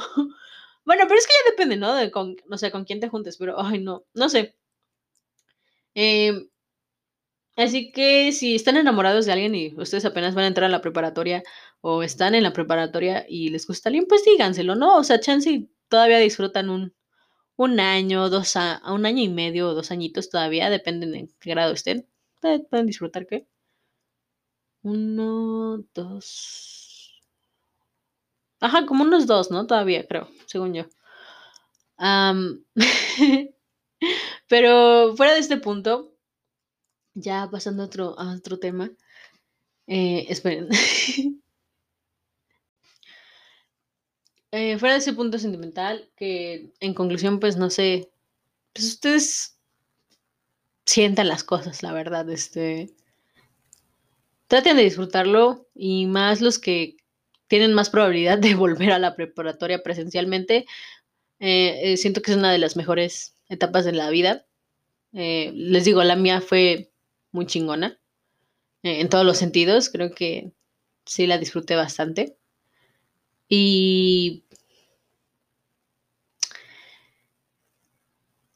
Bueno, 0.84 1.04
pero 1.08 1.18
es 1.18 1.26
que 1.26 1.32
ya 1.32 1.50
depende, 1.50 1.76
¿no? 1.76 1.94
De 1.94 2.10
con, 2.10 2.36
o 2.50 2.58
sea, 2.58 2.70
con 2.70 2.84
quién 2.84 3.00
te 3.00 3.08
juntes, 3.08 3.38
pero, 3.38 3.58
ay, 3.60 3.80
no, 3.80 4.04
no 4.12 4.28
sé. 4.28 4.54
Em, 5.94 6.48
así 7.56 7.92
que 7.92 8.32
si 8.32 8.54
están 8.54 8.76
enamorados 8.76 9.26
de 9.26 9.32
alguien 9.32 9.54
y 9.54 9.74
ustedes 9.76 10.04
apenas 10.04 10.34
van 10.34 10.44
a 10.44 10.48
entrar 10.48 10.66
a 10.66 10.72
la 10.72 10.80
preparatoria 10.80 11.42
o 11.80 12.02
están 12.02 12.34
en 12.34 12.42
la 12.42 12.52
preparatoria 12.52 13.24
y 13.28 13.50
les 13.50 13.66
gusta 13.66 13.88
alguien, 13.88 14.06
pues 14.08 14.24
díganselo, 14.24 14.74
¿no? 14.74 14.96
O 14.96 15.04
sea, 15.04 15.20
chance 15.20 15.68
todavía 15.88 16.18
disfrutan 16.18 16.70
un, 16.70 16.94
un 17.56 17.80
año, 17.80 18.30
dos 18.30 18.56
a, 18.56 18.82
un 18.92 19.06
año 19.06 19.22
y 19.22 19.28
medio 19.28 19.68
o 19.68 19.74
dos 19.74 19.90
añitos 19.90 20.30
todavía, 20.30 20.70
dependen 20.70 21.12
de 21.12 21.28
qué 21.40 21.50
grado 21.50 21.72
estén. 21.74 22.08
Pueden 22.40 22.86
disfrutar 22.86 23.26
qué. 23.26 23.46
Uno, 24.82 25.84
dos. 25.94 27.20
Ajá, 28.60 28.86
como 28.86 29.04
unos 29.04 29.26
dos, 29.26 29.50
¿no? 29.50 29.66
Todavía, 29.66 30.06
creo, 30.06 30.28
según 30.46 30.74
yo. 30.74 30.84
pero 34.48 35.14
fuera 35.16 35.34
de 35.34 35.40
este 35.40 35.56
punto, 35.56 36.13
ya 37.14 37.48
pasando 37.50 37.82
a 37.82 37.86
otro, 37.86 38.14
otro 38.18 38.58
tema. 38.58 38.90
Eh, 39.86 40.26
esperen. 40.28 40.68
Eh, 44.56 44.78
fuera 44.78 44.94
de 44.94 45.00
ese 45.00 45.12
punto 45.14 45.36
sentimental, 45.36 46.08
que 46.14 46.72
en 46.78 46.94
conclusión, 46.94 47.40
pues 47.40 47.56
no 47.56 47.70
sé, 47.70 48.12
pues 48.72 48.86
ustedes 48.86 49.58
sientan 50.86 51.26
las 51.26 51.42
cosas, 51.42 51.82
la 51.82 51.92
verdad, 51.92 52.30
este, 52.30 52.94
traten 54.46 54.76
de 54.76 54.84
disfrutarlo 54.84 55.66
y 55.74 56.06
más 56.06 56.40
los 56.40 56.60
que 56.60 56.98
tienen 57.48 57.74
más 57.74 57.90
probabilidad 57.90 58.38
de 58.38 58.54
volver 58.54 58.92
a 58.92 59.00
la 59.00 59.16
preparatoria 59.16 59.82
presencialmente, 59.82 60.66
eh, 61.40 61.96
siento 61.96 62.22
que 62.22 62.30
es 62.30 62.36
una 62.36 62.52
de 62.52 62.58
las 62.58 62.76
mejores 62.76 63.34
etapas 63.48 63.84
de 63.84 63.92
la 63.92 64.08
vida. 64.10 64.46
les 65.10 65.84
digo, 65.84 66.04
la 66.04 66.14
mía 66.14 66.40
fue 66.40 66.93
muy 67.34 67.46
chingona 67.46 67.98
en 68.82 69.08
todos 69.08 69.24
los 69.26 69.38
sentidos, 69.38 69.90
creo 69.90 70.12
que 70.12 70.52
sí 71.06 71.26
la 71.26 71.38
disfruté 71.38 71.74
bastante. 71.74 72.36
Y 73.48 74.44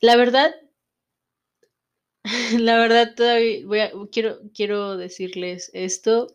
la 0.00 0.16
verdad, 0.16 0.54
la 2.58 2.78
verdad 2.78 3.14
todavía 3.14 3.90
quiero, 4.12 4.40
quiero 4.54 4.96
decirles 4.96 5.70
esto 5.74 6.28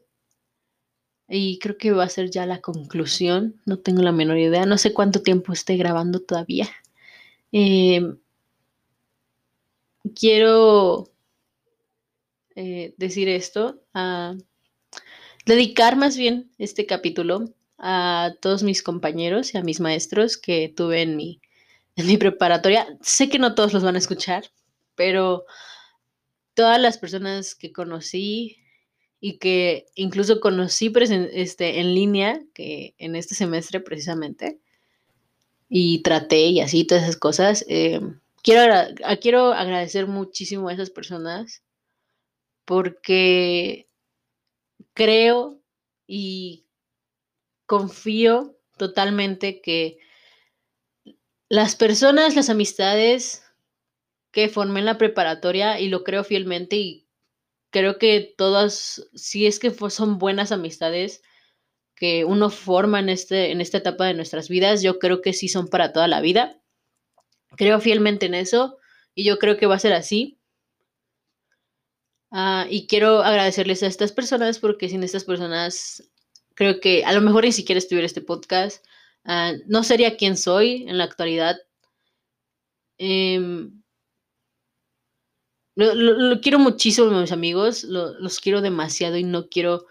y 1.27 1.59
creo 1.59 1.77
que 1.77 1.91
va 1.91 2.03
a 2.03 2.09
ser 2.09 2.29
ya 2.29 2.45
la 2.45 2.61
conclusión. 2.61 3.61
No 3.65 3.79
tengo 3.79 4.01
la 4.01 4.11
menor 4.11 4.37
idea, 4.37 4.65
no 4.65 4.77
sé 4.77 4.93
cuánto 4.93 5.21
tiempo 5.21 5.53
esté 5.53 5.77
grabando 5.77 6.19
todavía. 6.19 6.67
Em, 7.51 8.17
quiero 10.15 11.12
eh, 12.55 12.93
decir 12.97 13.29
esto, 13.29 13.81
a 13.93 14.35
dedicar 15.45 15.95
más 15.95 16.17
bien 16.17 16.51
este 16.57 16.85
capítulo 16.85 17.53
a 17.77 18.33
todos 18.41 18.63
mis 18.63 18.81
compañeros 18.81 19.53
y 19.53 19.57
a 19.57 19.63
mis 19.63 19.79
maestros 19.79 20.37
que 20.37 20.73
tuve 20.73 21.01
en 21.01 21.15
mi, 21.15 21.41
en 21.95 22.07
mi 22.07 22.17
preparatoria. 22.17 22.87
Sé 23.01 23.29
que 23.29 23.39
no 23.39 23.55
todos 23.55 23.73
los 23.73 23.83
van 23.83 23.95
a 23.95 23.99
escuchar, 23.99 24.51
pero 24.95 25.45
todas 26.53 26.79
las 26.79 26.97
personas 26.97 27.55
que 27.55 27.73
conocí 27.73 28.57
y 29.19 29.37
que 29.37 29.85
incluso 29.95 30.39
conocí 30.39 30.91
este, 31.33 31.79
en 31.79 31.93
línea, 31.93 32.41
que 32.53 32.93
en 32.97 33.15
este 33.15 33.35
semestre 33.35 33.79
precisamente, 33.79 34.59
y 35.69 36.03
traté 36.03 36.47
y 36.47 36.59
así 36.61 36.85
todas 36.85 37.03
esas 37.03 37.17
cosas, 37.17 37.65
eh, 37.67 37.99
quiero, 38.43 38.93
quiero 39.21 39.53
agradecer 39.53 40.07
muchísimo 40.07 40.69
a 40.69 40.73
esas 40.73 40.89
personas 40.89 41.63
porque 42.65 43.89
creo 44.93 45.61
y 46.07 46.65
confío 47.65 48.57
totalmente 48.77 49.61
que 49.61 49.97
las 51.49 51.75
personas, 51.75 52.35
las 52.35 52.49
amistades 52.49 53.43
que 54.31 54.49
formé 54.49 54.79
en 54.79 54.87
la 54.87 54.97
preparatoria, 54.97 55.79
y 55.79 55.89
lo 55.89 56.03
creo 56.03 56.23
fielmente, 56.23 56.77
y 56.77 57.07
creo 57.69 57.99
que 57.99 58.33
todas, 58.37 59.07
si 59.13 59.45
es 59.45 59.59
que 59.59 59.71
son 59.89 60.17
buenas 60.17 60.51
amistades 60.51 61.21
que 61.95 62.25
uno 62.25 62.49
forma 62.49 62.99
en, 62.99 63.09
este, 63.09 63.51
en 63.51 63.61
esta 63.61 63.77
etapa 63.77 64.05
de 64.05 64.15
nuestras 64.15 64.49
vidas, 64.49 64.81
yo 64.81 64.99
creo 64.99 65.21
que 65.21 65.33
sí 65.33 65.47
son 65.47 65.67
para 65.67 65.93
toda 65.93 66.07
la 66.07 66.21
vida. 66.21 66.59
Creo 67.55 67.79
fielmente 67.79 68.25
en 68.25 68.33
eso 68.33 68.77
y 69.13 69.23
yo 69.23 69.37
creo 69.37 69.57
que 69.57 69.67
va 69.67 69.75
a 69.75 69.79
ser 69.79 69.93
así. 69.93 70.39
Ah, 72.35 72.65
y 72.67 72.87
quiero 72.87 73.21
agradecerles 73.21 73.83
a 73.83 73.87
estas 73.87 74.11
personas 74.11 74.57
porque 74.57 74.89
sin 74.89 75.03
estas 75.03 75.23
personas 75.23 76.09
creo 76.55 76.79
que 76.79 77.05
a 77.05 77.13
lo 77.13 77.21
mejor 77.21 77.43
ni 77.45 77.51
siquiera 77.51 77.77
estuviera 77.77 78.07
este 78.07 78.21
podcast. 78.21 78.83
Ah, 79.23 79.53
no 79.67 79.83
sería 79.83 80.17
quien 80.17 80.35
soy 80.35 80.85
en 80.87 80.97
la 80.97 81.03
actualidad. 81.05 81.57
Em, 82.97 83.83
lo, 85.75 86.41
quiero 86.41 86.59
muchísimo 86.59 87.09
mis 87.11 87.31
amigos, 87.31 87.83
los 87.83 88.39
quiero 88.39 88.61
demasiado 88.61 89.17
y 89.17 89.23
no 89.23 89.49
quiero 89.49 89.85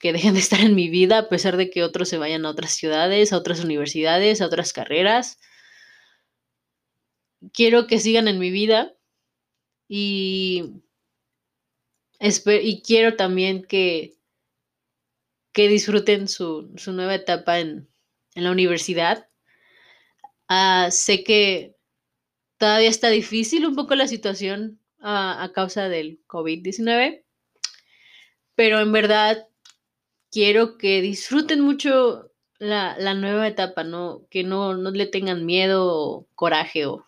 que 0.00 0.12
dejen 0.12 0.34
de 0.34 0.40
estar 0.40 0.60
en 0.60 0.74
mi 0.74 0.88
vida 0.88 1.18
a 1.18 1.28
pesar 1.28 1.56
de 1.56 1.70
que 1.70 1.84
otros 1.84 2.08
se 2.08 2.18
vayan 2.18 2.44
a 2.46 2.50
otras 2.50 2.72
ciudades, 2.72 3.32
a 3.32 3.38
otras 3.38 3.62
universidades, 3.64 4.40
a 4.40 4.46
otras 4.46 4.72
carreras. 4.72 5.38
Quiero 7.52 7.86
que 7.86 8.00
sigan 8.00 8.26
en 8.28 8.38
mi 8.38 8.50
vida 8.50 8.94
y, 9.88 10.83
y 12.62 12.82
quiero 12.82 13.16
también 13.16 13.62
que 13.64 14.14
que 15.54 15.68
disfruten 15.68 16.28
su, 16.28 16.74
nueva 16.88 17.14
etapa 17.14 17.60
en, 17.60 17.88
la 18.34 18.50
universidad. 18.50 19.28
Ah, 20.48 20.88
sé 20.90 21.22
que 21.22 21.76
todavía 22.58 22.88
está 22.88 23.08
difícil 23.08 23.64
un 23.64 23.76
poco 23.76 23.94
la 23.94 24.08
situación 24.08 24.80
ah, 25.00 25.40
a 25.40 25.52
causa 25.52 25.88
del 25.88 26.20
COVID-19, 26.26 27.22
pero 28.56 28.80
en 28.80 28.90
verdad 28.90 29.46
quiero 30.32 30.76
que 30.76 31.00
disfruten 31.00 31.60
mucho 31.60 32.32
la, 32.58 33.14
nueva 33.14 33.46
etapa, 33.46 33.84
¿no? 33.84 34.26
que 34.30 34.42
no, 34.42 34.74
le 34.74 35.06
tengan 35.06 35.46
miedo 35.46 35.86
o 35.86 36.26
coraje 36.34 36.86
o, 36.86 37.04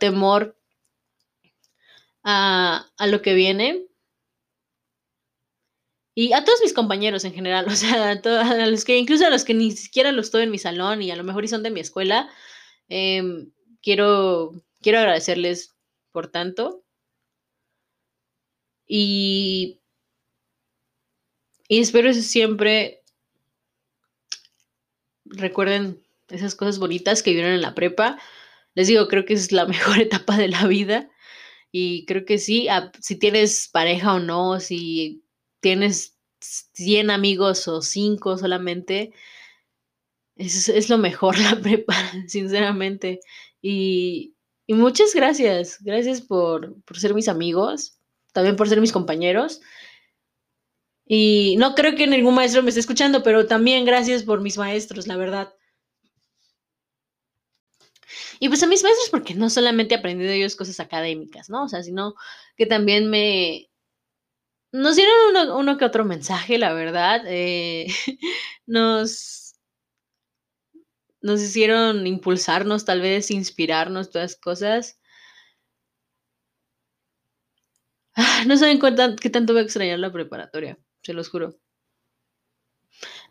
temor 0.00 0.58
a, 2.24 2.88
a 2.98 3.06
lo 3.06 3.22
que 3.22 3.34
viene, 3.34 3.87
y 6.20 6.32
a 6.32 6.42
todos 6.42 6.60
mis 6.60 6.72
compañeros 6.72 7.24
en 7.24 7.32
general, 7.32 7.66
o 7.68 7.76
sea, 7.76 8.10
a, 8.10 8.66
los 8.66 8.84
que, 8.84 8.98
incluso 8.98 9.24
a 9.24 9.30
los 9.30 9.44
que 9.44 9.54
ni 9.54 9.70
siquiera 9.70 10.10
los 10.10 10.26
estoy 10.26 10.42
en 10.42 10.50
mi 10.50 10.58
salón 10.58 11.00
y 11.00 11.12
a 11.12 11.16
lo 11.16 11.22
mejor 11.22 11.44
y 11.44 11.48
son 11.48 11.62
de 11.62 11.70
mi 11.70 11.78
escuela, 11.78 12.28
em, 12.88 13.52
quiero, 13.82 14.50
quiero 14.82 14.98
agradecerles 14.98 15.76
por 16.10 16.26
tanto. 16.26 16.82
Y, 18.88 19.80
y 21.68 21.78
espero 21.78 22.12
siempre 22.12 23.04
recuerden 25.24 26.02
esas 26.30 26.56
cosas 26.56 26.80
bonitas 26.80 27.22
que 27.22 27.32
vieron 27.32 27.52
en 27.52 27.62
la 27.62 27.76
prepa. 27.76 28.18
Les 28.74 28.88
digo, 28.88 29.06
creo 29.06 29.24
que 29.24 29.34
es 29.34 29.52
la 29.52 29.66
mejor 29.66 30.00
etapa 30.00 30.36
de 30.36 30.48
la 30.48 30.66
vida. 30.66 31.08
Y 31.70 32.06
creo 32.06 32.24
que 32.24 32.38
sí, 32.38 32.66
si 33.00 33.16
tienes 33.16 33.68
pareja 33.72 34.14
o 34.14 34.18
no, 34.18 34.58
si 34.58 35.22
tienes 35.60 36.16
100 36.40 37.10
amigos 37.10 37.66
o 37.68 37.82
5 37.82 38.38
solamente, 38.38 39.12
es, 40.36 40.68
es 40.68 40.88
lo 40.88 40.98
mejor 40.98 41.38
la 41.38 41.60
prepa, 41.60 41.94
sinceramente. 42.26 43.20
Y, 43.60 44.34
y 44.66 44.74
muchas 44.74 45.14
gracias, 45.14 45.78
gracias 45.80 46.20
por, 46.20 46.80
por, 46.82 46.98
ser 46.98 47.14
mis 47.14 47.28
amigos, 47.28 47.98
también 48.32 48.56
por 48.56 48.68
ser 48.68 48.80
mis 48.80 48.92
compañeros. 48.92 49.60
Y 51.06 51.56
no 51.58 51.74
creo 51.74 51.96
que 51.96 52.06
ningún 52.06 52.34
maestro 52.34 52.62
me 52.62 52.68
esté 52.68 52.80
escuchando, 52.80 53.22
pero 53.22 53.46
también 53.46 53.84
gracias 53.84 54.22
por 54.22 54.40
mis 54.40 54.58
maestros, 54.58 55.06
la 55.06 55.16
verdad. 55.16 55.54
Y 58.40 58.48
pues 58.48 58.62
a 58.62 58.66
mis 58.66 58.82
maestros, 58.82 59.10
porque 59.10 59.34
no 59.34 59.50
solamente 59.50 59.94
he 59.94 59.98
aprendido 59.98 60.30
ellos 60.30 60.54
cosas 60.54 60.78
académicas, 60.80 61.50
¿no? 61.50 61.64
O 61.64 61.68
sea, 61.68 61.82
sino 61.82 62.14
que 62.56 62.66
también 62.66 63.10
me, 63.10 63.67
nos 64.72 64.96
dieron 64.96 65.14
uno, 65.54 65.78
que 65.78 65.84
otro 65.84 66.04
mensaje, 66.04 66.58
la 66.58 66.72
verdad. 66.72 67.22
Eh, 67.26 67.86
nos, 68.66 69.54
nos 71.20 71.40
hicieron 71.40 72.06
impulsarnos, 72.06 72.84
tal 72.84 73.00
vez 73.00 73.30
inspirarnos, 73.30 74.10
todas 74.10 74.36
cosas. 74.36 74.98
Ah, 78.14 78.44
no 78.46 78.56
saben 78.58 78.78
qué 79.20 79.30
tanto 79.30 79.52
voy 79.54 79.60
a 79.62 79.64
extrañar 79.64 79.98
la 79.98 80.12
preparatoria, 80.12 80.78
se 81.02 81.12
los 81.14 81.28
juro. 81.30 81.58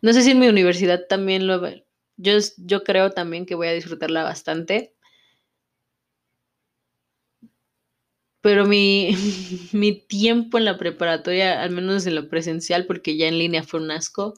No 0.02 0.12
sé 0.12 0.22
si 0.22 0.30
en 0.32 0.38
mi 0.40 0.48
universidad 0.48 1.06
también 1.08 1.46
lo, 1.46 1.60
Yo, 2.16 2.32
yo 2.58 2.84
creo 2.84 3.10
también 3.10 3.46
que 3.46 3.54
voy 3.54 3.68
a 3.68 3.72
disfrutarla 3.72 4.22
bastante. 4.24 4.94
Pero 8.40 8.66
mi, 8.66 9.14
mi 9.72 9.92
tiempo 9.92 10.58
en 10.58 10.64
la 10.64 10.78
preparatoria, 10.78 11.62
al 11.62 11.70
menos 11.70 12.06
en 12.06 12.14
lo 12.14 12.28
presencial, 12.28 12.86
porque 12.86 13.16
ya 13.16 13.28
en 13.28 13.38
línea 13.38 13.62
fue 13.62 13.80
un 13.80 13.90
asco, 13.90 14.34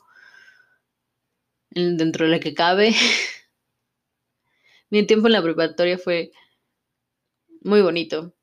dentro 1.71 2.25
de 2.27 2.33
la 2.33 2.41
que 2.41 2.55
cabe, 2.55 2.95
mi 4.91 5.07
tiempo 5.07 5.29
en 5.29 5.33
la 5.33 5.43
preparatoria 5.43 5.99
fue 5.99 6.33
muy 7.63 7.83
bonito. 7.83 8.35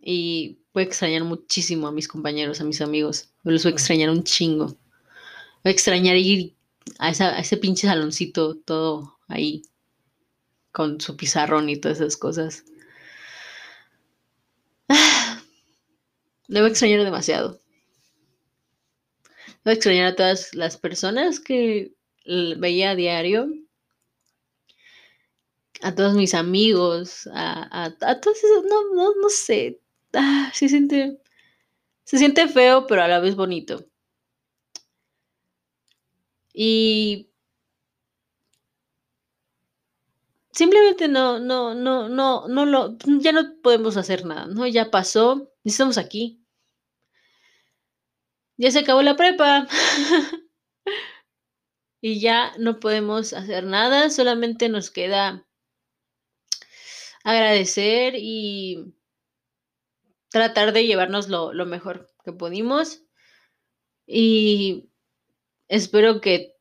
Y 0.00 0.60
voy 0.72 0.84
a 0.84 0.86
extrañar 0.86 1.24
muchísimo 1.24 1.88
a 1.88 1.92
mis 1.92 2.06
compañeros, 2.06 2.60
a 2.60 2.64
mis 2.64 2.80
amigos. 2.80 3.30
Los 3.42 3.64
voy 3.64 3.72
a 3.72 3.74
extrañar 3.74 4.10
un 4.10 4.22
chingo. 4.22 4.66
Voy 4.66 4.76
a 5.64 5.70
extrañar 5.70 6.16
ir 6.16 6.54
a, 6.98 7.08
a 7.08 7.38
ese 7.40 7.56
pinche 7.56 7.88
saloncito 7.88 8.56
todo 8.56 9.18
ahí 9.26 9.62
con 10.70 11.00
su 11.00 11.16
pizarrón 11.16 11.68
y 11.68 11.76
todas 11.76 12.00
esas 12.00 12.16
cosas. 12.16 12.64
Le 16.48 16.60
voy 16.60 16.68
a 16.68 16.70
extrañar 16.70 17.02
demasiado. 17.04 17.60
Voy 19.64 19.72
a 19.72 19.74
extrañar 19.74 20.06
a 20.12 20.16
todas 20.16 20.54
las 20.54 20.76
personas 20.76 21.40
que 21.40 21.92
veía 22.24 22.90
a 22.90 22.94
diario. 22.94 23.48
A 25.82 25.94
todos 25.94 26.14
mis 26.14 26.34
amigos, 26.34 27.28
a, 27.32 27.84
a, 27.84 28.20
todos 28.20 28.38
esos, 28.38 28.64
no, 28.64 28.94
no, 28.94 29.14
no 29.20 29.28
sé. 29.28 29.80
Ah, 30.14 30.50
se 30.54 30.68
siente, 30.68 31.20
se 32.04 32.18
siente 32.18 32.48
feo, 32.48 32.86
pero 32.86 33.02
a 33.02 33.08
la 33.08 33.20
vez 33.20 33.36
bonito. 33.36 33.86
Y 36.54 37.28
simplemente 40.52 41.06
no, 41.08 41.38
no, 41.38 41.74
no, 41.74 42.08
no, 42.08 42.48
no 42.48 42.66
lo, 42.66 42.96
ya 43.20 43.32
no 43.32 43.60
podemos 43.62 43.96
hacer 43.98 44.24
nada, 44.24 44.46
¿no? 44.46 44.66
Ya 44.66 44.90
pasó, 44.90 45.52
estamos 45.70 45.98
aquí. 45.98 46.42
Ya 48.56 48.70
se 48.70 48.80
acabó 48.80 49.02
la 49.02 49.16
prepa. 49.16 49.66
y 52.00 52.20
ya 52.20 52.52
no 52.58 52.80
podemos 52.80 53.32
hacer 53.32 53.64
nada, 53.64 54.10
solamente 54.10 54.68
nos 54.68 54.90
queda 54.90 55.46
agradecer 57.24 58.14
y 58.16 58.94
tratar 60.30 60.72
de 60.72 60.86
llevarnos 60.86 61.28
lo, 61.28 61.52
lo 61.52 61.66
mejor 61.66 62.08
que 62.24 62.32
pudimos. 62.32 63.02
Y 64.06 64.88
espero 65.68 66.20
que 66.20 66.54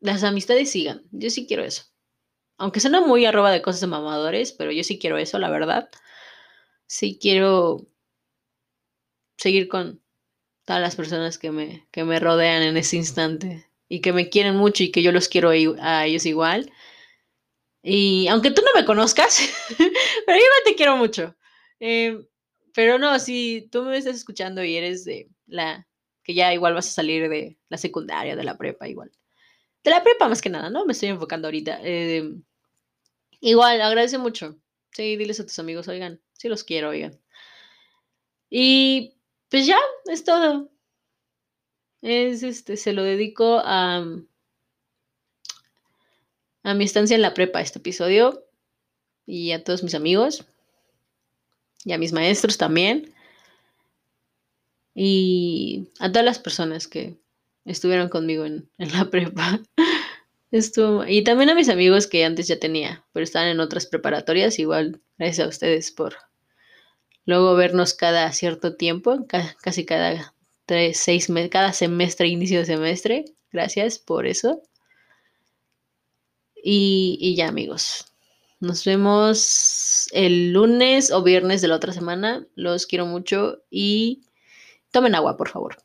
las 0.00 0.24
amistades 0.24 0.70
sigan. 0.70 1.02
Yo 1.10 1.30
sí 1.30 1.46
quiero 1.46 1.64
eso. 1.64 1.84
Aunque 2.56 2.80
suena 2.80 3.00
muy 3.00 3.26
arroba 3.26 3.50
de 3.50 3.62
cosas 3.62 3.80
de 3.82 3.86
mamadores, 3.86 4.52
pero 4.52 4.72
yo 4.72 4.82
sí 4.82 4.98
quiero 4.98 5.18
eso, 5.18 5.38
la 5.38 5.50
verdad. 5.50 5.90
Sí 6.88 7.18
quiero 7.20 7.86
seguir 9.36 9.68
con 9.68 10.02
todas 10.66 10.82
las 10.82 10.96
personas 10.96 11.38
que 11.38 11.50
me, 11.52 11.88
que 11.92 12.04
me 12.04 12.20
rodean 12.20 12.62
en 12.62 12.76
ese 12.78 12.96
instante 12.96 13.66
y 13.88 14.00
que 14.00 14.12
me 14.14 14.30
quieren 14.30 14.56
mucho 14.56 14.84
y 14.84 14.92
que 14.92 15.02
yo 15.02 15.12
los 15.12 15.28
quiero 15.28 15.50
a 15.80 16.06
ellos 16.06 16.26
igual. 16.26 16.72
Y 17.82 18.26
aunque 18.28 18.50
tú 18.50 18.62
no 18.62 18.68
me 18.78 18.84
conozcas, 18.86 19.38
pero 20.26 20.38
yo 20.38 20.44
te 20.64 20.74
quiero 20.74 20.96
mucho. 20.96 21.36
Eh, 21.80 22.18
pero 22.74 22.98
no, 22.98 23.18
si 23.18 23.68
tú 23.70 23.82
me 23.82 23.96
estás 23.96 24.16
escuchando 24.16 24.62
y 24.64 24.76
eres 24.76 25.04
de 25.04 25.28
la 25.46 25.86
que 26.22 26.34
ya 26.34 26.52
igual 26.52 26.74
vas 26.74 26.88
a 26.88 26.90
salir 26.92 27.28
de 27.28 27.58
la 27.68 27.78
secundaria, 27.78 28.36
de 28.36 28.44
la 28.44 28.58
prepa, 28.58 28.88
igual. 28.88 29.10
De 29.84 29.90
la 29.90 30.02
prepa 30.04 30.28
más 30.28 30.42
que 30.42 30.50
nada, 30.50 30.70
¿no? 30.70 30.86
Me 30.86 30.92
estoy 30.92 31.10
enfocando 31.10 31.48
ahorita. 31.48 31.80
Eh, 31.82 32.34
Igual, 33.40 33.80
agradece 33.80 34.18
mucho. 34.18 34.58
Sí, 34.92 35.16
diles 35.16 35.40
a 35.40 35.44
tus 35.46 35.58
amigos, 35.58 35.88
oigan, 35.88 36.20
sí 36.38 36.48
los 36.48 36.64
quiero, 36.64 36.90
oigan. 36.90 37.20
Y 38.48 39.14
pues 39.50 39.66
ya, 39.66 39.78
es 40.06 40.24
todo. 40.24 40.70
Es 42.00 42.42
este, 42.42 42.76
se 42.76 42.92
lo 42.92 43.02
dedico 43.02 43.60
a, 43.62 44.06
a 46.62 46.74
mi 46.74 46.84
estancia 46.84 47.14
en 47.14 47.22
la 47.22 47.34
prepa, 47.34 47.60
este 47.60 47.80
episodio. 47.80 48.44
Y 49.26 49.52
a 49.52 49.62
todos 49.62 49.82
mis 49.82 49.94
amigos. 49.94 50.46
Y 51.84 51.92
a 51.92 51.98
mis 51.98 52.12
maestros 52.12 52.56
también. 52.56 53.12
Y 54.94 55.90
a 55.98 56.10
todas 56.10 56.24
las 56.24 56.38
personas 56.38 56.88
que 56.88 57.18
estuvieron 57.64 58.08
conmigo 58.08 58.46
en, 58.46 58.70
en 58.78 58.92
la 58.92 59.04
prepa. 59.10 59.60
Estuvo, 60.50 61.04
y 61.06 61.24
también 61.24 61.50
a 61.50 61.54
mis 61.54 61.68
amigos 61.68 62.06
que 62.06 62.24
antes 62.24 62.48
ya 62.48 62.58
tenía, 62.58 63.04
pero 63.12 63.22
estaban 63.22 63.48
en 63.48 63.60
otras 63.60 63.86
preparatorias, 63.86 64.58
igual 64.58 65.02
gracias 65.18 65.44
a 65.46 65.50
ustedes 65.50 65.92
por 65.92 66.16
luego 67.28 67.54
vernos 67.56 67.92
cada 67.92 68.32
cierto 68.32 68.74
tiempo, 68.76 69.26
casi 69.60 69.84
cada 69.84 70.34
tres, 70.64 70.98
seis 70.98 71.28
meses, 71.28 71.50
cada 71.50 71.74
semestre, 71.74 72.26
inicio 72.26 72.60
de 72.60 72.64
semestre. 72.64 73.24
Gracias 73.52 73.98
por 73.98 74.26
eso. 74.26 74.62
Y, 76.54 77.18
y 77.20 77.36
ya 77.36 77.48
amigos, 77.48 78.06
nos 78.60 78.82
vemos 78.86 80.08
el 80.12 80.52
lunes 80.52 81.10
o 81.10 81.22
viernes 81.22 81.60
de 81.60 81.68
la 81.68 81.76
otra 81.76 81.92
semana. 81.92 82.46
Los 82.54 82.86
quiero 82.86 83.04
mucho 83.04 83.62
y 83.70 84.22
tomen 84.90 85.14
agua, 85.14 85.36
por 85.36 85.50
favor. 85.50 85.76